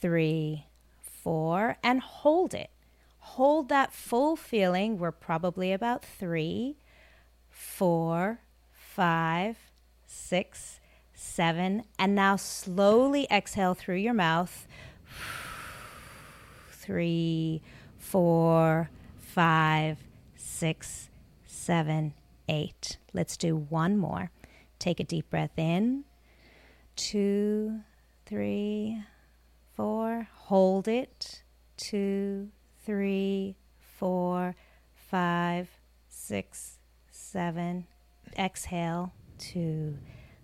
three, 0.00 0.67
four, 1.22 1.76
and 1.82 2.00
hold 2.00 2.54
it. 2.54 2.70
Hold 3.18 3.68
that 3.68 3.92
full 3.92 4.36
feeling. 4.36 4.98
We're 4.98 5.12
probably 5.12 5.72
about 5.72 6.04
three, 6.04 6.76
four, 7.50 8.40
five, 8.72 9.56
six, 10.06 10.80
seven, 11.12 11.84
and 11.98 12.14
now 12.14 12.36
slowly 12.36 13.26
exhale 13.30 13.74
through 13.74 13.96
your 13.96 14.14
mouth. 14.14 14.66
Three, 16.70 17.60
four, 17.98 18.88
five, 19.18 19.98
six, 20.36 21.10
seven, 21.44 22.14
eight. 22.48 22.96
Let's 23.12 23.36
do 23.36 23.54
one 23.56 23.98
more. 23.98 24.30
Take 24.78 25.00
a 25.00 25.04
deep 25.04 25.28
breath 25.28 25.58
in. 25.58 26.04
Two, 26.96 27.80
three, 28.26 29.02
four. 29.78 30.26
Hold 30.34 30.88
it. 30.88 31.44
Two, 31.76 32.48
three, 32.84 33.54
four, 33.78 34.56
five, 34.92 35.68
six, 36.08 36.78
seven. 37.12 37.86
Exhale. 38.36 39.12
Two, 39.38 39.96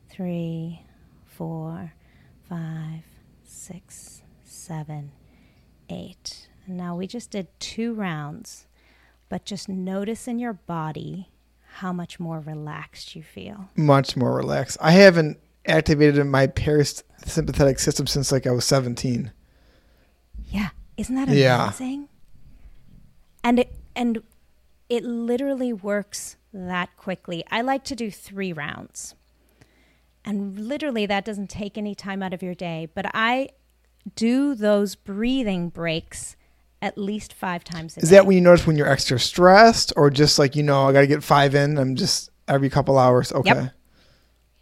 three, 0.09 0.83
four, 1.27 1.95
five, 2.49 3.03
six, 3.43 4.23
seven, 4.45 5.11
eight. 5.91 6.49
Now 6.69 6.95
we 6.95 7.09
just 7.09 7.33
did 7.33 7.49
two 7.59 7.93
rounds, 7.93 8.69
but 9.29 9.45
just 9.45 9.69
notice 9.69 10.29
in 10.29 10.39
your 10.39 10.53
body 10.53 11.31
how 11.79 11.93
much 11.93 12.21
more 12.21 12.39
relaxed 12.39 13.17
you 13.17 13.25
feel. 13.25 13.69
Much 13.75 14.17
more 14.17 14.37
relaxed. 14.37 14.79
I 14.81 14.93
haven't 14.93 15.39
activated 15.67 16.19
in 16.19 16.31
my 16.31 16.47
parasympathetic 16.47 17.81
system 17.81 18.07
since 18.07 18.31
like 18.33 18.47
I 18.47 18.51
was 18.51 18.65
17. 18.65 19.33
Yeah. 20.47 20.71
Isn't 20.97 21.15
that 21.17 21.29
Yeah. 21.29 21.65
amazing? 21.65 22.09
And 23.43 23.59
it 23.61 23.75
and 23.97 24.23
it 24.89 25.05
literally 25.05 25.73
works 25.73 26.37
that 26.53 26.97
quickly. 26.97 27.45
I 27.51 27.61
like 27.63 27.85
to 27.85 27.95
do 27.97 28.11
3 28.11 28.53
rounds. 28.53 29.15
And 30.25 30.59
literally 30.59 31.07
that 31.07 31.25
doesn't 31.25 31.51
take 31.51 31.77
any 31.79 31.95
time 31.95 32.23
out 32.23 32.33
of 32.33 32.43
your 32.43 32.55
day, 32.55 32.89
but 32.95 33.07
I 33.15 33.51
do 34.17 34.55
those 34.55 34.95
breathing 34.95 35.69
breaks 35.69 36.37
at 36.83 36.99
least 36.99 37.33
5 37.33 37.65
times 37.65 37.97
a 37.97 38.01
day. 38.01 38.05
Is 38.05 38.11
day. 38.11 38.17
that 38.17 38.27
when 38.27 38.37
you 38.37 38.43
notice 38.43 38.67
when 38.67 38.77
you're 38.77 38.89
extra 38.89 39.19
stressed 39.19 39.93
or 39.97 40.11
just 40.11 40.39
like, 40.39 40.55
you 40.57 40.63
know, 40.63 40.89
I 40.89 40.93
got 40.93 41.01
to 41.03 41.07
get 41.07 41.23
five 41.23 41.55
in? 41.55 41.79
I'm 41.79 41.95
just 41.97 42.31
every 42.49 42.69
couple 42.71 42.99
hours. 42.99 43.33
Okay. 43.33 43.71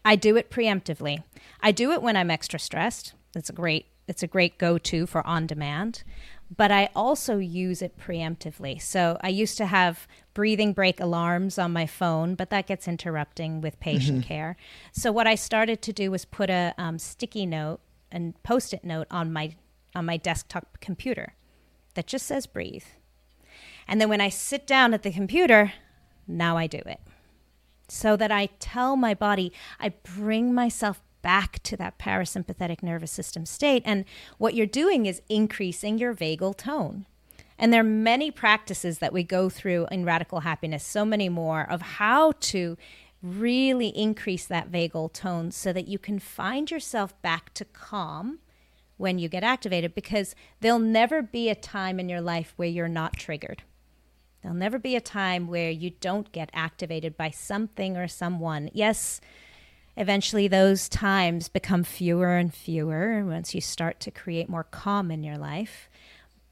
I 0.04 0.16
do 0.16 0.36
it 0.36 0.50
preemptively. 0.50 1.22
I 1.60 1.72
do 1.72 1.92
it 1.92 2.02
when 2.02 2.16
I'm 2.16 2.30
extra 2.30 2.58
stressed. 2.58 3.14
It's 3.34 3.50
a 3.50 3.54
great 3.54 3.86
it's 4.08 4.22
a 4.22 4.26
great 4.26 4.58
go-to 4.58 5.06
for 5.06 5.24
on 5.26 5.46
demand. 5.46 6.02
But 6.54 6.70
I 6.70 6.90
also 6.94 7.38
use 7.38 7.80
it 7.80 7.96
preemptively. 7.96 8.82
So 8.82 9.16
I 9.22 9.28
used 9.28 9.56
to 9.58 9.66
have 9.66 10.06
breathing 10.34 10.72
break 10.72 11.00
alarms 11.00 11.56
on 11.56 11.72
my 11.72 11.86
phone, 11.86 12.34
but 12.34 12.50
that 12.50 12.66
gets 12.66 12.88
interrupting 12.88 13.60
with 13.60 13.80
patient 13.80 14.24
care. 14.26 14.56
So 14.92 15.12
what 15.12 15.26
I 15.26 15.34
started 15.34 15.80
to 15.82 15.92
do 15.92 16.10
was 16.10 16.24
put 16.24 16.50
a 16.50 16.74
um, 16.76 16.98
sticky 16.98 17.46
note 17.46 17.80
and 18.10 18.40
post-it 18.42 18.84
note 18.84 19.06
on 19.10 19.32
my 19.32 19.54
on 19.94 20.04
my 20.04 20.16
desktop 20.16 20.78
computer 20.80 21.34
that 21.94 22.06
just 22.06 22.26
says 22.26 22.46
breathe. 22.46 22.84
And 23.86 24.00
then 24.00 24.08
when 24.08 24.20
I 24.20 24.28
sit 24.28 24.66
down 24.66 24.94
at 24.94 25.02
the 25.02 25.12
computer, 25.12 25.72
now 26.26 26.56
I 26.56 26.66
do 26.66 26.78
it 26.78 27.00
so 27.92 28.16
that 28.16 28.32
I 28.32 28.46
tell 28.58 28.96
my 28.96 29.12
body, 29.12 29.52
I 29.78 29.90
bring 29.90 30.54
myself 30.54 31.02
back 31.20 31.62
to 31.64 31.76
that 31.76 31.98
parasympathetic 31.98 32.82
nervous 32.82 33.12
system 33.12 33.44
state. 33.44 33.82
And 33.84 34.04
what 34.38 34.54
you're 34.54 34.66
doing 34.66 35.06
is 35.06 35.20
increasing 35.28 35.98
your 35.98 36.14
vagal 36.14 36.56
tone. 36.56 37.06
And 37.58 37.72
there 37.72 37.82
are 37.82 37.84
many 37.84 38.30
practices 38.30 38.98
that 38.98 39.12
we 39.12 39.22
go 39.22 39.48
through 39.48 39.86
in 39.90 40.04
Radical 40.04 40.40
Happiness, 40.40 40.82
so 40.82 41.04
many 41.04 41.28
more, 41.28 41.70
of 41.70 41.82
how 41.82 42.32
to 42.40 42.76
really 43.22 43.88
increase 43.88 44.46
that 44.46 44.72
vagal 44.72 45.12
tone 45.12 45.52
so 45.52 45.72
that 45.72 45.86
you 45.86 45.98
can 45.98 46.18
find 46.18 46.70
yourself 46.70 47.20
back 47.22 47.52
to 47.54 47.64
calm 47.64 48.40
when 48.96 49.18
you 49.18 49.28
get 49.28 49.44
activated 49.44 49.94
because 49.94 50.34
there'll 50.60 50.78
never 50.78 51.22
be 51.22 51.48
a 51.50 51.54
time 51.54 52.00
in 52.00 52.08
your 52.08 52.20
life 52.20 52.54
where 52.56 52.68
you're 52.68 52.88
not 52.88 53.12
triggered. 53.12 53.62
There'll 54.42 54.56
never 54.56 54.78
be 54.78 54.96
a 54.96 55.00
time 55.00 55.46
where 55.46 55.70
you 55.70 55.90
don't 56.00 56.30
get 56.32 56.50
activated 56.52 57.16
by 57.16 57.30
something 57.30 57.96
or 57.96 58.08
someone. 58.08 58.70
Yes, 58.72 59.20
eventually 59.96 60.48
those 60.48 60.88
times 60.88 61.48
become 61.48 61.84
fewer 61.84 62.36
and 62.36 62.52
fewer 62.52 63.24
once 63.24 63.54
you 63.54 63.60
start 63.60 64.00
to 64.00 64.10
create 64.10 64.48
more 64.48 64.64
calm 64.64 65.10
in 65.10 65.22
your 65.22 65.38
life. 65.38 65.88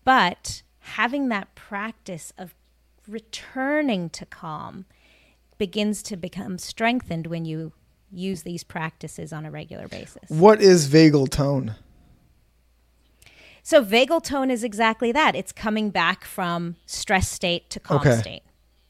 But 0.05 0.63
having 0.81 1.29
that 1.29 1.55
practice 1.55 2.33
of 2.39 2.55
returning 3.09 4.09
to 4.11 4.25
calm 4.25 4.87
begins 5.59 6.03
to 6.05 6.17
become 6.17 6.59
strengthened 6.59 7.27
when 7.27 7.45
you 7.45 7.73
use 8.13 8.43
these 8.43 8.65
practices 8.65 9.33
on 9.33 9.45
a 9.45 9.51
regular 9.51 9.89
basis. 9.89 10.29
What 10.29 10.63
is 10.63 10.89
vagal 10.89 11.31
tone? 11.31 11.75
So 13.63 13.85
vagal 13.85 14.25
tone 14.25 14.51
is 14.51 14.65
exactly 14.65 15.13
that. 15.13 15.35
It's 15.37 15.53
coming 15.53 15.91
back 15.91 16.25
from 16.25 16.77
stress 16.87 17.31
state 17.31 17.71
to 17.71 17.81
calm 17.81 18.01
Okay. 18.01 18.17
state. 18.17 18.43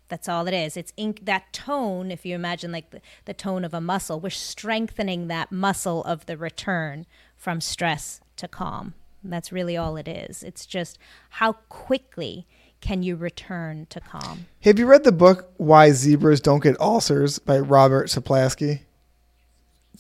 That's 0.09 0.29
all 0.29 0.49
it 0.49 0.55
is. 0.55 0.77
It's 0.77 0.93
in, 0.97 1.17
that 1.23 1.53
tone. 1.53 2.11
If 2.11 2.27
you 2.27 2.35
imagine 2.35 2.73
like 2.73 2.91
the, 2.91 3.01
the 3.27 3.35
tone 3.35 3.65
of 3.65 3.73
a 3.73 3.81
muscle, 3.81 4.19
we're 4.19 4.31
strengthening 4.31 5.29
that 5.29 5.53
muscle 5.53 6.03
of 6.05 6.27
the 6.27 6.37
return 6.37 7.07
from 7.37 7.61
stress 7.61 8.21
to 8.37 8.49
calm. 8.49 8.95
And 9.23 9.33
that's 9.33 9.53
really 9.53 9.77
all 9.77 9.97
it 9.97 10.09
is. 10.09 10.43
It's 10.43 10.67
just 10.67 10.99
how 11.31 11.53
quickly 11.69 12.47
can 12.81 13.03
you 13.03 13.15
return 13.15 13.87
to 13.91 14.01
calm. 14.01 14.47
Have 14.63 14.79
you 14.79 14.87
read 14.87 15.05
the 15.05 15.13
book 15.13 15.53
Why 15.59 15.91
Zebras 15.93 16.41
Don't 16.41 16.63
Get 16.63 16.81
Ulcers 16.81 17.39
by 17.39 17.59
Robert 17.59 18.09
Sapolsky? 18.09 18.81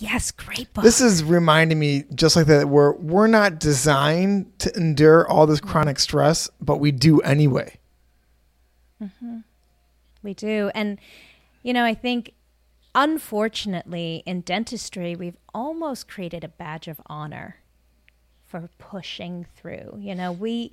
Yes, 0.01 0.31
great 0.31 0.73
book. 0.73 0.83
This 0.83 1.03
is 1.03 1.23
reminding 1.23 1.79
me 1.79 2.05
just 2.15 2.35
like 2.35 2.47
that 2.47 2.71
we're 2.71 2.95
we're 2.95 3.27
not 3.27 3.61
designed 3.61 4.59
to 4.61 4.75
endure 4.75 5.29
all 5.29 5.47
this 5.47 5.61
chronic 5.61 5.99
stress, 5.99 6.49
but 6.59 6.79
we 6.79 6.91
do 6.91 7.21
anyway. 7.21 7.79
Mm-hmm. 9.03 9.41
We 10.23 10.33
do. 10.33 10.71
And, 10.75 10.99
you 11.63 11.75
know, 11.75 11.85
I 11.85 11.93
think 11.93 12.33
unfortunately 12.95 14.23
in 14.25 14.41
dentistry, 14.41 15.15
we've 15.17 15.37
almost 15.53 16.09
created 16.09 16.45
a 16.45 16.49
badge 16.49 16.89
of 16.89 16.99
honor 17.07 17.57
for 18.47 18.71
pushing 18.79 19.47
through. 19.55 19.99
You 19.99 20.15
know, 20.15 20.33
we 20.33 20.73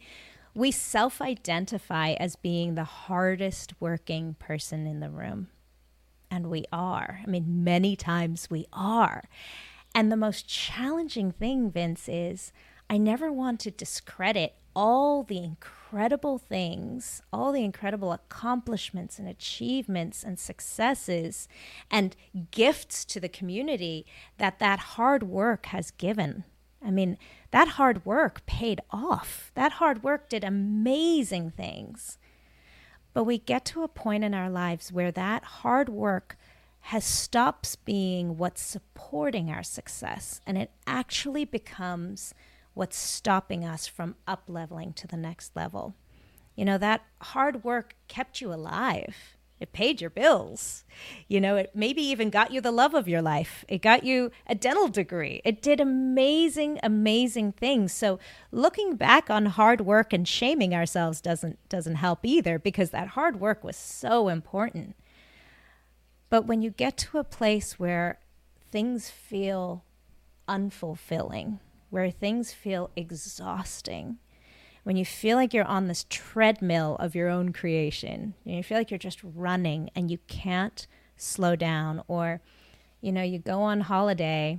we 0.56 0.72
self-identify 0.72 2.13
as 2.13 2.38
being 2.38 2.76
the 2.76 2.86
hardest 2.86 3.74
working 3.82 4.36
person 4.40 4.88
in 4.88 5.02
the 5.02 5.10
room. 5.10 5.50
And 6.30 6.50
we 6.50 6.66
are. 6.72 7.22
I 7.26 7.30
mean, 7.30 7.63
many 7.63 7.96
times 7.96 8.50
we 8.50 8.66
are. 8.74 9.24
And 9.96 10.12
the 10.12 10.18
most 10.18 10.48
challenging 10.48 11.32
thing, 11.32 11.72
Vince, 11.72 12.08
is 12.08 12.52
I 12.90 12.98
never 12.98 13.32
want 13.32 13.60
to 13.62 13.72
discredit 13.72 14.56
all 14.76 15.24
the 15.24 15.40
incredible 15.40 16.38
things, 16.38 17.24
all 17.34 17.52
the 17.52 17.63
incredible 17.63 18.12
accomplishments 18.12 19.18
and 19.18 19.28
achievements 19.28 20.24
and 20.24 20.38
successes 20.38 21.48
and 21.90 22.16
gifts 22.52 23.04
to 23.06 23.20
the 23.20 23.28
community 23.28 24.06
that 24.38 24.60
that 24.60 24.80
hard 24.80 25.24
work 25.24 25.66
has 25.68 25.90
given. 25.90 26.44
I 26.86 26.92
mean, 26.92 27.18
that 27.50 27.70
hard 27.70 28.06
work 28.06 28.46
paid 28.46 28.82
off. 28.92 29.52
That 29.56 29.74
hard 29.74 30.04
work 30.04 30.30
did 30.30 30.44
amazing 30.44 31.52
things. 31.52 32.20
But 33.18 33.24
we 33.24 33.40
get 33.40 33.66
to 33.66 33.82
a 33.82 33.88
point 33.88 34.24
in 34.24 34.36
our 34.36 34.48
lives 34.48 34.92
where 34.92 35.12
that 35.12 35.44
hard 35.44 35.90
work 35.90 36.38
has 36.82 37.04
stops 37.04 37.76
being 37.76 38.38
what's 38.38 38.62
supporting 38.62 39.50
our 39.50 39.64
success 39.64 40.40
and 40.46 40.56
it 40.56 40.70
actually 40.86 41.44
becomes 41.44 42.36
what's 42.76 42.96
stopping 42.96 43.66
us 43.66 43.88
from 43.88 44.18
up 44.28 44.44
leveling 44.48 44.94
to 44.94 45.08
the 45.08 45.18
next 45.18 45.56
level. 45.56 45.96
You 46.56 46.65
know, 46.65 46.78
that 46.78 47.06
hard 47.20 47.63
work 47.63 47.96
kept 48.08 48.40
you 48.40 48.54
alive. 48.54 49.36
It 49.60 49.74
paid 49.74 50.02
your 50.02 50.12
bills. 50.12 50.84
You 51.28 51.42
know, 51.42 51.56
it 51.56 51.72
maybe 51.74 52.02
even 52.02 52.30
got 52.30 52.52
you 52.52 52.62
the 52.62 52.72
love 52.72 52.94
of 52.94 53.08
your 53.08 53.22
life. 53.22 53.66
It 53.68 53.82
got 53.82 54.04
you 54.04 54.32
a 54.46 54.54
dental 54.54 54.88
degree. 54.88 55.42
It 55.44 55.62
did 55.62 55.80
amazing, 55.80 56.80
amazing 56.84 57.54
things. 57.54 57.92
So 57.92 58.20
looking 58.52 58.96
back 58.96 59.30
on 59.30 59.48
hard 59.48 59.82
work 59.82 60.14
and 60.14 60.28
shaming 60.28 60.76
ourselves 60.76 61.22
doesn't 61.22 61.58
doesn't 61.70 61.96
help 61.96 62.20
either 62.24 62.60
because 62.60 62.92
that 62.92 63.10
hard 63.10 63.40
work 63.40 63.64
was 63.64 63.76
so 63.76 64.28
important. 64.28 64.96
But 66.30 66.46
when 66.46 66.62
you 66.62 66.70
get 66.70 66.98
to 66.98 67.18
a 67.18 67.24
place 67.24 67.80
where 67.80 68.20
things 68.70 69.10
feel 69.10 69.84
unfulfilling, 70.48 71.60
where 71.90 72.12
things 72.12 72.54
feel 72.54 72.92
exhausting, 72.96 74.18
when 74.88 74.96
you 74.96 75.04
feel 75.04 75.35
like 75.35 75.54
you're 75.54 75.65
on 75.65 75.90
this 75.90 76.06
treadmill 76.08 76.96
of 76.98 77.13
your 77.13 77.27
own 77.27 77.52
creation, 77.52 78.33
you 78.46 78.63
feel 78.63 78.77
like 78.77 78.90
you're 78.90 78.98
just 78.98 79.19
running 79.21 79.90
and 79.94 80.10
you 80.10 80.17
can't 80.27 80.88
slow 81.17 81.58
down, 81.58 82.02
or 82.08 82.40
you 83.02 83.12
know, 83.12 83.21
you 83.21 83.38
go 83.38 83.60
on 83.63 83.81
holiday 83.81 84.58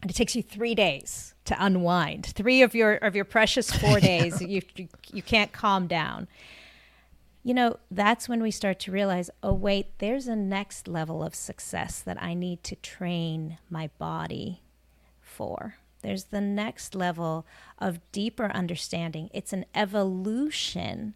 and 0.00 0.10
it 0.10 0.14
takes 0.14 0.34
you 0.34 0.42
three 0.42 0.74
days 0.74 1.34
to 1.44 1.56
unwind. 1.62 2.24
Three 2.24 2.62
of 2.62 2.74
your 2.74 2.94
of 2.94 3.14
your 3.14 3.26
precious 3.26 3.70
four 3.70 4.00
days, 4.12 4.40
you, 4.40 4.62
you 4.74 4.88
you 5.12 5.20
can't 5.20 5.52
calm 5.52 5.86
down. 5.86 6.28
You 7.42 7.52
know, 7.52 7.76
that's 7.90 8.30
when 8.30 8.42
we 8.42 8.50
start 8.50 8.80
to 8.80 8.90
realize, 8.90 9.28
oh 9.42 9.52
wait, 9.52 9.98
there's 9.98 10.28
a 10.28 10.34
next 10.34 10.88
level 10.88 11.22
of 11.22 11.34
success 11.34 12.00
that 12.00 12.22
I 12.22 12.32
need 12.32 12.64
to 12.64 12.76
train 12.76 13.58
my 13.68 13.90
body 13.98 14.62
for. 15.20 15.74
There's 16.06 16.26
the 16.26 16.40
next 16.40 16.94
level 16.94 17.44
of 17.80 17.98
deeper 18.12 18.46
understanding. 18.52 19.28
It's 19.34 19.52
an 19.52 19.64
evolution 19.74 21.14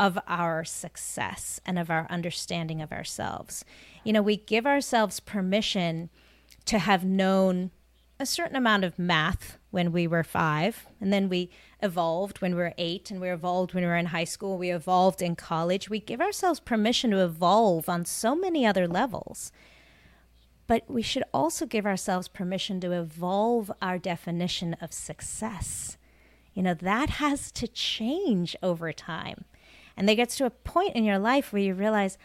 of 0.00 0.18
our 0.26 0.64
success 0.64 1.60
and 1.64 1.78
of 1.78 1.90
our 1.90 2.08
understanding 2.10 2.82
of 2.82 2.90
ourselves. 2.90 3.64
You 4.02 4.12
know, 4.12 4.20
we 4.20 4.36
give 4.36 4.66
ourselves 4.66 5.20
permission 5.20 6.10
to 6.64 6.80
have 6.80 7.04
known 7.04 7.70
a 8.18 8.26
certain 8.26 8.56
amount 8.56 8.82
of 8.82 8.98
math 8.98 9.58
when 9.70 9.92
we 9.92 10.08
were 10.08 10.24
five, 10.24 10.88
and 11.00 11.12
then 11.12 11.28
we 11.28 11.48
evolved 11.80 12.40
when 12.40 12.56
we 12.56 12.62
were 12.62 12.74
eight, 12.76 13.12
and 13.12 13.20
we 13.20 13.30
evolved 13.30 13.74
when 13.74 13.84
we 13.84 13.88
were 13.88 13.96
in 13.96 14.06
high 14.06 14.24
school, 14.24 14.58
we 14.58 14.72
evolved 14.72 15.22
in 15.22 15.36
college. 15.36 15.88
We 15.88 16.00
give 16.00 16.20
ourselves 16.20 16.58
permission 16.58 17.12
to 17.12 17.22
evolve 17.22 17.88
on 17.88 18.04
so 18.06 18.34
many 18.34 18.66
other 18.66 18.88
levels. 18.88 19.52
But 20.66 20.84
we 20.88 21.02
should 21.02 21.24
also 21.34 21.66
give 21.66 21.86
ourselves 21.86 22.28
permission 22.28 22.80
to 22.80 22.92
evolve 22.92 23.70
our 23.82 23.98
definition 23.98 24.74
of 24.80 24.92
success. 24.92 25.96
You 26.54 26.62
know, 26.62 26.74
that 26.74 27.10
has 27.10 27.50
to 27.52 27.66
change 27.66 28.56
over 28.62 28.92
time. 28.92 29.44
And 29.96 30.08
there 30.08 30.16
gets 30.16 30.36
to 30.36 30.46
a 30.46 30.50
point 30.50 30.94
in 30.94 31.04
your 31.04 31.18
life 31.18 31.52
where 31.52 31.62
you 31.62 31.74
realize, 31.74 32.16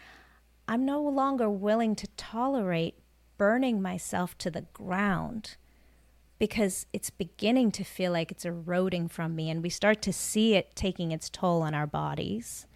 I'm 0.66 0.84
no 0.84 1.02
longer 1.02 1.48
willing 1.50 1.96
to 1.96 2.06
tolerate 2.16 2.98
burning 3.38 3.80
myself 3.80 4.36
to 4.38 4.50
the 4.50 4.66
ground 4.72 5.56
because 6.38 6.86
it's 6.92 7.10
beginning 7.10 7.70
to 7.72 7.84
feel 7.84 8.12
like 8.12 8.30
it's 8.30 8.44
eroding 8.44 9.08
from 9.08 9.34
me. 9.34 9.50
And 9.50 9.62
we 9.62 9.70
start 9.70 10.02
to 10.02 10.12
see 10.12 10.54
it 10.54 10.76
taking 10.76 11.10
its 11.10 11.28
toll 11.28 11.62
on 11.62 11.74
our 11.74 11.86
bodies, 11.86 12.66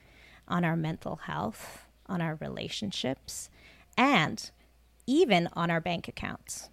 on 0.49 0.65
our 0.65 0.77
mental 0.77 1.17
health, 1.17 1.87
on 2.07 2.21
our 2.21 2.37
relationships, 2.41 3.49
and 3.97 4.51
even 5.07 5.49
on 5.55 5.71
our 5.71 5.81
bank 5.81 6.09
accounts. 6.09 6.69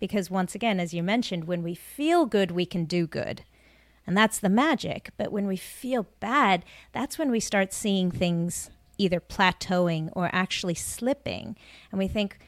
Because 0.00 0.30
once 0.30 0.54
again, 0.54 0.80
as 0.80 0.92
you 0.92 1.02
mentioned, 1.02 1.44
when 1.44 1.62
we 1.62 1.74
feel 1.74 2.26
good, 2.26 2.50
we 2.50 2.66
can 2.66 2.84
do 2.84 3.06
good. 3.06 3.44
And 4.06 4.16
that's 4.16 4.38
the 4.38 4.48
magic. 4.48 5.10
But 5.16 5.32
when 5.32 5.46
we 5.46 5.56
feel 5.56 6.06
bad, 6.20 6.64
that's 6.92 7.18
when 7.18 7.30
we 7.30 7.40
start 7.40 7.72
seeing 7.72 8.10
things 8.10 8.70
either 8.98 9.20
plateauing 9.20 10.10
or 10.12 10.30
actually 10.32 10.74
slipping. 10.74 11.56
And 11.90 11.98
we 11.98 12.06
think, 12.06 12.38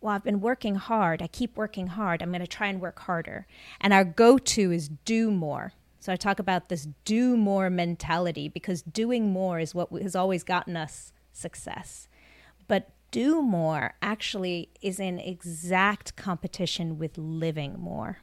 well, 0.00 0.14
I've 0.14 0.24
been 0.24 0.40
working 0.40 0.76
hard. 0.76 1.22
I 1.22 1.26
keep 1.26 1.56
working 1.56 1.88
hard. 1.88 2.22
I'm 2.22 2.30
going 2.30 2.40
to 2.40 2.46
try 2.46 2.68
and 2.68 2.80
work 2.80 3.00
harder. 3.00 3.46
And 3.80 3.92
our 3.92 4.04
go 4.04 4.38
to 4.38 4.72
is 4.72 4.88
do 4.88 5.30
more. 5.30 5.72
So 5.98 6.12
I 6.12 6.16
talk 6.16 6.38
about 6.38 6.68
this 6.68 6.86
do 7.04 7.36
more 7.36 7.70
mentality 7.70 8.48
because 8.48 8.82
doing 8.82 9.32
more 9.32 9.58
is 9.58 9.74
what 9.74 9.90
has 10.02 10.14
always 10.14 10.44
gotten 10.44 10.76
us 10.76 11.12
success. 11.32 12.08
But 12.68 12.90
do 13.14 13.40
more 13.42 13.94
actually 14.02 14.70
is 14.82 14.98
in 14.98 15.20
exact 15.20 16.16
competition 16.16 16.98
with 16.98 17.16
living 17.16 17.78
more. 17.78 18.18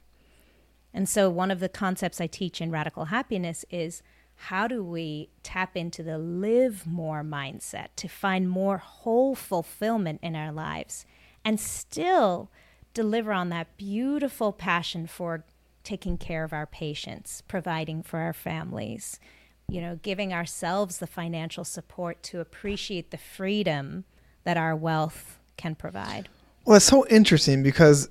And 0.93 1.07
so, 1.07 1.29
one 1.29 1.49
of 1.49 1.61
the 1.61 1.69
concepts 1.69 2.19
I 2.19 2.27
teach 2.27 2.59
in 2.59 2.71
Radical 2.71 3.05
Happiness 3.05 3.63
is 3.69 4.03
how 4.35 4.67
do 4.67 4.83
we 4.83 5.29
tap 5.43 5.77
into 5.77 6.03
the 6.03 6.17
live 6.17 6.85
more 6.85 7.23
mindset 7.23 7.87
to 7.95 8.09
find 8.09 8.49
more 8.49 8.79
whole 8.79 9.33
fulfillment 9.33 10.19
in 10.21 10.35
our 10.35 10.51
lives 10.51 11.05
and 11.45 11.57
still 11.57 12.51
deliver 12.93 13.31
on 13.31 13.47
that 13.47 13.77
beautiful 13.77 14.51
passion 14.51 15.07
for 15.07 15.45
taking 15.85 16.17
care 16.17 16.43
of 16.43 16.51
our 16.51 16.65
patients, 16.65 17.43
providing 17.47 18.03
for 18.03 18.19
our 18.19 18.33
families, 18.33 19.21
you 19.69 19.79
know, 19.79 19.97
giving 20.01 20.33
ourselves 20.33 20.97
the 20.97 21.07
financial 21.07 21.63
support 21.63 22.21
to 22.23 22.41
appreciate 22.41 23.11
the 23.11 23.17
freedom 23.17 24.03
that 24.43 24.57
our 24.57 24.75
wealth 24.75 25.39
can 25.57 25.75
provide. 25.75 26.29
Well, 26.65 26.77
it's 26.77 26.85
so 26.85 27.05
interesting 27.07 27.63
because 27.63 28.09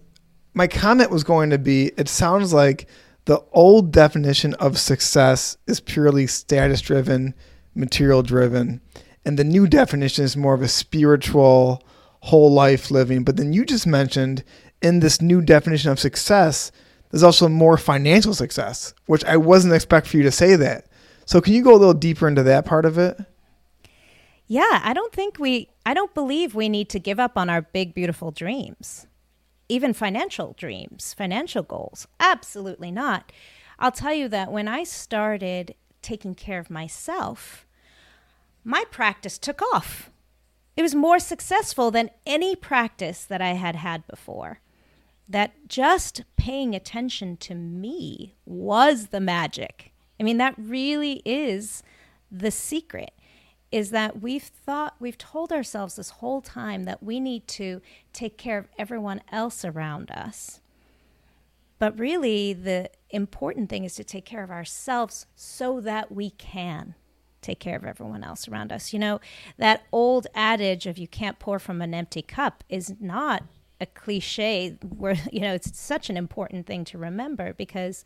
my 0.54 0.66
comment 0.66 1.10
was 1.10 1.24
going 1.24 1.50
to 1.50 1.58
be 1.58 1.92
it 1.96 2.08
sounds 2.08 2.52
like 2.52 2.88
the 3.26 3.42
old 3.52 3.92
definition 3.92 4.54
of 4.54 4.78
success 4.78 5.56
is 5.66 5.80
purely 5.80 6.26
status 6.26 6.80
driven, 6.80 7.34
material 7.74 8.22
driven, 8.22 8.80
and 9.24 9.38
the 9.38 9.44
new 9.44 9.66
definition 9.66 10.24
is 10.24 10.36
more 10.36 10.54
of 10.54 10.62
a 10.62 10.68
spiritual, 10.68 11.82
whole 12.20 12.52
life 12.52 12.90
living. 12.90 13.22
But 13.22 13.36
then 13.36 13.52
you 13.52 13.64
just 13.64 13.86
mentioned 13.86 14.42
in 14.82 15.00
this 15.00 15.20
new 15.20 15.42
definition 15.42 15.90
of 15.90 16.00
success, 16.00 16.72
there's 17.10 17.22
also 17.22 17.48
more 17.48 17.76
financial 17.76 18.34
success, 18.34 18.94
which 19.06 19.24
I 19.24 19.36
wasn't 19.36 19.74
expect 19.74 20.06
for 20.06 20.16
you 20.16 20.22
to 20.22 20.30
say 20.30 20.56
that. 20.56 20.86
So 21.26 21.40
can 21.40 21.52
you 21.54 21.62
go 21.62 21.74
a 21.74 21.76
little 21.76 21.94
deeper 21.94 22.26
into 22.26 22.42
that 22.44 22.64
part 22.64 22.84
of 22.84 22.98
it? 22.98 23.16
Yeah, 24.52 24.80
I 24.82 24.94
don't 24.94 25.12
think 25.12 25.38
we, 25.38 25.68
I 25.86 25.94
don't 25.94 26.12
believe 26.12 26.56
we 26.56 26.68
need 26.68 26.88
to 26.88 26.98
give 26.98 27.20
up 27.20 27.38
on 27.38 27.48
our 27.48 27.62
big, 27.62 27.94
beautiful 27.94 28.32
dreams, 28.32 29.06
even 29.68 29.92
financial 29.92 30.56
dreams, 30.58 31.14
financial 31.14 31.62
goals. 31.62 32.08
Absolutely 32.18 32.90
not. 32.90 33.30
I'll 33.78 33.92
tell 33.92 34.12
you 34.12 34.26
that 34.30 34.50
when 34.50 34.66
I 34.66 34.82
started 34.82 35.76
taking 36.02 36.34
care 36.34 36.58
of 36.58 36.68
myself, 36.68 37.64
my 38.64 38.82
practice 38.90 39.38
took 39.38 39.62
off. 39.72 40.10
It 40.76 40.82
was 40.82 40.96
more 40.96 41.20
successful 41.20 41.92
than 41.92 42.10
any 42.26 42.56
practice 42.56 43.24
that 43.26 43.40
I 43.40 43.50
had 43.50 43.76
had 43.76 44.04
before. 44.08 44.58
That 45.28 45.68
just 45.68 46.24
paying 46.36 46.74
attention 46.74 47.36
to 47.36 47.54
me 47.54 48.34
was 48.44 49.06
the 49.06 49.20
magic. 49.20 49.92
I 50.18 50.24
mean, 50.24 50.38
that 50.38 50.56
really 50.58 51.22
is 51.24 51.84
the 52.32 52.50
secret 52.50 53.12
is 53.72 53.90
that 53.90 54.20
we've 54.20 54.42
thought 54.42 54.96
we've 54.98 55.18
told 55.18 55.52
ourselves 55.52 55.96
this 55.96 56.10
whole 56.10 56.40
time 56.40 56.84
that 56.84 57.02
we 57.02 57.20
need 57.20 57.46
to 57.46 57.80
take 58.12 58.36
care 58.36 58.58
of 58.58 58.68
everyone 58.78 59.22
else 59.30 59.64
around 59.64 60.10
us. 60.10 60.60
But 61.78 61.98
really 61.98 62.52
the 62.52 62.90
important 63.10 63.70
thing 63.70 63.84
is 63.84 63.94
to 63.94 64.04
take 64.04 64.24
care 64.24 64.42
of 64.42 64.50
ourselves 64.50 65.26
so 65.34 65.80
that 65.80 66.12
we 66.12 66.30
can 66.30 66.94
take 67.42 67.58
care 67.58 67.76
of 67.76 67.84
everyone 67.84 68.22
else 68.22 68.48
around 68.48 68.72
us. 68.72 68.92
You 68.92 68.98
know, 68.98 69.20
that 69.56 69.84
old 69.92 70.26
adage 70.34 70.86
of 70.86 70.98
you 70.98 71.08
can't 71.08 71.38
pour 71.38 71.58
from 71.58 71.80
an 71.80 71.94
empty 71.94 72.22
cup 72.22 72.64
is 72.68 72.94
not 73.00 73.44
a 73.80 73.86
cliche 73.86 74.76
where 74.86 75.16
you 75.32 75.40
know 75.40 75.54
it's 75.54 75.78
such 75.78 76.10
an 76.10 76.16
important 76.16 76.66
thing 76.66 76.84
to 76.84 76.98
remember 76.98 77.54
because 77.54 78.04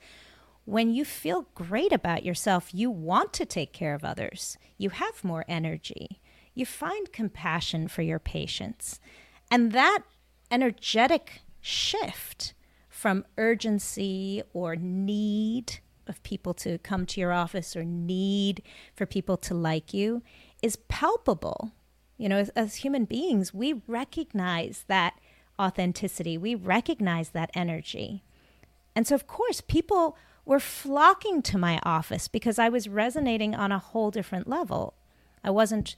when 0.65 0.95
you 0.95 1.05
feel 1.05 1.47
great 1.55 1.93
about 1.93 2.25
yourself, 2.25 2.73
you 2.73 2.91
want 2.91 3.33
to 3.35 3.45
take 3.45 3.73
care 3.73 3.95
of 3.95 4.05
others. 4.05 4.57
You 4.79 4.91
have 4.91 5.25
more 5.25 5.45
energy. 5.47 6.21
You 6.55 6.65
find 6.65 7.13
compassion 7.13 7.89
for 7.89 8.03
your 8.03 8.19
patients. 8.19 9.01
And 9.51 9.73
that 9.73 10.01
energetic 10.51 11.43
shift 11.61 12.55
from 12.89 13.25
urgency 13.37 14.43
or 14.53 14.77
need 14.77 15.81
of 16.07 16.23
people 16.23 16.55
to 16.55 16.79
come 16.79 17.07
to 17.07 17.21
your 17.21 17.33
office 17.33 17.75
or 17.75 17.85
need 17.85 18.63
for 18.95 19.07
people 19.07 19.37
to 19.39 19.55
like 19.55 19.93
you 19.93 20.23
is 20.63 20.77
palpable. 20.89 21.73
You 22.17 22.29
know, 22.29 22.37
as, 22.37 22.51
as 22.51 22.77
human 22.77 23.05
beings, 23.05 23.53
we 23.53 23.83
recognize 23.87 24.85
that 24.89 25.19
authenticity, 25.59 26.39
we 26.39 26.55
recognize 26.55 27.31
that 27.31 27.51
energy. 27.55 28.23
And 28.95 29.07
so, 29.07 29.15
of 29.15 29.27
course, 29.27 29.61
people 29.61 30.17
were 30.45 30.61
flocking 30.61 31.43
to 31.43 31.59
my 31.59 31.81
office 31.85 32.29
because 32.29 32.59
I 32.59 32.69
was 32.69 32.89
resonating 32.89 33.55
on 33.55 33.73
a 33.73 33.79
whole 33.79 34.11
different 34.11 34.49
level. 34.49 34.95
I 35.43 35.51
wasn't 35.51 35.97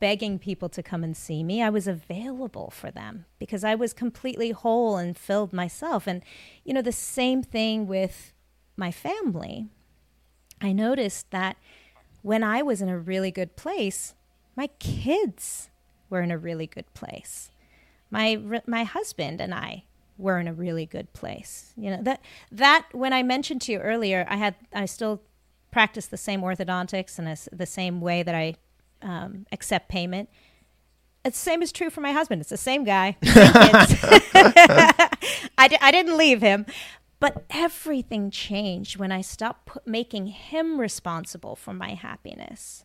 begging 0.00 0.38
people 0.38 0.68
to 0.70 0.82
come 0.82 1.04
and 1.04 1.16
see 1.16 1.42
me. 1.42 1.62
I 1.62 1.70
was 1.70 1.86
available 1.86 2.70
for 2.70 2.90
them 2.90 3.26
because 3.38 3.64
I 3.64 3.74
was 3.74 3.92
completely 3.92 4.50
whole 4.50 4.96
and 4.96 5.16
filled 5.16 5.52
myself. 5.52 6.06
And, 6.06 6.22
you 6.64 6.72
know, 6.72 6.82
the 6.82 6.92
same 6.92 7.42
thing 7.42 7.86
with 7.86 8.32
my 8.76 8.90
family. 8.90 9.68
I 10.60 10.72
noticed 10.72 11.30
that 11.30 11.56
when 12.22 12.42
I 12.42 12.62
was 12.62 12.80
in 12.80 12.88
a 12.88 12.98
really 12.98 13.30
good 13.30 13.56
place, 13.56 14.14
my 14.56 14.68
kids 14.78 15.68
were 16.08 16.22
in 16.22 16.30
a 16.30 16.38
really 16.38 16.66
good 16.66 16.92
place. 16.94 17.50
My, 18.10 18.40
my 18.66 18.84
husband 18.84 19.40
and 19.40 19.52
I 19.52 19.84
we're 20.16 20.38
in 20.38 20.48
a 20.48 20.52
really 20.52 20.86
good 20.86 21.12
place. 21.12 21.72
You 21.76 21.90
know 21.90 22.02
that 22.02 22.20
that 22.52 22.86
when 22.92 23.12
I 23.12 23.22
mentioned 23.22 23.60
to 23.62 23.72
you 23.72 23.78
earlier, 23.78 24.26
I 24.28 24.36
had 24.36 24.54
I 24.72 24.86
still 24.86 25.22
practice 25.70 26.06
the 26.06 26.16
same 26.16 26.40
orthodontics 26.42 27.18
and 27.18 27.26
the 27.52 27.66
same 27.66 28.00
way 28.00 28.22
that 28.22 28.34
I 28.34 28.54
um, 29.02 29.46
accept 29.52 29.88
payment. 29.88 30.28
It's 31.24 31.38
the 31.38 31.50
same 31.50 31.62
is 31.62 31.72
true 31.72 31.90
for 31.90 32.00
my 32.00 32.12
husband. 32.12 32.40
It's 32.40 32.50
the 32.50 32.56
same 32.56 32.84
guy. 32.84 33.16
Same 33.22 33.34
I, 35.56 35.78
I 35.80 35.90
didn't 35.90 36.16
leave 36.18 36.42
him, 36.42 36.66
But 37.18 37.44
everything 37.50 38.30
changed 38.30 38.98
when 38.98 39.10
I 39.10 39.22
stopped 39.22 39.66
put, 39.66 39.86
making 39.86 40.26
him 40.26 40.78
responsible 40.78 41.56
for 41.56 41.72
my 41.72 41.94
happiness. 41.94 42.84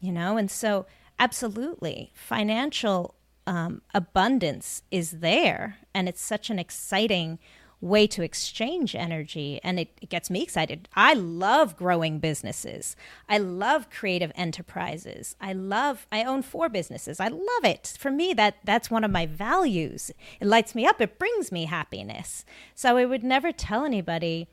You 0.00 0.12
know, 0.12 0.36
and 0.36 0.50
so 0.50 0.86
absolutely, 1.18 2.12
financial 2.14 3.14
um, 3.46 3.82
abundance 3.94 4.82
is 4.90 5.12
there, 5.12 5.78
and 5.94 6.08
it's 6.08 6.22
such 6.22 6.50
an 6.50 6.58
exciting 6.58 7.38
way 7.80 8.06
to 8.06 8.22
exchange 8.22 8.94
energy 8.94 9.60
and 9.62 9.78
it, 9.78 9.90
it, 10.00 10.08
gets 10.08 10.30
me 10.30 10.42
excited. 10.42 10.88
I 10.94 11.12
love 11.12 11.76
growing 11.76 12.18
businesses. 12.18 12.96
I 13.28 13.38
love 13.38 13.90
creative 13.90 14.32
enterprises. 14.34 15.36
I 15.40 15.52
love 15.52 16.06
I 16.10 16.24
own 16.24 16.42
four 16.42 16.68
businesses. 16.68 17.20
I 17.20 17.28
love 17.28 17.64
it. 17.64 17.96
For 17.98 18.10
me 18.10 18.32
that 18.34 18.56
that's 18.64 18.90
one 18.90 19.04
of 19.04 19.10
my 19.10 19.26
values. 19.26 20.10
It 20.40 20.46
lights 20.46 20.74
me 20.74 20.86
up. 20.86 21.00
It 21.00 21.18
brings 21.18 21.52
me 21.52 21.66
happiness. 21.66 22.44
So 22.74 22.96
I 22.96 23.04
would 23.04 23.22
never 23.22 23.52
tell 23.52 23.84
anybody 23.84 24.48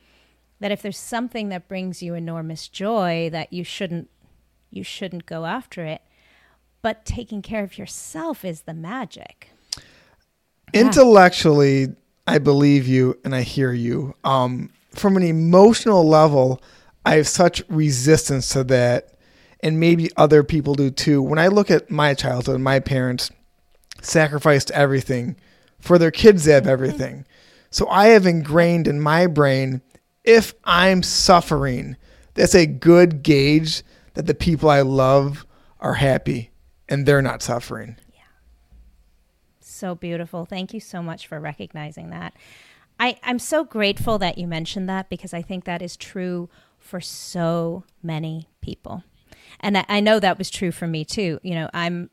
that 0.59 0.71
if 0.71 0.81
there's 0.81 0.97
something 0.97 1.49
that 1.49 1.67
brings 1.67 2.03
you 2.03 2.13
enormous 2.13 2.67
joy 2.67 3.29
that 3.31 3.53
you 3.53 3.63
shouldn't 3.63 4.09
you 4.69 4.83
shouldn't 4.83 5.25
go 5.25 5.45
after 5.45 5.85
it. 5.85 6.01
But 6.83 7.05
taking 7.05 7.41
care 7.41 7.63
of 7.63 7.77
yourself 7.77 8.43
is 8.45 8.61
the 8.61 8.73
magic. 8.73 9.49
Intellectually, 10.73 11.95
I 12.27 12.39
believe 12.39 12.87
you 12.87 13.17
and 13.23 13.33
I 13.33 13.41
hear 13.41 13.71
you. 13.71 14.13
Um, 14.25 14.69
from 14.91 15.15
an 15.15 15.23
emotional 15.23 16.07
level, 16.07 16.61
I 17.05 17.15
have 17.15 17.27
such 17.27 17.63
resistance 17.69 18.49
to 18.49 18.65
that, 18.65 19.17
and 19.61 19.79
maybe 19.79 20.09
other 20.17 20.43
people 20.43 20.75
do 20.75 20.91
too. 20.91 21.21
When 21.21 21.39
I 21.39 21.47
look 21.47 21.71
at 21.71 21.89
my 21.89 22.13
childhood, 22.13 22.59
my 22.59 22.81
parents 22.81 23.31
sacrificed 24.01 24.69
everything 24.71 25.37
for 25.79 25.97
their 25.97 26.11
kids 26.11 26.43
to 26.43 26.51
have 26.51 26.67
everything. 26.67 27.25
So 27.71 27.87
I 27.87 28.07
have 28.07 28.25
ingrained 28.25 28.87
in 28.89 28.99
my 28.99 29.25
brain 29.25 29.81
if 30.25 30.53
I'm 30.65 31.01
suffering, 31.01 31.97
that's 32.33 32.55
a 32.55 32.65
good 32.65 33.23
gauge 33.23 33.83
that 34.15 34.25
the 34.25 34.33
people 34.33 34.69
I 34.69 34.81
love 34.81 35.45
are 35.79 35.95
happy 35.95 36.52
and 36.93 37.05
they're 37.05 37.21
not 37.21 37.41
suffering 37.41 37.97
Yeah. 38.13 38.21
so 39.59 39.95
beautiful. 39.95 40.45
Thank 40.45 40.73
you 40.73 40.79
so 40.79 41.01
much 41.01 41.27
for 41.27 41.39
recognizing 41.39 42.09
that. 42.11 42.33
I, 42.99 43.17
I'm 43.23 43.39
so 43.39 43.63
grateful 43.63 44.19
that 44.19 44.37
you 44.37 44.47
mentioned 44.47 44.87
that 44.89 45.09
because 45.09 45.33
I 45.33 45.41
think 45.41 45.65
that 45.65 45.81
is 45.81 45.97
true 45.97 46.49
for 46.77 47.01
so 47.01 47.83
many 48.03 48.49
people. 48.61 49.03
And 49.59 49.77
I, 49.79 49.85
I 49.89 49.99
know 49.99 50.19
that 50.19 50.37
was 50.37 50.49
true 50.49 50.71
for 50.71 50.85
me 50.87 51.03
too. 51.03 51.39
You 51.41 51.55
know, 51.55 51.69
I'm 51.73 52.09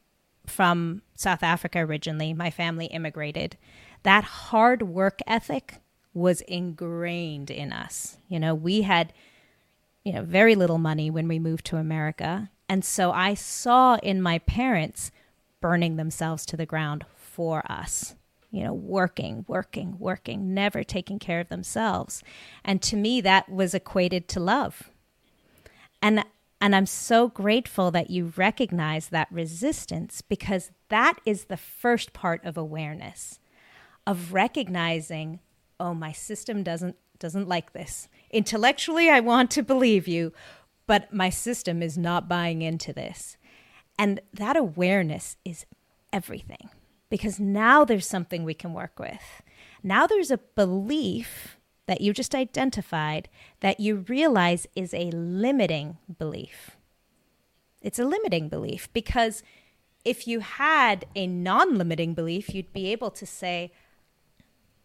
from 0.46 1.02
South 1.16 1.42
Africa 1.42 1.80
originally, 1.80 2.32
my 2.32 2.50
family 2.50 2.86
immigrated. 2.86 3.56
That 4.04 4.24
hard 4.24 4.82
work 4.82 5.20
ethic 5.26 5.74
was 6.14 6.40
ingrained 6.42 7.50
in 7.50 7.72
us. 7.72 8.16
You 8.28 8.40
know, 8.40 8.54
we 8.54 8.82
had 8.82 9.12
you 10.02 10.14
know 10.14 10.22
very 10.22 10.54
little 10.54 10.78
money 10.78 11.10
when 11.10 11.28
we 11.28 11.38
moved 11.38 11.66
to 11.66 11.76
America, 11.76 12.50
and 12.70 12.84
so 12.84 13.10
I 13.10 13.34
saw 13.34 13.96
in 13.96 14.22
my 14.22 14.38
parents 14.38 15.10
burning 15.60 15.96
themselves 15.96 16.46
to 16.46 16.56
the 16.56 16.64
ground 16.64 17.04
for 17.16 17.62
us 17.70 18.14
you 18.52 18.64
know, 18.64 18.72
working, 18.72 19.44
working, 19.46 19.96
working, 19.98 20.54
never 20.54 20.82
taking 20.82 21.18
care 21.18 21.40
of 21.40 21.48
themselves. 21.48 22.22
And 22.64 22.82
to 22.82 22.96
me, 22.96 23.20
that 23.20 23.48
was 23.48 23.74
equated 23.74 24.28
to 24.28 24.40
love. 24.40 24.90
And 26.02 26.24
and 26.60 26.76
I'm 26.76 26.86
so 26.86 27.28
grateful 27.28 27.90
that 27.92 28.10
you 28.10 28.32
recognize 28.36 29.08
that 29.08 29.28
resistance 29.30 30.20
because 30.20 30.70
that 30.90 31.18
is 31.24 31.44
the 31.44 31.56
first 31.56 32.12
part 32.12 32.44
of 32.44 32.58
awareness 32.58 33.38
of 34.06 34.34
recognizing, 34.34 35.40
oh, 35.78 35.94
my 35.94 36.12
system 36.12 36.62
doesn't 36.62 36.96
doesn't 37.18 37.48
like 37.48 37.72
this. 37.72 38.08
Intellectually, 38.30 39.08
I 39.08 39.20
want 39.20 39.50
to 39.52 39.62
believe 39.62 40.08
you, 40.08 40.32
but 40.90 41.14
my 41.14 41.30
system 41.30 41.84
is 41.84 41.96
not 41.96 42.28
buying 42.28 42.62
into 42.62 42.92
this. 42.92 43.36
And 43.96 44.18
that 44.34 44.56
awareness 44.56 45.36
is 45.44 45.64
everything 46.12 46.68
because 47.08 47.38
now 47.38 47.84
there's 47.84 48.08
something 48.08 48.42
we 48.42 48.54
can 48.54 48.72
work 48.72 48.98
with. 48.98 49.40
Now 49.84 50.08
there's 50.08 50.32
a 50.32 50.40
belief 50.56 51.58
that 51.86 52.00
you 52.00 52.12
just 52.12 52.34
identified 52.34 53.28
that 53.60 53.78
you 53.78 54.04
realize 54.08 54.66
is 54.74 54.92
a 54.92 55.12
limiting 55.12 55.98
belief. 56.18 56.76
It's 57.80 58.00
a 58.00 58.04
limiting 58.04 58.48
belief 58.48 58.92
because 58.92 59.44
if 60.04 60.26
you 60.26 60.40
had 60.40 61.04
a 61.14 61.28
non 61.28 61.78
limiting 61.78 62.14
belief, 62.14 62.52
you'd 62.52 62.72
be 62.72 62.90
able 62.90 63.12
to 63.12 63.26
say, 63.26 63.70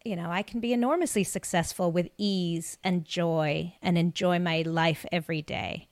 you 0.04 0.14
know, 0.14 0.30
I 0.30 0.42
can 0.42 0.60
be 0.60 0.72
enormously 0.72 1.24
successful 1.24 1.90
with 1.90 2.10
ease 2.16 2.78
and 2.84 3.04
joy 3.04 3.74
and 3.82 3.98
enjoy 3.98 4.38
my 4.38 4.62
life 4.62 5.04
every 5.10 5.42
day. 5.42 5.88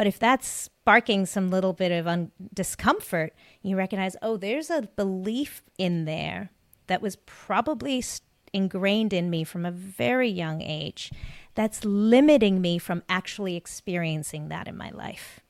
But 0.00 0.06
if 0.06 0.18
that's 0.18 0.48
sparking 0.48 1.26
some 1.26 1.50
little 1.50 1.74
bit 1.74 1.92
of 1.92 2.06
un- 2.06 2.32
discomfort, 2.54 3.34
you 3.60 3.76
recognize, 3.76 4.16
oh, 4.22 4.38
there's 4.38 4.70
a 4.70 4.88
belief 4.96 5.62
in 5.76 6.06
there 6.06 6.52
that 6.86 7.02
was 7.02 7.16
probably 7.26 8.00
st- 8.00 8.22
ingrained 8.54 9.12
in 9.12 9.28
me 9.28 9.44
from 9.44 9.66
a 9.66 9.70
very 9.70 10.30
young 10.30 10.62
age 10.62 11.12
that's 11.54 11.84
limiting 11.84 12.62
me 12.62 12.78
from 12.78 13.02
actually 13.10 13.56
experiencing 13.56 14.48
that 14.48 14.66
in 14.66 14.74
my 14.74 14.88
life. 14.88 15.40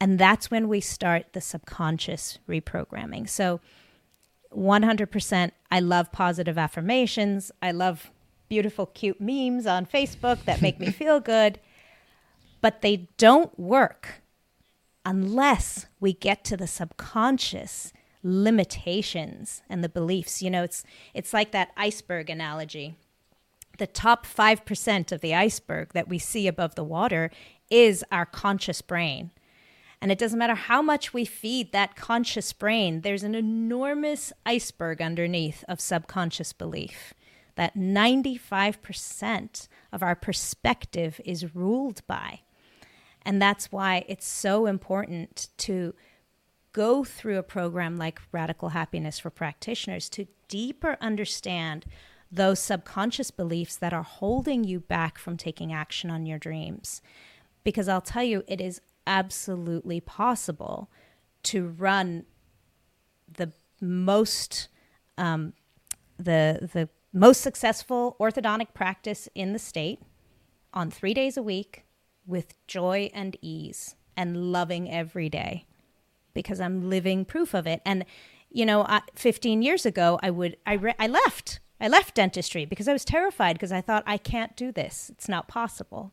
And 0.00 0.20
that's 0.20 0.52
when 0.52 0.68
we 0.68 0.80
start 0.80 1.32
the 1.32 1.40
subconscious 1.40 2.38
reprogramming. 2.48 3.28
So, 3.28 3.58
100%, 4.56 5.50
I 5.72 5.80
love 5.80 6.12
positive 6.12 6.58
affirmations. 6.58 7.50
I 7.60 7.72
love 7.72 8.12
beautiful, 8.48 8.86
cute 8.86 9.20
memes 9.20 9.66
on 9.66 9.84
Facebook 9.84 10.44
that 10.44 10.62
make 10.62 10.78
me 10.78 10.90
feel 10.92 11.18
good 11.18 11.58
but 12.60 12.82
they 12.82 13.08
don't 13.16 13.58
work 13.58 14.22
unless 15.04 15.86
we 16.00 16.12
get 16.12 16.44
to 16.44 16.56
the 16.56 16.66
subconscious 16.66 17.92
limitations 18.22 19.62
and 19.68 19.82
the 19.82 19.88
beliefs. 19.88 20.42
You 20.42 20.50
know, 20.50 20.62
it's 20.62 20.84
it's 21.14 21.32
like 21.32 21.52
that 21.52 21.70
iceberg 21.76 22.30
analogy. 22.30 22.94
The 23.78 23.86
top 23.86 24.26
5% 24.26 25.12
of 25.12 25.20
the 25.20 25.36
iceberg 25.36 25.92
that 25.92 26.08
we 26.08 26.18
see 26.18 26.48
above 26.48 26.74
the 26.74 26.82
water 26.82 27.30
is 27.70 28.04
our 28.10 28.26
conscious 28.26 28.82
brain. 28.82 29.30
And 30.00 30.12
it 30.12 30.18
doesn't 30.18 30.38
matter 30.38 30.54
how 30.54 30.82
much 30.82 31.14
we 31.14 31.24
feed 31.24 31.72
that 31.72 31.96
conscious 31.96 32.52
brain, 32.52 33.02
there's 33.02 33.22
an 33.22 33.34
enormous 33.34 34.32
iceberg 34.44 35.00
underneath 35.00 35.64
of 35.68 35.80
subconscious 35.80 36.52
belief 36.52 37.14
that 37.56 37.76
95% 37.76 39.68
of 39.92 40.02
our 40.02 40.14
perspective 40.14 41.20
is 41.24 41.54
ruled 41.54 42.06
by. 42.06 42.40
And 43.28 43.42
that's 43.42 43.70
why 43.70 44.06
it's 44.08 44.26
so 44.26 44.64
important 44.64 45.48
to 45.58 45.94
go 46.72 47.04
through 47.04 47.36
a 47.36 47.42
program 47.42 47.98
like 47.98 48.22
Radical 48.32 48.70
Happiness 48.70 49.18
for 49.18 49.28
Practitioners 49.28 50.08
to 50.08 50.28
deeper 50.48 50.96
understand 51.02 51.84
those 52.32 52.58
subconscious 52.58 53.30
beliefs 53.30 53.76
that 53.76 53.92
are 53.92 54.02
holding 54.02 54.64
you 54.64 54.80
back 54.80 55.18
from 55.18 55.36
taking 55.36 55.74
action 55.74 56.10
on 56.10 56.24
your 56.24 56.38
dreams. 56.38 57.02
Because 57.64 57.86
I'll 57.86 58.00
tell 58.00 58.22
you, 58.22 58.44
it 58.48 58.62
is 58.62 58.80
absolutely 59.06 60.00
possible 60.00 60.88
to 61.42 61.68
run 61.68 62.24
the 63.30 63.52
most 63.78 64.68
um, 65.18 65.52
the 66.18 66.70
the 66.72 66.88
most 67.12 67.42
successful 67.42 68.16
orthodontic 68.18 68.72
practice 68.72 69.28
in 69.34 69.52
the 69.52 69.58
state 69.58 70.00
on 70.72 70.90
three 70.90 71.12
days 71.12 71.36
a 71.36 71.42
week 71.42 71.84
with 72.28 72.54
joy 72.66 73.10
and 73.14 73.36
ease 73.40 73.96
and 74.16 74.52
loving 74.52 74.90
every 74.90 75.28
day 75.28 75.64
because 76.34 76.60
I'm 76.60 76.88
living 76.88 77.24
proof 77.24 77.54
of 77.54 77.66
it. 77.66 77.80
And, 77.84 78.04
you 78.50 78.66
know, 78.66 78.82
I, 78.82 79.00
15 79.14 79.62
years 79.62 79.86
ago, 79.86 80.20
I 80.22 80.30
would, 80.30 80.56
I, 80.66 80.74
re- 80.74 80.94
I 80.98 81.06
left. 81.06 81.58
I 81.80 81.88
left 81.88 82.14
dentistry 82.14 82.64
because 82.64 82.86
I 82.86 82.92
was 82.92 83.04
terrified 83.04 83.54
because 83.54 83.72
I 83.72 83.80
thought, 83.80 84.04
I 84.06 84.18
can't 84.18 84.56
do 84.56 84.70
this. 84.70 85.10
It's 85.10 85.28
not 85.28 85.48
possible. 85.48 86.12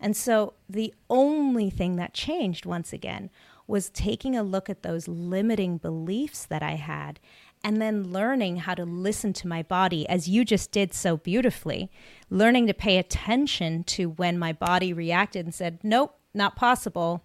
And 0.00 0.16
so 0.16 0.54
the 0.68 0.94
only 1.08 1.70
thing 1.70 1.96
that 1.96 2.14
changed 2.14 2.66
once 2.66 2.92
again 2.92 3.30
was 3.66 3.90
taking 3.90 4.36
a 4.36 4.42
look 4.42 4.68
at 4.68 4.82
those 4.82 5.06
limiting 5.06 5.76
beliefs 5.76 6.44
that 6.46 6.62
I 6.62 6.72
had 6.72 7.20
and 7.62 7.80
then 7.80 8.10
learning 8.12 8.56
how 8.56 8.74
to 8.74 8.84
listen 8.84 9.32
to 9.32 9.48
my 9.48 9.62
body 9.62 10.08
as 10.08 10.28
you 10.28 10.44
just 10.44 10.72
did 10.72 10.92
so 10.94 11.16
beautifully 11.16 11.90
learning 12.28 12.66
to 12.66 12.74
pay 12.74 12.98
attention 12.98 13.82
to 13.84 14.08
when 14.10 14.38
my 14.38 14.52
body 14.52 14.92
reacted 14.92 15.44
and 15.44 15.54
said 15.54 15.78
nope 15.82 16.18
not 16.34 16.56
possible 16.56 17.24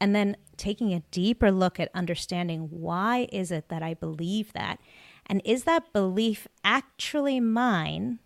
and 0.00 0.14
then 0.14 0.36
taking 0.56 0.92
a 0.92 1.02
deeper 1.10 1.50
look 1.50 1.78
at 1.78 1.90
understanding 1.94 2.68
why 2.70 3.28
is 3.32 3.50
it 3.50 3.68
that 3.68 3.82
i 3.82 3.94
believe 3.94 4.52
that 4.52 4.78
and 5.26 5.42
is 5.44 5.64
that 5.64 5.92
belief 5.92 6.46
actually 6.64 7.40
mine 7.40 8.18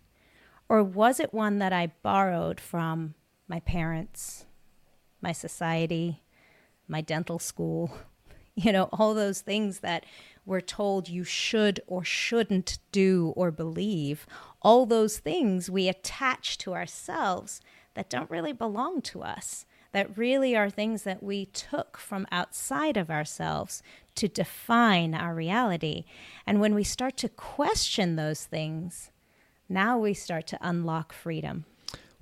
or 0.69 0.83
was 0.83 1.19
it 1.19 1.33
one 1.33 1.59
that 1.59 1.73
i 1.73 1.91
borrowed 2.03 2.59
from 2.59 3.13
my 3.47 3.59
parents 3.59 4.45
my 5.21 5.31
society 5.31 6.23
my 6.87 7.01
dental 7.01 7.39
school 7.39 7.91
you 8.55 8.71
know 8.71 8.89
all 8.91 9.13
those 9.13 9.41
things 9.41 9.79
that 9.79 10.05
we're 10.45 10.61
told 10.61 11.07
you 11.07 11.23
should 11.23 11.79
or 11.87 12.03
shouldn't 12.03 12.79
do 12.91 13.33
or 13.35 13.51
believe, 13.51 14.25
all 14.61 14.85
those 14.85 15.19
things 15.19 15.69
we 15.69 15.87
attach 15.87 16.57
to 16.59 16.73
ourselves 16.73 17.61
that 17.93 18.09
don't 18.09 18.29
really 18.29 18.53
belong 18.53 19.01
to 19.01 19.21
us, 19.21 19.65
that 19.91 20.17
really 20.17 20.55
are 20.55 20.69
things 20.69 21.03
that 21.03 21.21
we 21.21 21.45
took 21.45 21.97
from 21.97 22.25
outside 22.31 22.97
of 22.97 23.09
ourselves 23.09 23.83
to 24.15 24.27
define 24.27 25.13
our 25.13 25.35
reality. 25.35 26.05
And 26.47 26.59
when 26.59 26.73
we 26.73 26.83
start 26.83 27.17
to 27.17 27.29
question 27.29 28.15
those 28.15 28.45
things, 28.45 29.11
now 29.69 29.97
we 29.97 30.13
start 30.13 30.47
to 30.47 30.57
unlock 30.61 31.13
freedom. 31.13 31.65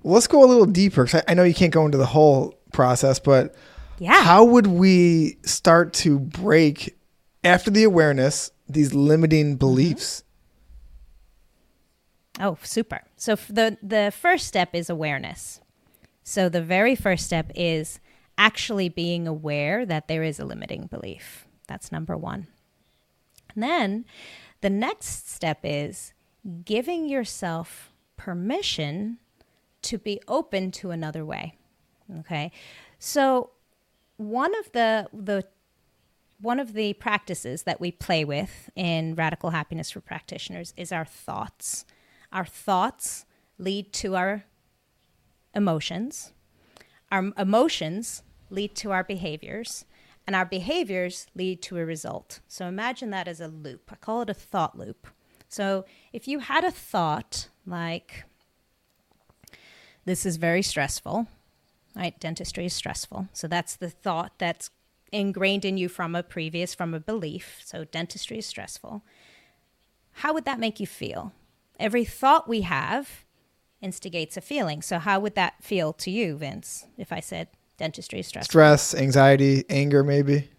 Well, 0.02 0.14
let's 0.14 0.26
go 0.26 0.44
a 0.44 0.46
little 0.46 0.66
deeper 0.66 1.04
because 1.04 1.22
I, 1.26 1.32
I 1.32 1.34
know 1.34 1.44
you 1.44 1.54
can't 1.54 1.72
go 1.72 1.84
into 1.84 1.98
the 1.98 2.06
whole 2.06 2.54
process, 2.72 3.18
but 3.18 3.54
Yeah. 4.00 4.22
how 4.22 4.44
would 4.44 4.66
we 4.66 5.36
start 5.42 5.92
to 5.94 6.18
break 6.18 6.96
after 7.44 7.70
the 7.70 7.84
awareness 7.84 8.50
these 8.66 8.94
limiting 8.94 9.50
mm-hmm. 9.50 9.58
beliefs? 9.58 10.24
Oh, 12.40 12.56
super. 12.62 13.02
So 13.16 13.34
the 13.34 13.76
the 13.82 14.12
first 14.16 14.46
step 14.46 14.70
is 14.74 14.88
awareness. 14.88 15.60
So 16.24 16.48
the 16.48 16.62
very 16.62 16.94
first 16.94 17.26
step 17.26 17.52
is 17.54 18.00
actually 18.38 18.88
being 18.88 19.28
aware 19.28 19.84
that 19.84 20.08
there 20.08 20.22
is 20.22 20.40
a 20.40 20.46
limiting 20.46 20.86
belief. 20.86 21.46
That's 21.66 21.92
number 21.92 22.16
1. 22.16 22.46
And 23.54 23.62
then 23.62 24.04
the 24.62 24.70
next 24.70 25.30
step 25.30 25.58
is 25.62 26.14
giving 26.64 27.08
yourself 27.08 27.92
permission 28.16 29.18
to 29.82 29.98
be 29.98 30.20
open 30.26 30.70
to 30.72 30.90
another 30.90 31.24
way. 31.24 31.58
Okay? 32.20 32.50
So 32.98 33.50
one 34.20 34.54
of 34.58 34.70
the 34.72 35.08
the 35.14 35.46
one 36.42 36.60
of 36.60 36.74
the 36.74 36.92
practices 36.94 37.62
that 37.62 37.80
we 37.80 37.90
play 37.90 38.22
with 38.24 38.70
in 38.76 39.14
radical 39.14 39.50
happiness 39.50 39.90
for 39.90 40.00
practitioners 40.00 40.74
is 40.76 40.92
our 40.92 41.04
thoughts. 41.06 41.86
Our 42.32 42.44
thoughts 42.44 43.24
lead 43.58 43.92
to 43.94 44.16
our 44.16 44.44
emotions. 45.54 46.32
Our 47.10 47.32
emotions 47.36 48.22
lead 48.50 48.74
to 48.76 48.90
our 48.90 49.04
behaviors, 49.04 49.84
and 50.26 50.36
our 50.36 50.44
behaviors 50.44 51.26
lead 51.34 51.62
to 51.62 51.78
a 51.78 51.84
result. 51.84 52.40
So 52.46 52.66
imagine 52.66 53.10
that 53.10 53.28
as 53.28 53.40
a 53.40 53.48
loop. 53.48 53.90
I 53.90 53.96
call 53.96 54.22
it 54.22 54.30
a 54.30 54.34
thought 54.34 54.78
loop. 54.78 55.06
So 55.48 55.84
if 56.12 56.28
you 56.28 56.40
had 56.40 56.64
a 56.64 56.70
thought 56.70 57.48
like, 57.66 58.24
this 60.04 60.24
is 60.24 60.36
very 60.36 60.62
stressful, 60.62 61.26
right? 61.94 62.18
Dentistry 62.20 62.66
is 62.66 62.74
stressful. 62.74 63.28
So 63.32 63.48
that's 63.48 63.76
the 63.76 63.90
thought 63.90 64.32
that's 64.38 64.70
ingrained 65.12 65.64
in 65.64 65.76
you 65.76 65.88
from 65.88 66.14
a 66.14 66.22
previous, 66.22 66.74
from 66.74 66.94
a 66.94 67.00
belief. 67.00 67.60
So 67.64 67.84
dentistry 67.84 68.38
is 68.38 68.46
stressful. 68.46 69.02
How 70.12 70.32
would 70.34 70.44
that 70.44 70.60
make 70.60 70.80
you 70.80 70.86
feel? 70.86 71.32
Every 71.78 72.04
thought 72.04 72.48
we 72.48 72.62
have 72.62 73.24
instigates 73.80 74.36
a 74.36 74.40
feeling. 74.40 74.82
So 74.82 74.98
how 74.98 75.20
would 75.20 75.34
that 75.34 75.62
feel 75.62 75.92
to 75.94 76.10
you, 76.10 76.36
Vince, 76.36 76.86
if 76.98 77.12
I 77.12 77.20
said 77.20 77.48
dentistry 77.78 78.20
is 78.20 78.26
stressful? 78.26 78.50
Stress, 78.50 78.94
anxiety, 78.94 79.64
anger, 79.70 80.04
maybe. 80.04 80.50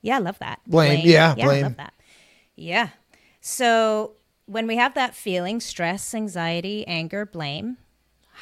Yeah, 0.00 0.16
I 0.16 0.20
love 0.20 0.38
that. 0.38 0.60
Blame. 0.66 1.04
Yeah, 1.04 1.34
yeah, 1.36 1.44
blame. 1.44 1.62
Love 1.64 1.76
that. 1.76 1.94
Yeah. 2.54 2.90
So 3.40 4.12
when 4.46 4.66
we 4.66 4.76
have 4.76 4.94
that 4.94 5.14
feeling, 5.14 5.60
stress, 5.60 6.14
anxiety, 6.14 6.86
anger, 6.86 7.26
blame, 7.26 7.78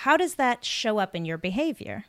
how 0.00 0.18
does 0.18 0.34
that 0.34 0.62
show 0.62 0.98
up 0.98 1.16
in 1.16 1.24
your 1.24 1.38
behavior? 1.38 2.04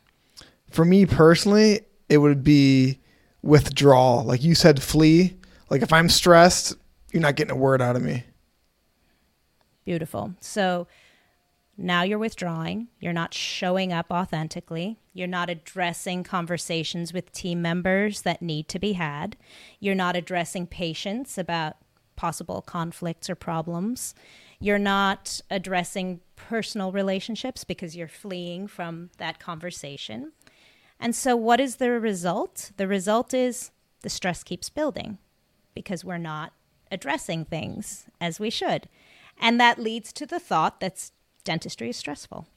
For 0.70 0.84
me 0.84 1.06
personally, 1.06 1.80
it 2.10 2.18
would 2.18 2.44
be 2.44 3.00
withdrawal. 3.40 4.24
Like 4.24 4.42
you 4.42 4.54
said, 4.54 4.82
flee. 4.82 5.38
Like 5.70 5.80
if 5.80 5.90
I'm 5.90 6.10
stressed, 6.10 6.76
you're 7.12 7.22
not 7.22 7.36
getting 7.36 7.52
a 7.52 7.56
word 7.56 7.80
out 7.80 7.96
of 7.96 8.02
me. 8.02 8.24
Beautiful. 9.86 10.34
So 10.40 10.86
now 11.78 12.02
you're 12.02 12.18
withdrawing. 12.18 12.88
You're 13.00 13.14
not 13.14 13.32
showing 13.32 13.90
up 13.90 14.10
authentically. 14.10 14.98
You're 15.14 15.26
not 15.26 15.48
addressing 15.48 16.24
conversations 16.24 17.14
with 17.14 17.32
team 17.32 17.62
members 17.62 18.20
that 18.22 18.42
need 18.42 18.68
to 18.68 18.78
be 18.78 18.92
had. 18.92 19.34
You're 19.80 19.94
not 19.94 20.14
addressing 20.14 20.66
patients 20.66 21.38
about 21.38 21.76
possible 22.16 22.60
conflicts 22.60 23.30
or 23.30 23.34
problems. 23.34 24.14
You're 24.60 24.78
not 24.78 25.40
addressing 25.50 26.20
personal 26.48 26.92
relationships 26.92 27.64
because 27.64 27.96
you're 27.96 28.08
fleeing 28.08 28.66
from 28.66 29.10
that 29.18 29.38
conversation. 29.38 30.32
And 31.00 31.14
so, 31.14 31.36
what 31.36 31.60
is 31.60 31.76
the 31.76 31.90
result? 32.00 32.72
The 32.76 32.88
result 32.88 33.34
is 33.34 33.70
the 34.02 34.10
stress 34.10 34.42
keeps 34.42 34.68
building 34.68 35.18
because 35.74 36.04
we're 36.04 36.18
not 36.18 36.52
addressing 36.90 37.44
things 37.44 38.06
as 38.20 38.40
we 38.40 38.50
should. 38.50 38.88
And 39.40 39.60
that 39.60 39.78
leads 39.78 40.12
to 40.14 40.26
the 40.26 40.40
thought 40.40 40.80
that 40.80 41.10
dentistry 41.44 41.90
is 41.90 41.96
stressful. 41.96 42.48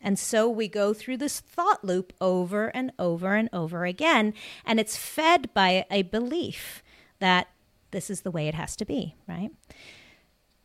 And 0.00 0.18
so 0.18 0.48
we 0.48 0.68
go 0.68 0.92
through 0.92 1.16
this 1.16 1.40
thought 1.40 1.84
loop 1.84 2.12
over 2.20 2.68
and 2.68 2.92
over 2.98 3.34
and 3.34 3.48
over 3.52 3.86
again. 3.86 4.34
And 4.64 4.78
it's 4.78 4.96
fed 4.96 5.52
by 5.54 5.86
a 5.90 6.02
belief 6.02 6.82
that 7.18 7.48
this 7.92 8.10
is 8.10 8.20
the 8.20 8.30
way 8.30 8.46
it 8.46 8.54
has 8.54 8.76
to 8.76 8.84
be, 8.84 9.14
right? 9.26 9.50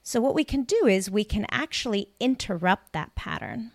So, 0.04 0.20
what 0.20 0.36
we 0.36 0.43
can 0.43 0.64
do 0.64 0.88
is 0.88 1.12
we 1.12 1.24
can 1.24 1.45
actually 1.52 2.10
interrupt 2.20 2.93
that 2.93 3.16
pattern. 3.16 3.72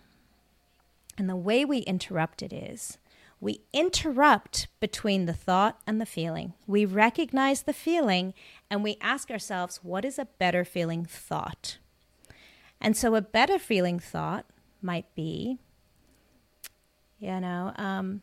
And 1.17 1.29
the 1.29 1.35
way 1.35 1.65
we 1.65 1.79
interrupt 1.79 2.41
it 2.41 2.53
is 2.53 2.97
we 3.39 3.61
interrupt 3.71 4.67
between 4.79 5.25
the 5.25 5.33
thought 5.33 5.79
and 5.85 6.01
the 6.01 6.05
feeling. 6.05 6.53
We 6.65 6.85
recognize 6.85 7.63
the 7.63 7.73
feeling 7.73 8.33
and 8.69 8.83
we 8.83 8.97
ask 8.99 9.29
ourselves, 9.29 9.81
what 9.83 10.05
is 10.05 10.17
a 10.17 10.25
better 10.25 10.65
feeling 10.65 11.05
thought? 11.05 11.77
And 12.81 12.97
so 12.97 13.15
a 13.15 13.21
better 13.21 13.59
feeling 13.59 13.99
thought 13.99 14.45
might 14.81 15.13
be, 15.15 15.59
you 17.19 17.39
know, 17.39 17.73
um, 17.75 18.21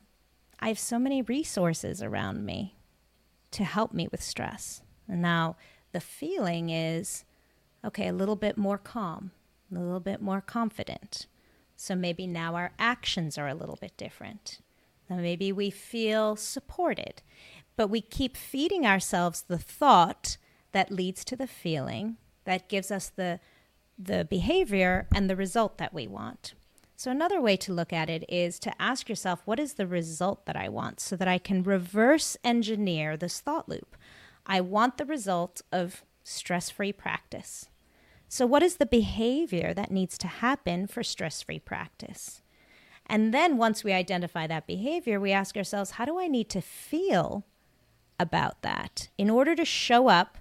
I 0.61 0.69
have 0.69 0.79
so 0.79 0.99
many 0.99 1.23
resources 1.23 2.03
around 2.03 2.45
me 2.45 2.77
to 3.53 3.65
help 3.65 3.93
me 3.93 4.09
with 4.11 4.23
stress. 4.23 4.83
And 5.09 5.23
now 5.23 5.57
the 5.93 6.01
feeling 6.01 6.71
is, 6.71 7.25
okay, 7.85 8.09
a 8.09 8.13
little 8.13 8.37
bit 8.37 8.57
more 8.57 8.79
calm, 8.79 9.31
a 9.75 9.79
little 9.79 10.01
bit 10.01 10.23
more 10.23 10.41
confident. 10.41 11.27
So 11.77 11.95
maybe 11.95 12.27
now 12.27 12.55
our 12.55 12.73
actions 12.79 13.37
are 13.37 13.49
a 13.49 13.55
little 13.55 13.79
bit 13.81 13.97
different. 13.97 14.61
Then 15.09 15.21
maybe 15.21 15.53
we 15.53 15.71
feel 15.71 16.37
supported, 16.37 17.23
but 17.77 17.89
we 17.89 18.01
keep 18.01 18.37
feeding 18.37 18.87
ourselves 18.87 19.43
the 19.43 19.59
thought 19.59 20.37
that 20.73 20.91
leads 20.91 21.25
to 21.27 21.37
the 21.37 21.47
feeling 21.47 22.17
that 22.45 22.69
gives 22.69 22.91
us 22.91 23.09
the 23.09 23.41
the 23.97 24.27
behavior 24.29 25.07
and 25.15 25.31
the 25.31 25.37
result 25.37 25.79
that 25.79 25.95
we 25.95 26.09
want. 26.09 26.55
So 26.97 27.13
another 27.13 27.41
way 27.41 27.57
to 27.59 27.73
look 27.73 27.93
at 27.93 28.11
it 28.11 28.25
is 28.29 28.59
to 28.61 28.83
ask 28.83 29.09
yourself 29.09 29.43
what 29.45 29.61
is 29.61 29.75
the 29.75 29.87
result 29.87 30.47
that 30.47 30.57
I 30.57 30.69
want 30.69 30.99
so 30.99 31.17
that 31.17 31.29
I 31.29 31.39
can 31.39 31.63
reverse 31.63 32.37
engineer 32.43 33.17
this 33.17 33.39
thought 33.41 33.69
loop. 33.69 33.97
I 34.47 34.61
want 34.61 34.99
the 34.99 35.05
result 35.05 35.63
of 35.71 36.05
stress-free 36.25 36.95
practice. 36.95 37.69
So 38.35 38.47
what 38.47 38.65
is 38.65 38.79
the 38.79 38.87
behavior 38.87 39.73
that 39.75 39.93
needs 39.93 40.19
to 40.19 40.27
happen 40.27 40.89
for 40.89 41.05
stress-free 41.05 41.61
practice? 41.61 42.43
And 43.07 43.33
then 43.33 43.59
once 43.59 43.85
we 43.85 43.93
identify 43.93 44.49
that 44.49 44.67
behavior, 44.67 45.21
we 45.21 45.31
ask 45.31 45.57
ourselves, 45.57 45.93
how 45.93 46.05
do 46.05 46.19
I 46.19 46.27
need 46.27 46.49
to 46.49 46.61
feel 46.61 47.47
about 48.19 48.61
that 48.63 49.07
in 49.17 49.31
order 49.31 49.55
to 49.55 49.65
show 49.65 50.09
up, 50.09 50.39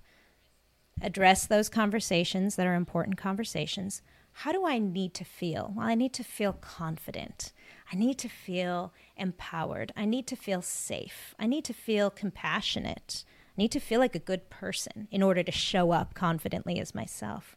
address 1.03 1.45
those 1.45 1.69
conversations 1.69 2.55
that 2.55 2.65
are 2.65 2.73
important 2.73 3.17
conversations? 3.17 4.01
How 4.37 4.51
do 4.51 4.65
I 4.65 4.79
need 4.79 5.13
to 5.13 5.23
feel? 5.23 5.71
Well, 5.75 5.85
I 5.85 5.93
need 5.93 6.13
to 6.13 6.23
feel 6.23 6.53
confident. 6.53 7.53
I 7.91 7.95
need 7.95 8.17
to 8.17 8.27
feel 8.27 8.91
empowered. 9.15 9.91
I 9.95 10.05
need 10.05 10.25
to 10.25 10.35
feel 10.35 10.63
safe. 10.63 11.35
I 11.37 11.45
need 11.45 11.65
to 11.65 11.73
feel 11.73 12.09
compassionate. 12.09 13.23
I 13.55 13.61
need 13.61 13.71
to 13.71 13.79
feel 13.79 13.99
like 13.99 14.15
a 14.15 14.19
good 14.19 14.49
person 14.49 15.07
in 15.11 15.21
order 15.21 15.43
to 15.43 15.51
show 15.51 15.91
up 15.91 16.15
confidently 16.15 16.79
as 16.79 16.95
myself. 16.95 17.55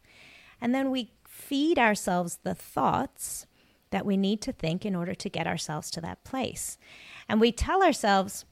And 0.61 0.73
then 0.73 0.91
we 0.91 1.11
feed 1.27 1.77
ourselves 1.77 2.39
the 2.43 2.55
thoughts 2.55 3.45
that 3.91 4.05
we 4.05 4.17
need 4.17 4.41
to 4.41 4.51
think 4.51 4.85
in 4.85 4.95
order 4.95 5.15
to 5.15 5.29
get 5.29 5.47
ourselves 5.47 5.89
to 5.91 6.01
that 6.01 6.23
place. 6.23 6.77
And 7.29 7.39
we 7.39 7.51
tell 7.51 7.83
ourselves, 7.83 8.45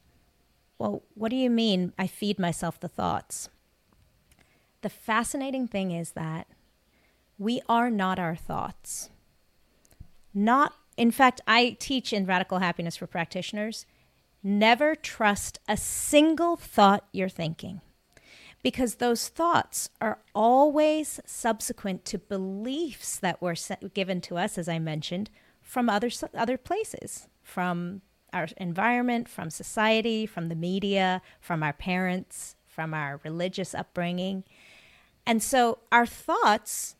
well, 0.78 1.02
what 1.14 1.30
do 1.30 1.36
you 1.36 1.50
mean 1.50 1.92
I 1.98 2.06
feed 2.06 2.38
myself 2.38 2.80
the 2.80 2.88
thoughts? 2.88 3.48
The 4.82 4.88
fascinating 4.88 5.66
thing 5.68 5.90
is 5.90 6.12
that 6.12 6.46
we 7.38 7.60
are 7.68 7.90
not 7.90 8.18
our 8.18 8.36
thoughts. 8.36 9.10
Not, 10.32 10.74
in 10.96 11.10
fact, 11.10 11.40
I 11.46 11.76
teach 11.78 12.12
in 12.12 12.26
Radical 12.26 12.58
Happiness 12.58 12.96
for 12.96 13.06
Practitioners 13.06 13.84
never 14.42 14.94
trust 14.94 15.58
a 15.68 15.76
single 15.76 16.56
thought 16.56 17.04
you're 17.12 17.28
thinking 17.28 17.80
because 18.66 18.96
those 18.96 19.28
thoughts 19.28 19.90
are 20.00 20.18
always 20.34 21.20
subsequent 21.24 22.04
to 22.04 22.18
beliefs 22.18 23.16
that 23.16 23.40
were 23.40 23.54
given 23.94 24.20
to 24.20 24.36
us, 24.36 24.58
as 24.58 24.68
I 24.68 24.80
mentioned, 24.80 25.30
from 25.62 25.88
other 25.88 26.10
other 26.34 26.58
places, 26.58 27.28
from 27.44 28.02
our 28.32 28.48
environment, 28.56 29.28
from 29.28 29.50
society, 29.50 30.26
from 30.26 30.48
the 30.48 30.56
media, 30.56 31.22
from 31.40 31.62
our 31.62 31.72
parents, 31.72 32.56
from 32.66 32.92
our 32.92 33.20
religious 33.22 33.72
upbringing. 33.72 34.42
And 35.24 35.40
so 35.40 35.78
our 35.92 36.04
thoughts 36.04 36.96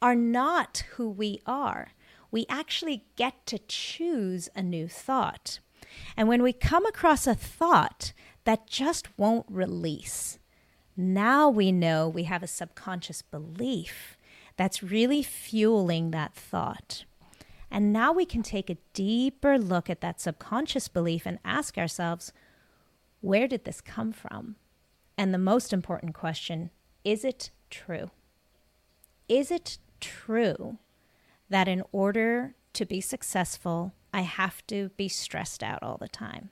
are 0.00 0.14
not 0.14 0.84
who 0.92 1.10
we 1.10 1.40
are. 1.44 1.94
We 2.30 2.46
actually 2.48 3.06
get 3.16 3.44
to 3.46 3.58
choose 3.66 4.48
a 4.54 4.62
new 4.62 4.86
thought. 4.86 5.58
And 6.16 6.28
when 6.28 6.44
we 6.44 6.52
come 6.52 6.86
across 6.86 7.26
a 7.26 7.34
thought 7.34 8.12
that 8.44 8.68
just 8.68 9.18
won't 9.18 9.46
release, 9.48 10.38
now 10.98 11.48
we 11.48 11.70
know 11.70 12.08
we 12.08 12.24
have 12.24 12.42
a 12.42 12.48
subconscious 12.48 13.22
belief 13.22 14.18
that's 14.56 14.82
really 14.82 15.22
fueling 15.22 16.10
that 16.10 16.34
thought. 16.34 17.04
And 17.70 17.92
now 17.92 18.12
we 18.12 18.26
can 18.26 18.42
take 18.42 18.68
a 18.68 18.78
deeper 18.94 19.58
look 19.58 19.88
at 19.88 20.00
that 20.00 20.20
subconscious 20.20 20.88
belief 20.88 21.24
and 21.24 21.38
ask 21.44 21.78
ourselves, 21.78 22.32
where 23.20 23.46
did 23.46 23.64
this 23.64 23.80
come 23.80 24.12
from? 24.12 24.56
And 25.16 25.32
the 25.32 25.38
most 25.38 25.72
important 25.72 26.14
question 26.14 26.70
is 27.04 27.24
it 27.24 27.50
true? 27.70 28.10
Is 29.28 29.52
it 29.52 29.78
true 30.00 30.78
that 31.48 31.68
in 31.68 31.82
order 31.92 32.56
to 32.72 32.84
be 32.84 33.00
successful, 33.00 33.94
I 34.12 34.22
have 34.22 34.66
to 34.66 34.90
be 34.96 35.08
stressed 35.08 35.62
out 35.62 35.82
all 35.82 35.96
the 35.96 36.08
time? 36.08 36.50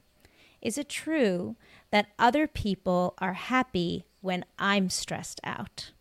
Is 0.62 0.78
it 0.78 0.88
true 0.88 1.56
that 1.90 2.08
other 2.18 2.46
people 2.46 3.14
are 3.18 3.34
happy 3.34 4.04
when 4.26 4.44
I'm 4.58 4.90
stressed 4.90 5.40
out? 5.44 5.92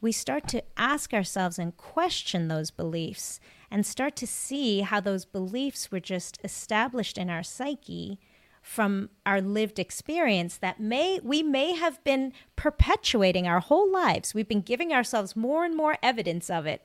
We 0.00 0.12
start 0.12 0.46
to 0.48 0.62
ask 0.76 1.14
ourselves 1.14 1.58
and 1.58 1.76
question 1.76 2.48
those 2.48 2.70
beliefs 2.70 3.40
and 3.70 3.86
start 3.86 4.16
to 4.16 4.26
see 4.26 4.80
how 4.80 5.00
those 5.00 5.24
beliefs 5.24 5.90
were 5.90 6.00
just 6.00 6.38
established 6.44 7.16
in 7.16 7.30
our 7.30 7.42
psyche 7.42 8.20
from 8.60 9.10
our 9.26 9.40
lived 9.40 9.78
experience 9.78 10.56
that 10.58 10.78
may 10.78 11.18
we 11.22 11.42
may 11.42 11.72
have 11.72 12.02
been 12.04 12.32
perpetuating 12.54 13.46
our 13.46 13.60
whole 13.60 13.90
lives. 13.90 14.34
We've 14.34 14.46
been 14.46 14.60
giving 14.60 14.92
ourselves 14.92 15.34
more 15.34 15.64
and 15.64 15.76
more 15.76 15.96
evidence 16.02 16.48
of 16.50 16.66
it 16.66 16.82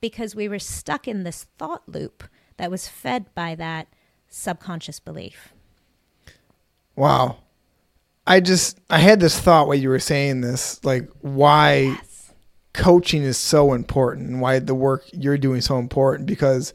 because 0.00 0.34
we 0.34 0.48
were 0.48 0.58
stuck 0.58 1.06
in 1.06 1.24
this 1.24 1.44
thought 1.58 1.82
loop 1.88 2.24
that 2.56 2.70
was 2.70 2.88
fed 2.88 3.34
by 3.34 3.54
that 3.56 3.88
subconscious 4.28 5.00
belief. 5.00 5.52
Wow. 6.94 7.38
I 8.30 8.38
just 8.38 8.78
I 8.88 8.98
had 8.98 9.18
this 9.18 9.38
thought 9.38 9.66
while 9.66 9.76
you 9.76 9.88
were 9.88 9.98
saying 9.98 10.40
this, 10.40 10.82
like 10.84 11.10
why 11.20 11.78
yes. 11.78 12.32
coaching 12.72 13.22
is 13.22 13.36
so 13.36 13.72
important 13.72 14.28
and 14.28 14.40
why 14.40 14.60
the 14.60 14.72
work 14.72 15.04
you're 15.12 15.36
doing 15.36 15.60
so 15.60 15.80
important 15.80 16.28
because 16.28 16.72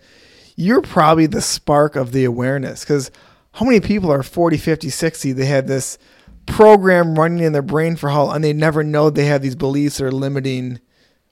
you're 0.58 0.82
probably 0.82 1.28
the 1.28 1.42
spark 1.42 1.96
of 1.96 2.12
the 2.12 2.26
awareness 2.26 2.82
because 2.82 3.10
how 3.54 3.66
many 3.66 3.80
people 3.80 4.12
are 4.12 4.22
40, 4.22 4.58
50, 4.58 4.90
60? 4.90 5.32
They 5.32 5.46
have 5.46 5.66
this 5.66 5.98
program 6.46 7.18
running 7.18 7.40
in 7.40 7.54
their 7.54 7.62
brain 7.62 7.96
for 7.96 8.10
how, 8.10 8.32
and 8.32 8.44
they 8.44 8.52
never 8.52 8.84
know 8.84 9.10
they 9.10 9.24
have 9.26 9.42
these 9.42 9.56
beliefs 9.56 9.98
that 9.98 10.06
are 10.08 10.12
limiting 10.12 10.82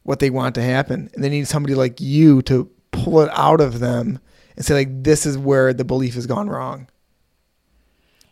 what 0.03 0.19
they 0.19 0.29
want 0.29 0.55
to 0.55 0.61
happen. 0.61 1.09
And 1.13 1.21
they 1.21 1.29
need 1.29 1.49
somebody 1.49 1.75
like 1.75 1.99
you 1.99 2.41
to 2.43 2.71
pull 2.91 3.19
it 3.19 3.29
out 3.33 3.59
of 3.59 3.79
them 3.79 4.19
and 4.55 4.65
say, 4.65 4.73
like, 4.73 5.03
this 5.03 5.25
is 5.25 5.37
where 5.37 5.73
the 5.73 5.83
belief 5.83 6.13
has 6.13 6.25
gone 6.25 6.47
wrong. 6.49 6.87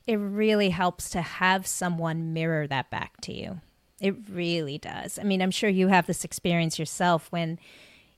It 0.08 0.16
really 0.16 0.70
helps 0.70 1.10
to 1.12 1.22
have 1.22 1.68
someone 1.68 2.34
mirror 2.34 2.68
that 2.68 2.90
back 2.90 3.22
to 3.22 3.34
you. 3.34 3.62
It 4.00 4.16
really 4.30 4.78
does. 4.78 5.20
I 5.20 5.24
mean, 5.24 5.42
I'm 5.42 5.52
sure 5.52 5.70
you 5.70 5.90
have 5.90 6.08
this 6.08 6.26
experience 6.26 6.80
yourself 6.80 7.28
when 7.32 7.60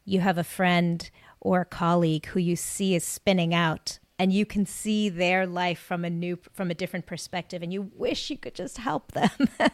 you 0.05 0.21
have 0.21 0.37
a 0.37 0.43
friend 0.43 1.09
or 1.41 1.61
a 1.61 1.65
colleague 1.65 2.25
who 2.27 2.39
you 2.39 2.55
see 2.55 2.95
is 2.95 3.03
spinning 3.03 3.53
out 3.53 3.99
and 4.19 4.31
you 4.31 4.45
can 4.45 4.65
see 4.65 5.09
their 5.09 5.45
life 5.45 5.79
from 5.79 6.05
a 6.05 6.09
new 6.09 6.37
from 6.53 6.71
a 6.71 6.75
different 6.75 7.05
perspective 7.05 7.61
and 7.61 7.73
you 7.73 7.91
wish 7.95 8.29
you 8.29 8.37
could 8.37 8.55
just 8.55 8.77
help 8.77 9.11
them 9.11 9.29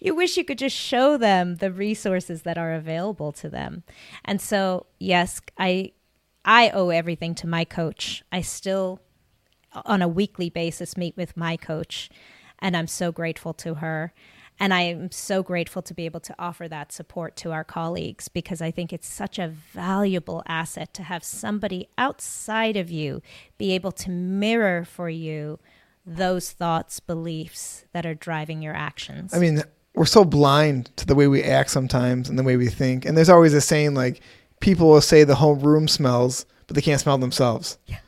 you 0.00 0.14
wish 0.14 0.36
you 0.36 0.44
could 0.44 0.58
just 0.58 0.76
show 0.76 1.16
them 1.16 1.56
the 1.56 1.72
resources 1.72 2.42
that 2.42 2.56
are 2.56 2.72
available 2.72 3.32
to 3.32 3.48
them 3.48 3.82
and 4.24 4.40
so 4.40 4.86
yes 4.98 5.40
i 5.58 5.92
i 6.44 6.70
owe 6.70 6.90
everything 6.90 7.34
to 7.34 7.46
my 7.46 7.64
coach 7.64 8.22
i 8.32 8.40
still 8.40 9.00
on 9.84 10.02
a 10.02 10.08
weekly 10.08 10.50
basis 10.50 10.96
meet 10.96 11.16
with 11.16 11.36
my 11.36 11.56
coach 11.56 12.08
and 12.58 12.76
i'm 12.76 12.86
so 12.86 13.12
grateful 13.12 13.52
to 13.52 13.74
her 13.74 14.12
and 14.60 14.72
I 14.72 14.82
am 14.82 15.10
so 15.10 15.42
grateful 15.42 15.82
to 15.82 15.94
be 15.94 16.04
able 16.04 16.20
to 16.20 16.34
offer 16.38 16.68
that 16.68 16.92
support 16.92 17.34
to 17.36 17.50
our 17.50 17.64
colleagues 17.64 18.28
because 18.28 18.62
I 18.62 18.70
think 18.70 18.92
it's 18.92 19.08
such 19.08 19.38
a 19.38 19.48
valuable 19.48 20.42
asset 20.46 20.94
to 20.94 21.02
have 21.02 21.24
somebody 21.24 21.88
outside 21.98 22.76
of 22.76 22.90
you 22.90 23.20
be 23.58 23.72
able 23.72 23.92
to 23.92 24.10
mirror 24.10 24.84
for 24.84 25.08
you 25.08 25.58
those 26.06 26.52
thoughts, 26.52 27.00
beliefs 27.00 27.84
that 27.92 28.06
are 28.06 28.14
driving 28.14 28.62
your 28.62 28.74
actions. 28.74 29.34
I 29.34 29.38
mean, 29.38 29.62
we're 29.94 30.04
so 30.04 30.24
blind 30.24 30.94
to 30.96 31.06
the 31.06 31.14
way 31.14 31.26
we 31.26 31.42
act 31.42 31.70
sometimes 31.70 32.28
and 32.28 32.38
the 32.38 32.42
way 32.42 32.56
we 32.56 32.68
think. 32.68 33.04
And 33.04 33.16
there's 33.16 33.30
always 33.30 33.54
a 33.54 33.60
saying 33.60 33.94
like, 33.94 34.20
people 34.60 34.88
will 34.88 35.00
say 35.00 35.24
the 35.24 35.34
whole 35.34 35.56
room 35.56 35.88
smells, 35.88 36.46
but 36.66 36.76
they 36.76 36.82
can't 36.82 37.00
smell 37.00 37.18
themselves. 37.18 37.78
Yeah. 37.86 37.98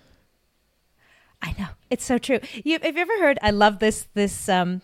I 1.47 1.55
know. 1.57 1.69
It's 1.91 2.05
so 2.05 2.19
true. 2.19 2.41
You, 2.65 2.79
have 2.83 2.97
you 2.97 3.03
ever 3.03 3.19
heard? 3.21 3.39
I 3.41 3.53
love 3.53 3.79
this 3.79 4.09
this 4.15 4.49
um, 4.49 4.83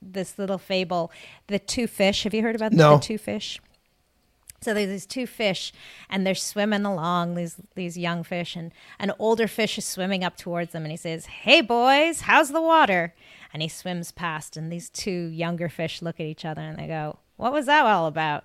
this 0.00 0.38
little 0.38 0.58
fable, 0.58 1.10
the 1.48 1.58
two 1.58 1.88
fish. 1.88 2.22
Have 2.22 2.32
you 2.32 2.42
heard 2.42 2.54
about 2.54 2.72
no. 2.72 2.96
the 2.96 3.02
two 3.02 3.18
fish? 3.18 3.60
So 4.60 4.72
there's 4.72 4.88
these 4.88 5.06
two 5.06 5.26
fish, 5.26 5.72
and 6.08 6.24
they're 6.24 6.36
swimming 6.36 6.84
along. 6.84 7.34
These 7.34 7.56
these 7.74 7.98
young 7.98 8.22
fish, 8.22 8.54
and 8.54 8.70
an 9.00 9.12
older 9.18 9.48
fish 9.48 9.76
is 9.76 9.84
swimming 9.84 10.22
up 10.22 10.36
towards 10.36 10.70
them, 10.70 10.84
and 10.84 10.92
he 10.92 10.96
says, 10.96 11.26
"Hey 11.26 11.60
boys, 11.60 12.22
how's 12.22 12.50
the 12.50 12.62
water?" 12.62 13.12
And 13.52 13.60
he 13.60 13.68
swims 13.68 14.12
past, 14.12 14.56
and 14.56 14.70
these 14.72 14.88
two 14.88 15.26
younger 15.26 15.68
fish 15.68 16.00
look 16.00 16.20
at 16.20 16.26
each 16.26 16.44
other, 16.44 16.62
and 16.62 16.78
they 16.78 16.86
go, 16.86 17.18
"What 17.36 17.52
was 17.52 17.66
that 17.66 17.84
all 17.84 18.06
about?" 18.06 18.44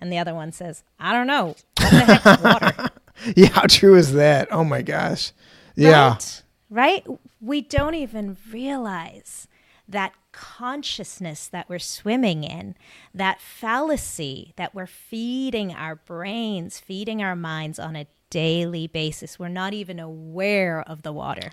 And 0.00 0.12
the 0.12 0.18
other 0.18 0.34
one 0.34 0.50
says, 0.50 0.82
"I 0.98 1.12
don't 1.12 1.28
know. 1.28 1.54
What 1.78 1.90
the 1.90 2.04
heck's 2.04 2.42
water?" 2.42 2.90
yeah, 3.36 3.50
how 3.50 3.66
true 3.68 3.94
is 3.94 4.14
that? 4.14 4.48
Oh 4.50 4.64
my 4.64 4.82
gosh. 4.82 5.30
Yeah. 5.76 6.08
Right? 6.14 6.42
Right? 6.72 7.06
We 7.40 7.60
don't 7.60 7.94
even 7.94 8.38
realize 8.50 9.46
that 9.86 10.14
consciousness 10.32 11.46
that 11.48 11.68
we're 11.68 11.78
swimming 11.78 12.44
in, 12.44 12.74
that 13.14 13.40
fallacy 13.40 14.54
that 14.56 14.74
we're 14.74 14.86
feeding 14.86 15.74
our 15.74 15.96
brains, 15.96 16.80
feeding 16.80 17.22
our 17.22 17.36
minds 17.36 17.78
on 17.78 17.94
a 17.94 18.06
daily 18.30 18.86
basis. 18.86 19.38
We're 19.38 19.48
not 19.48 19.74
even 19.74 20.00
aware 20.00 20.80
of 20.80 21.02
the 21.02 21.12
water. 21.12 21.52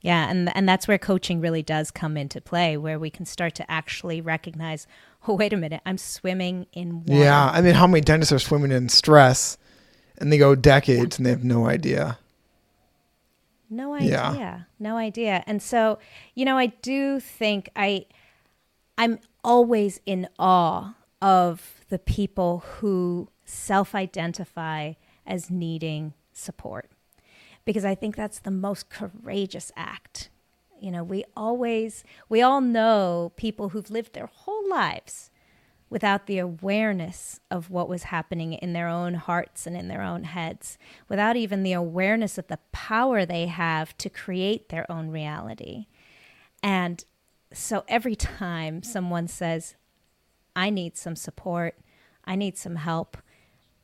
Yeah, 0.00 0.28
and 0.28 0.54
and 0.56 0.68
that's 0.68 0.88
where 0.88 0.98
coaching 0.98 1.40
really 1.40 1.62
does 1.62 1.92
come 1.92 2.16
into 2.16 2.40
play, 2.40 2.76
where 2.76 2.98
we 2.98 3.08
can 3.08 3.24
start 3.24 3.54
to 3.56 3.70
actually 3.70 4.20
recognize, 4.20 4.86
oh 5.28 5.34
wait 5.34 5.52
a 5.52 5.56
minute, 5.56 5.82
I'm 5.86 5.98
swimming 5.98 6.66
in 6.72 7.04
water. 7.04 7.22
Yeah, 7.22 7.50
I 7.50 7.60
mean, 7.60 7.74
how 7.74 7.86
many 7.86 8.00
dentists 8.00 8.32
are 8.32 8.38
swimming 8.40 8.72
in 8.72 8.88
stress, 8.88 9.58
and 10.18 10.32
they 10.32 10.38
go 10.38 10.54
decades 10.54 11.18
and 11.18 11.26
they 11.26 11.30
have 11.30 11.44
no 11.44 11.66
idea. 11.66 12.18
No 13.72 13.94
idea. 13.94 14.34
Yeah. 14.36 14.60
No 14.78 14.98
idea. 14.98 15.42
And 15.46 15.62
so, 15.62 15.98
you 16.34 16.44
know, 16.44 16.58
I 16.58 16.66
do 16.66 17.20
think 17.20 17.70
I 17.74 18.04
I'm 18.98 19.18
always 19.42 20.00
in 20.04 20.28
awe 20.38 20.94
of 21.22 21.84
the 21.88 21.98
people 21.98 22.64
who 22.66 23.28
self-identify 23.46 24.92
as 25.26 25.50
needing 25.50 26.12
support. 26.32 26.90
Because 27.64 27.84
I 27.84 27.94
think 27.94 28.14
that's 28.14 28.40
the 28.40 28.50
most 28.50 28.90
courageous 28.90 29.72
act. 29.74 30.28
You 30.78 30.90
know, 30.90 31.02
we 31.02 31.24
always 31.34 32.04
we 32.28 32.42
all 32.42 32.60
know 32.60 33.32
people 33.36 33.70
who've 33.70 33.90
lived 33.90 34.12
their 34.12 34.26
whole 34.26 34.68
lives 34.68 35.30
without 35.92 36.26
the 36.26 36.38
awareness 36.38 37.38
of 37.50 37.68
what 37.68 37.86
was 37.86 38.04
happening 38.04 38.54
in 38.54 38.72
their 38.72 38.88
own 38.88 39.12
hearts 39.12 39.66
and 39.66 39.76
in 39.76 39.88
their 39.88 40.00
own 40.00 40.24
heads, 40.24 40.78
without 41.06 41.36
even 41.36 41.62
the 41.62 41.74
awareness 41.74 42.38
of 42.38 42.46
the 42.46 42.58
power 42.72 43.26
they 43.26 43.44
have 43.44 43.94
to 43.98 44.08
create 44.08 44.70
their 44.70 44.90
own 44.90 45.10
reality. 45.10 45.84
And 46.62 47.04
so 47.52 47.84
every 47.88 48.16
time 48.16 48.82
someone 48.82 49.28
says, 49.28 49.74
I 50.56 50.70
need 50.70 50.96
some 50.96 51.14
support, 51.14 51.78
I 52.24 52.36
need 52.36 52.56
some 52.56 52.76
help, 52.76 53.18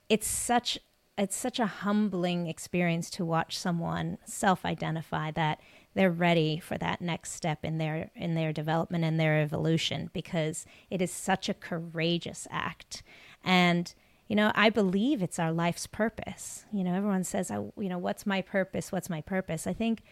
it's 0.08 0.26
such 0.26 0.78
it's 1.18 1.36
such 1.36 1.58
a 1.58 1.66
humbling 1.66 2.46
experience 2.46 3.10
to 3.10 3.24
watch 3.24 3.58
someone 3.58 4.18
self-identify 4.24 5.32
that 5.32 5.60
they're 5.98 6.10
ready 6.12 6.60
for 6.60 6.78
that 6.78 7.00
next 7.00 7.32
step 7.32 7.64
in 7.64 7.78
their 7.78 8.12
in 8.14 8.36
their 8.36 8.52
development 8.52 9.02
and 9.02 9.18
their 9.18 9.40
evolution 9.40 10.08
because 10.12 10.64
it 10.90 11.02
is 11.02 11.10
such 11.10 11.48
a 11.48 11.54
courageous 11.54 12.46
act. 12.52 13.02
And 13.42 13.92
you 14.28 14.36
know 14.36 14.52
i 14.54 14.68
believe 14.68 15.22
it's 15.22 15.40
our 15.40 15.50
life's 15.50 15.88
purpose. 15.88 16.64
You 16.72 16.84
know 16.84 16.94
everyone 16.94 17.24
says 17.24 17.50
I, 17.50 17.56
you 17.56 17.88
know 17.88 17.98
what's 17.98 18.26
my 18.26 18.42
purpose? 18.42 18.92
What's 18.92 19.10
my 19.10 19.22
purpose? 19.22 19.66
I 19.66 19.72
think 19.72 20.02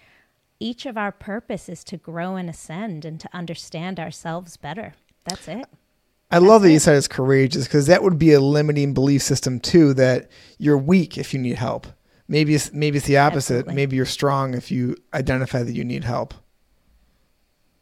each 0.58 0.86
of 0.86 0.98
our 0.98 1.12
purpose 1.12 1.68
is 1.68 1.84
to 1.84 1.96
grow 1.96 2.34
and 2.34 2.50
ascend 2.50 3.04
and 3.04 3.20
to 3.20 3.28
understand 3.32 4.00
ourselves 4.00 4.56
better. 4.56 4.94
That's 5.24 5.46
it. 5.46 5.66
I 6.32 6.38
love 6.38 6.62
that 6.62 6.72
you 6.72 6.80
said 6.80 6.96
it's 6.96 7.06
courageous 7.06 7.68
because 7.68 7.86
that 7.86 8.02
would 8.02 8.18
be 8.18 8.32
a 8.32 8.40
limiting 8.40 8.92
belief 8.92 9.22
system 9.22 9.60
too. 9.60 9.94
That 9.94 10.32
you're 10.58 10.76
weak 10.78 11.16
if 11.16 11.32
you 11.32 11.38
need 11.38 11.58
help. 11.58 11.86
Maybe 12.28 12.54
it's 12.54 12.72
maybe 12.72 12.98
it's 12.98 13.06
the 13.06 13.18
opposite. 13.18 13.58
Absolutely. 13.58 13.74
Maybe 13.74 13.96
you're 13.96 14.06
strong 14.06 14.54
if 14.54 14.70
you 14.70 14.96
identify 15.14 15.62
that 15.62 15.72
you 15.72 15.84
need 15.84 16.04
help. 16.04 16.34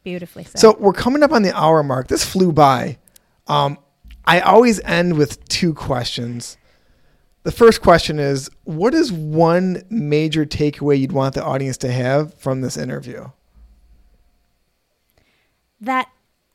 Beautifully 0.03 0.43
said. 0.43 0.59
So 0.59 0.77
we're 0.79 0.93
coming 0.93 1.23
up 1.23 1.31
on 1.31 1.41
the 1.41 1.55
hour 1.57 1.81
mark. 1.81 2.07
This 2.07 2.23
flew 2.23 2.51
by. 2.51 2.99
Um, 3.47 3.79
I 4.25 4.39
always 4.39 4.79
end 4.81 5.17
with 5.17 5.47
two 5.49 5.73
questions. 5.73 6.57
The 7.43 7.51
first 7.51 7.81
question 7.81 8.19
is 8.19 8.49
What 8.63 8.93
is 8.93 9.11
one 9.11 9.83
major 9.89 10.45
takeaway 10.45 10.99
you'd 10.99 11.11
want 11.11 11.35
the 11.35 11.43
audience 11.43 11.77
to 11.77 11.91
have 11.91 12.33
from 12.35 12.61
this 12.61 12.77
interview? 12.77 13.29
That 15.81 16.09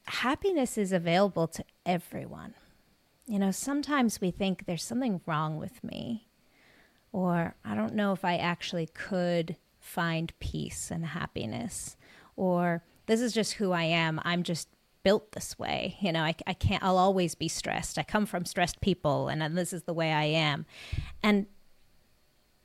happiness 0.04 0.76
is 0.78 0.92
available 0.92 1.46
to 1.48 1.64
everyone. 1.86 2.54
You 3.26 3.38
know, 3.38 3.52
sometimes 3.52 4.20
we 4.20 4.32
think 4.32 4.66
there's 4.66 4.82
something 4.82 5.20
wrong 5.26 5.56
with 5.56 5.82
me, 5.84 6.28
or 7.12 7.54
I 7.64 7.74
don't 7.74 7.94
know 7.94 8.12
if 8.12 8.24
I 8.24 8.36
actually 8.36 8.86
could 8.86 9.56
find 9.78 10.32
peace 10.40 10.90
and 10.90 11.06
happiness, 11.06 11.96
or 12.36 12.82
this 13.06 13.20
is 13.20 13.32
just 13.32 13.54
who 13.54 13.72
I 13.72 13.84
am. 13.84 14.20
I'm 14.24 14.42
just 14.42 14.68
built 15.02 15.32
this 15.32 15.58
way. 15.58 15.96
You 16.00 16.12
know, 16.12 16.22
I, 16.22 16.34
I 16.46 16.52
can't, 16.52 16.82
I'll 16.82 16.98
always 16.98 17.34
be 17.34 17.48
stressed. 17.48 17.98
I 17.98 18.02
come 18.02 18.26
from 18.26 18.44
stressed 18.44 18.80
people, 18.80 19.28
and 19.28 19.56
this 19.56 19.72
is 19.72 19.84
the 19.84 19.94
way 19.94 20.12
I 20.12 20.24
am. 20.24 20.66
And 21.22 21.46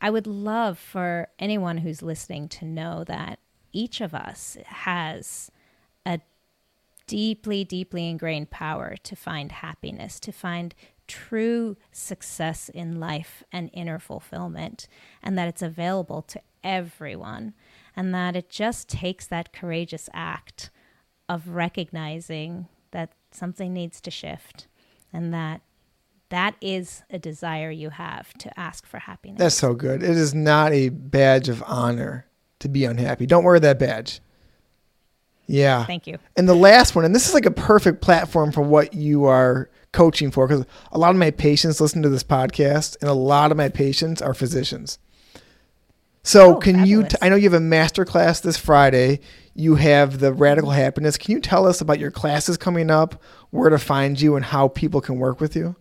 I 0.02 0.10
would 0.10 0.28
love 0.28 0.78
for 0.78 1.30
anyone 1.40 1.80
who's 1.80 2.02
listening 2.02 2.50
to 2.50 2.66
know 2.66 3.04
that 3.06 3.40
each 3.72 4.02
of 4.02 4.14
us 4.14 4.58
has 4.66 5.50
a 6.06 6.20
deeply, 7.08 7.64
deeply 7.64 8.10
ingrained 8.10 8.52
power 8.52 8.96
to 9.04 9.16
find 9.16 9.52
happiness, 9.52 10.20
to 10.20 10.32
find 10.32 10.76
true 11.08 11.78
success 11.92 12.70
in 12.70 13.00
life 13.00 13.44
and 13.52 13.70
inner 13.74 14.00
fulfillment, 14.00 14.88
and 15.22 15.38
that 15.38 15.48
it's 15.48 15.62
available 15.62 16.22
to 16.24 16.42
everyone, 16.64 17.54
and 17.96 18.14
that 18.14 18.36
it 18.36 18.50
just 18.50 18.90
takes 18.90 19.28
that 19.28 19.54
courageous 19.54 20.10
act 20.14 20.70
of 21.28 21.50
recognizing 21.50 22.68
that 22.92 23.12
something 23.32 23.74
needs 23.74 24.00
to 24.02 24.12
shift 24.12 24.68
and 25.12 25.34
that 25.34 25.62
that 26.30 26.56
is 26.60 27.04
a 27.10 27.20
desire 27.20 27.70
you 27.70 27.92
have 27.92 28.34
to 28.34 28.60
ask 28.60 28.86
for 28.86 29.00
happiness. 29.00 29.40
That's 29.40 29.56
so 29.56 29.74
good. 29.74 30.04
It 30.04 30.18
is 30.18 30.34
not 30.34 30.74
a 30.74 30.90
badge 30.90 31.50
of 31.50 31.64
honor 31.68 32.26
to 32.60 32.68
be 32.68 32.86
unhappy. 32.86 33.26
Don't 33.26 33.44
wear 33.44 33.60
that 33.60 33.80
badge. 33.80 34.22
Yeah. 35.48 35.86
Thank 35.86 36.08
you. 36.08 36.18
And 36.36 36.50
the 36.50 36.56
last 36.56 36.96
one, 36.96 37.06
and 37.06 37.14
this 37.14 37.28
is 37.28 37.34
like 37.34 37.46
a 37.46 37.52
perfect 37.52 38.02
platform 38.02 38.52
for 38.52 38.62
what 38.62 38.94
you 38.94 39.26
are 39.26 39.70
coaching 39.96 40.30
for, 40.30 40.48
because 40.48 40.66
a 40.92 41.00
lot 41.00 41.12
of 41.12 41.18
my 41.18 41.32
patients 41.32 41.82
listen 41.82 42.04
to 42.04 42.10
this 42.10 42.24
podcast, 42.24 42.98
and 43.02 43.10
a 43.10 43.14
lot 43.14 43.52
of 43.52 43.58
my 43.58 43.70
patients 43.70 44.22
are 44.22 44.34
physicians. 44.34 45.00
So, 46.22 46.56
oh, 46.56 46.60
can 46.60 46.76
fabulous. 46.76 46.90
you? 46.90 47.04
T- 47.04 47.18
I 47.22 47.30
know 47.30 47.36
you 47.36 47.44
have 47.44 47.54
a 47.54 47.60
master 47.60 48.04
class 48.04 48.40
this 48.40 48.58
Friday. 48.58 49.20
You 49.54 49.76
have 49.76 50.20
the 50.20 50.34
Radical 50.34 50.72
Happiness. 50.72 51.18
Can 51.18 51.32
you 51.32 51.40
tell 51.40 51.68
us 51.68 51.82
about 51.82 52.00
your 52.00 52.12
classes 52.12 52.58
coming 52.58 52.92
up, 52.92 53.22
where 53.52 53.70
to 53.70 53.78
find 53.78 54.20
you, 54.20 54.36
and 54.36 54.46
how 54.46 54.68
people 54.68 55.02
can 55.02 55.18
work 55.18 55.40
with 55.40 55.56
you? 55.56 55.76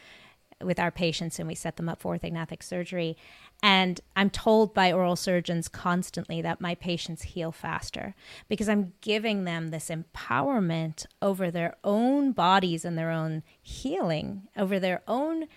with 0.66 0.80
our 0.80 0.92
patients 0.92 1.40
and 1.40 1.48
we 1.48 1.56
set 1.56 1.78
them 1.78 1.90
up 1.90 2.02
for 2.02 2.18
orthognathic 2.18 2.64
surgery 2.64 3.18
and 3.64 4.02
I'm 4.18 4.30
told 4.30 4.74
by 4.74 4.92
oral 4.92 5.16
surgeons 5.16 5.70
constantly 5.70 6.42
that 6.42 6.60
my 6.60 6.76
patients 6.76 7.22
heal 7.24 7.54
faster 7.54 8.14
because 8.50 8.68
I'm 8.68 8.92
giving 9.00 9.46
them 9.46 9.70
this 9.70 9.90
empowerment 9.90 11.06
over 11.22 11.50
their 11.50 11.78
own 11.82 12.34
bodies 12.34 12.84
and 12.84 12.98
their 12.98 13.10
own 13.10 13.42
healing, 13.62 14.50
over 14.58 14.82
their 14.82 15.02
own 15.08 15.48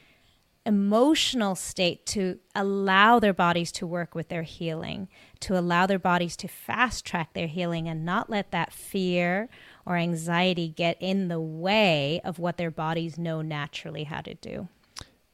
emotional 0.64 1.56
state 1.56 2.06
to 2.06 2.38
allow 2.54 3.18
their 3.18 3.34
bodies 3.34 3.72
to 3.72 3.86
work 3.86 4.14
with 4.14 4.28
their 4.28 4.42
healing, 4.42 5.08
to 5.40 5.58
allow 5.58 5.84
their 5.84 5.98
bodies 5.98 6.36
to 6.36 6.46
fast 6.46 7.04
track 7.04 7.32
their 7.32 7.48
healing 7.48 7.88
and 7.88 8.04
not 8.04 8.30
let 8.30 8.52
that 8.52 8.72
fear 8.72 9.48
or 9.84 9.96
anxiety 9.96 10.68
get 10.68 10.96
in 11.00 11.26
the 11.26 11.40
way 11.40 12.20
of 12.24 12.38
what 12.38 12.56
their 12.56 12.70
bodies 12.70 13.18
know 13.18 13.42
naturally 13.42 14.04
how 14.04 14.20
to 14.20 14.34
do. 14.34 14.68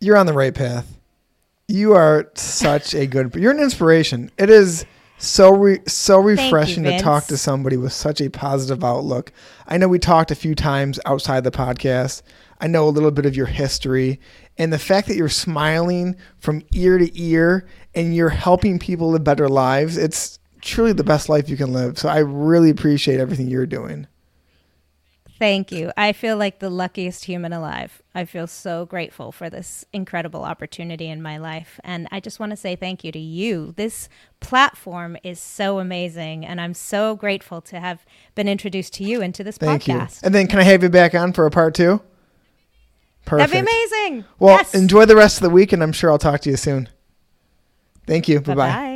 You're 0.02 0.16
on 0.16 0.26
the 0.26 0.32
right 0.32 0.54
path. 0.54 0.98
You 1.68 1.92
are 1.92 2.28
such 2.34 2.92
a 2.92 3.06
good. 3.06 3.34
You're 3.36 3.52
an 3.52 3.60
inspiration. 3.60 4.32
It 4.36 4.50
is 4.50 4.84
so 5.18 5.54
re, 5.54 5.78
so 5.86 6.18
refreshing 6.18 6.84
you, 6.84 6.90
to 6.90 6.98
talk 6.98 7.26
to 7.26 7.36
somebody 7.36 7.76
with 7.76 7.92
such 7.92 8.20
a 8.20 8.28
positive 8.28 8.82
outlook. 8.82 9.32
I 9.68 9.78
know 9.78 9.86
we 9.86 10.00
talked 10.00 10.32
a 10.32 10.34
few 10.34 10.56
times 10.56 10.98
outside 11.06 11.44
the 11.44 11.52
podcast. 11.52 12.22
I 12.60 12.66
know 12.66 12.88
a 12.88 12.90
little 12.90 13.12
bit 13.12 13.26
of 13.26 13.36
your 13.36 13.46
history 13.46 14.18
and 14.58 14.72
the 14.72 14.78
fact 14.78 15.06
that 15.06 15.16
you're 15.16 15.28
smiling 15.28 16.16
from 16.40 16.64
ear 16.72 16.98
to 16.98 17.20
ear 17.20 17.68
and 17.94 18.14
you're 18.14 18.28
helping 18.28 18.80
people 18.80 19.10
live 19.12 19.22
better 19.22 19.48
lives. 19.48 19.96
It's 19.96 20.40
truly 20.62 20.92
the 20.92 21.04
best 21.04 21.28
life 21.28 21.48
you 21.48 21.56
can 21.56 21.72
live. 21.72 21.96
So 21.96 22.08
I 22.08 22.18
really 22.18 22.70
appreciate 22.70 23.20
everything 23.20 23.46
you're 23.46 23.66
doing. 23.66 24.08
Thank 25.38 25.70
you. 25.70 25.92
I 25.96 26.12
feel 26.12 26.36
like 26.36 26.58
the 26.58 26.70
luckiest 26.70 27.24
human 27.24 27.52
alive. 27.52 28.01
I 28.14 28.24
feel 28.26 28.46
so 28.46 28.84
grateful 28.84 29.32
for 29.32 29.48
this 29.48 29.84
incredible 29.92 30.44
opportunity 30.44 31.08
in 31.08 31.22
my 31.22 31.38
life. 31.38 31.80
And 31.82 32.08
I 32.10 32.20
just 32.20 32.38
want 32.38 32.50
to 32.50 32.56
say 32.56 32.76
thank 32.76 33.04
you 33.04 33.12
to 33.12 33.18
you. 33.18 33.72
This 33.76 34.08
platform 34.40 35.16
is 35.22 35.40
so 35.40 35.78
amazing. 35.78 36.44
And 36.44 36.60
I'm 36.60 36.74
so 36.74 37.16
grateful 37.16 37.62
to 37.62 37.80
have 37.80 38.04
been 38.34 38.48
introduced 38.48 38.92
to 38.94 39.04
you 39.04 39.22
into 39.22 39.42
this 39.42 39.56
thank 39.56 39.84
podcast. 39.84 40.22
You. 40.22 40.26
And 40.26 40.34
then 40.34 40.46
can 40.46 40.58
I 40.58 40.64
have 40.64 40.82
you 40.82 40.90
back 40.90 41.14
on 41.14 41.32
for 41.32 41.46
a 41.46 41.50
part 41.50 41.74
two? 41.74 42.02
Perfect. 43.24 43.50
That'd 43.50 43.66
be 43.66 43.70
amazing. 43.70 44.24
Well, 44.38 44.56
yes. 44.56 44.74
enjoy 44.74 45.06
the 45.06 45.16
rest 45.16 45.38
of 45.38 45.42
the 45.44 45.50
week, 45.50 45.72
and 45.72 45.82
I'm 45.82 45.92
sure 45.92 46.10
I'll 46.10 46.18
talk 46.18 46.40
to 46.40 46.50
you 46.50 46.56
soon. 46.56 46.88
Thank 48.06 48.28
you. 48.28 48.40
Bye 48.40 48.54
bye. 48.54 48.91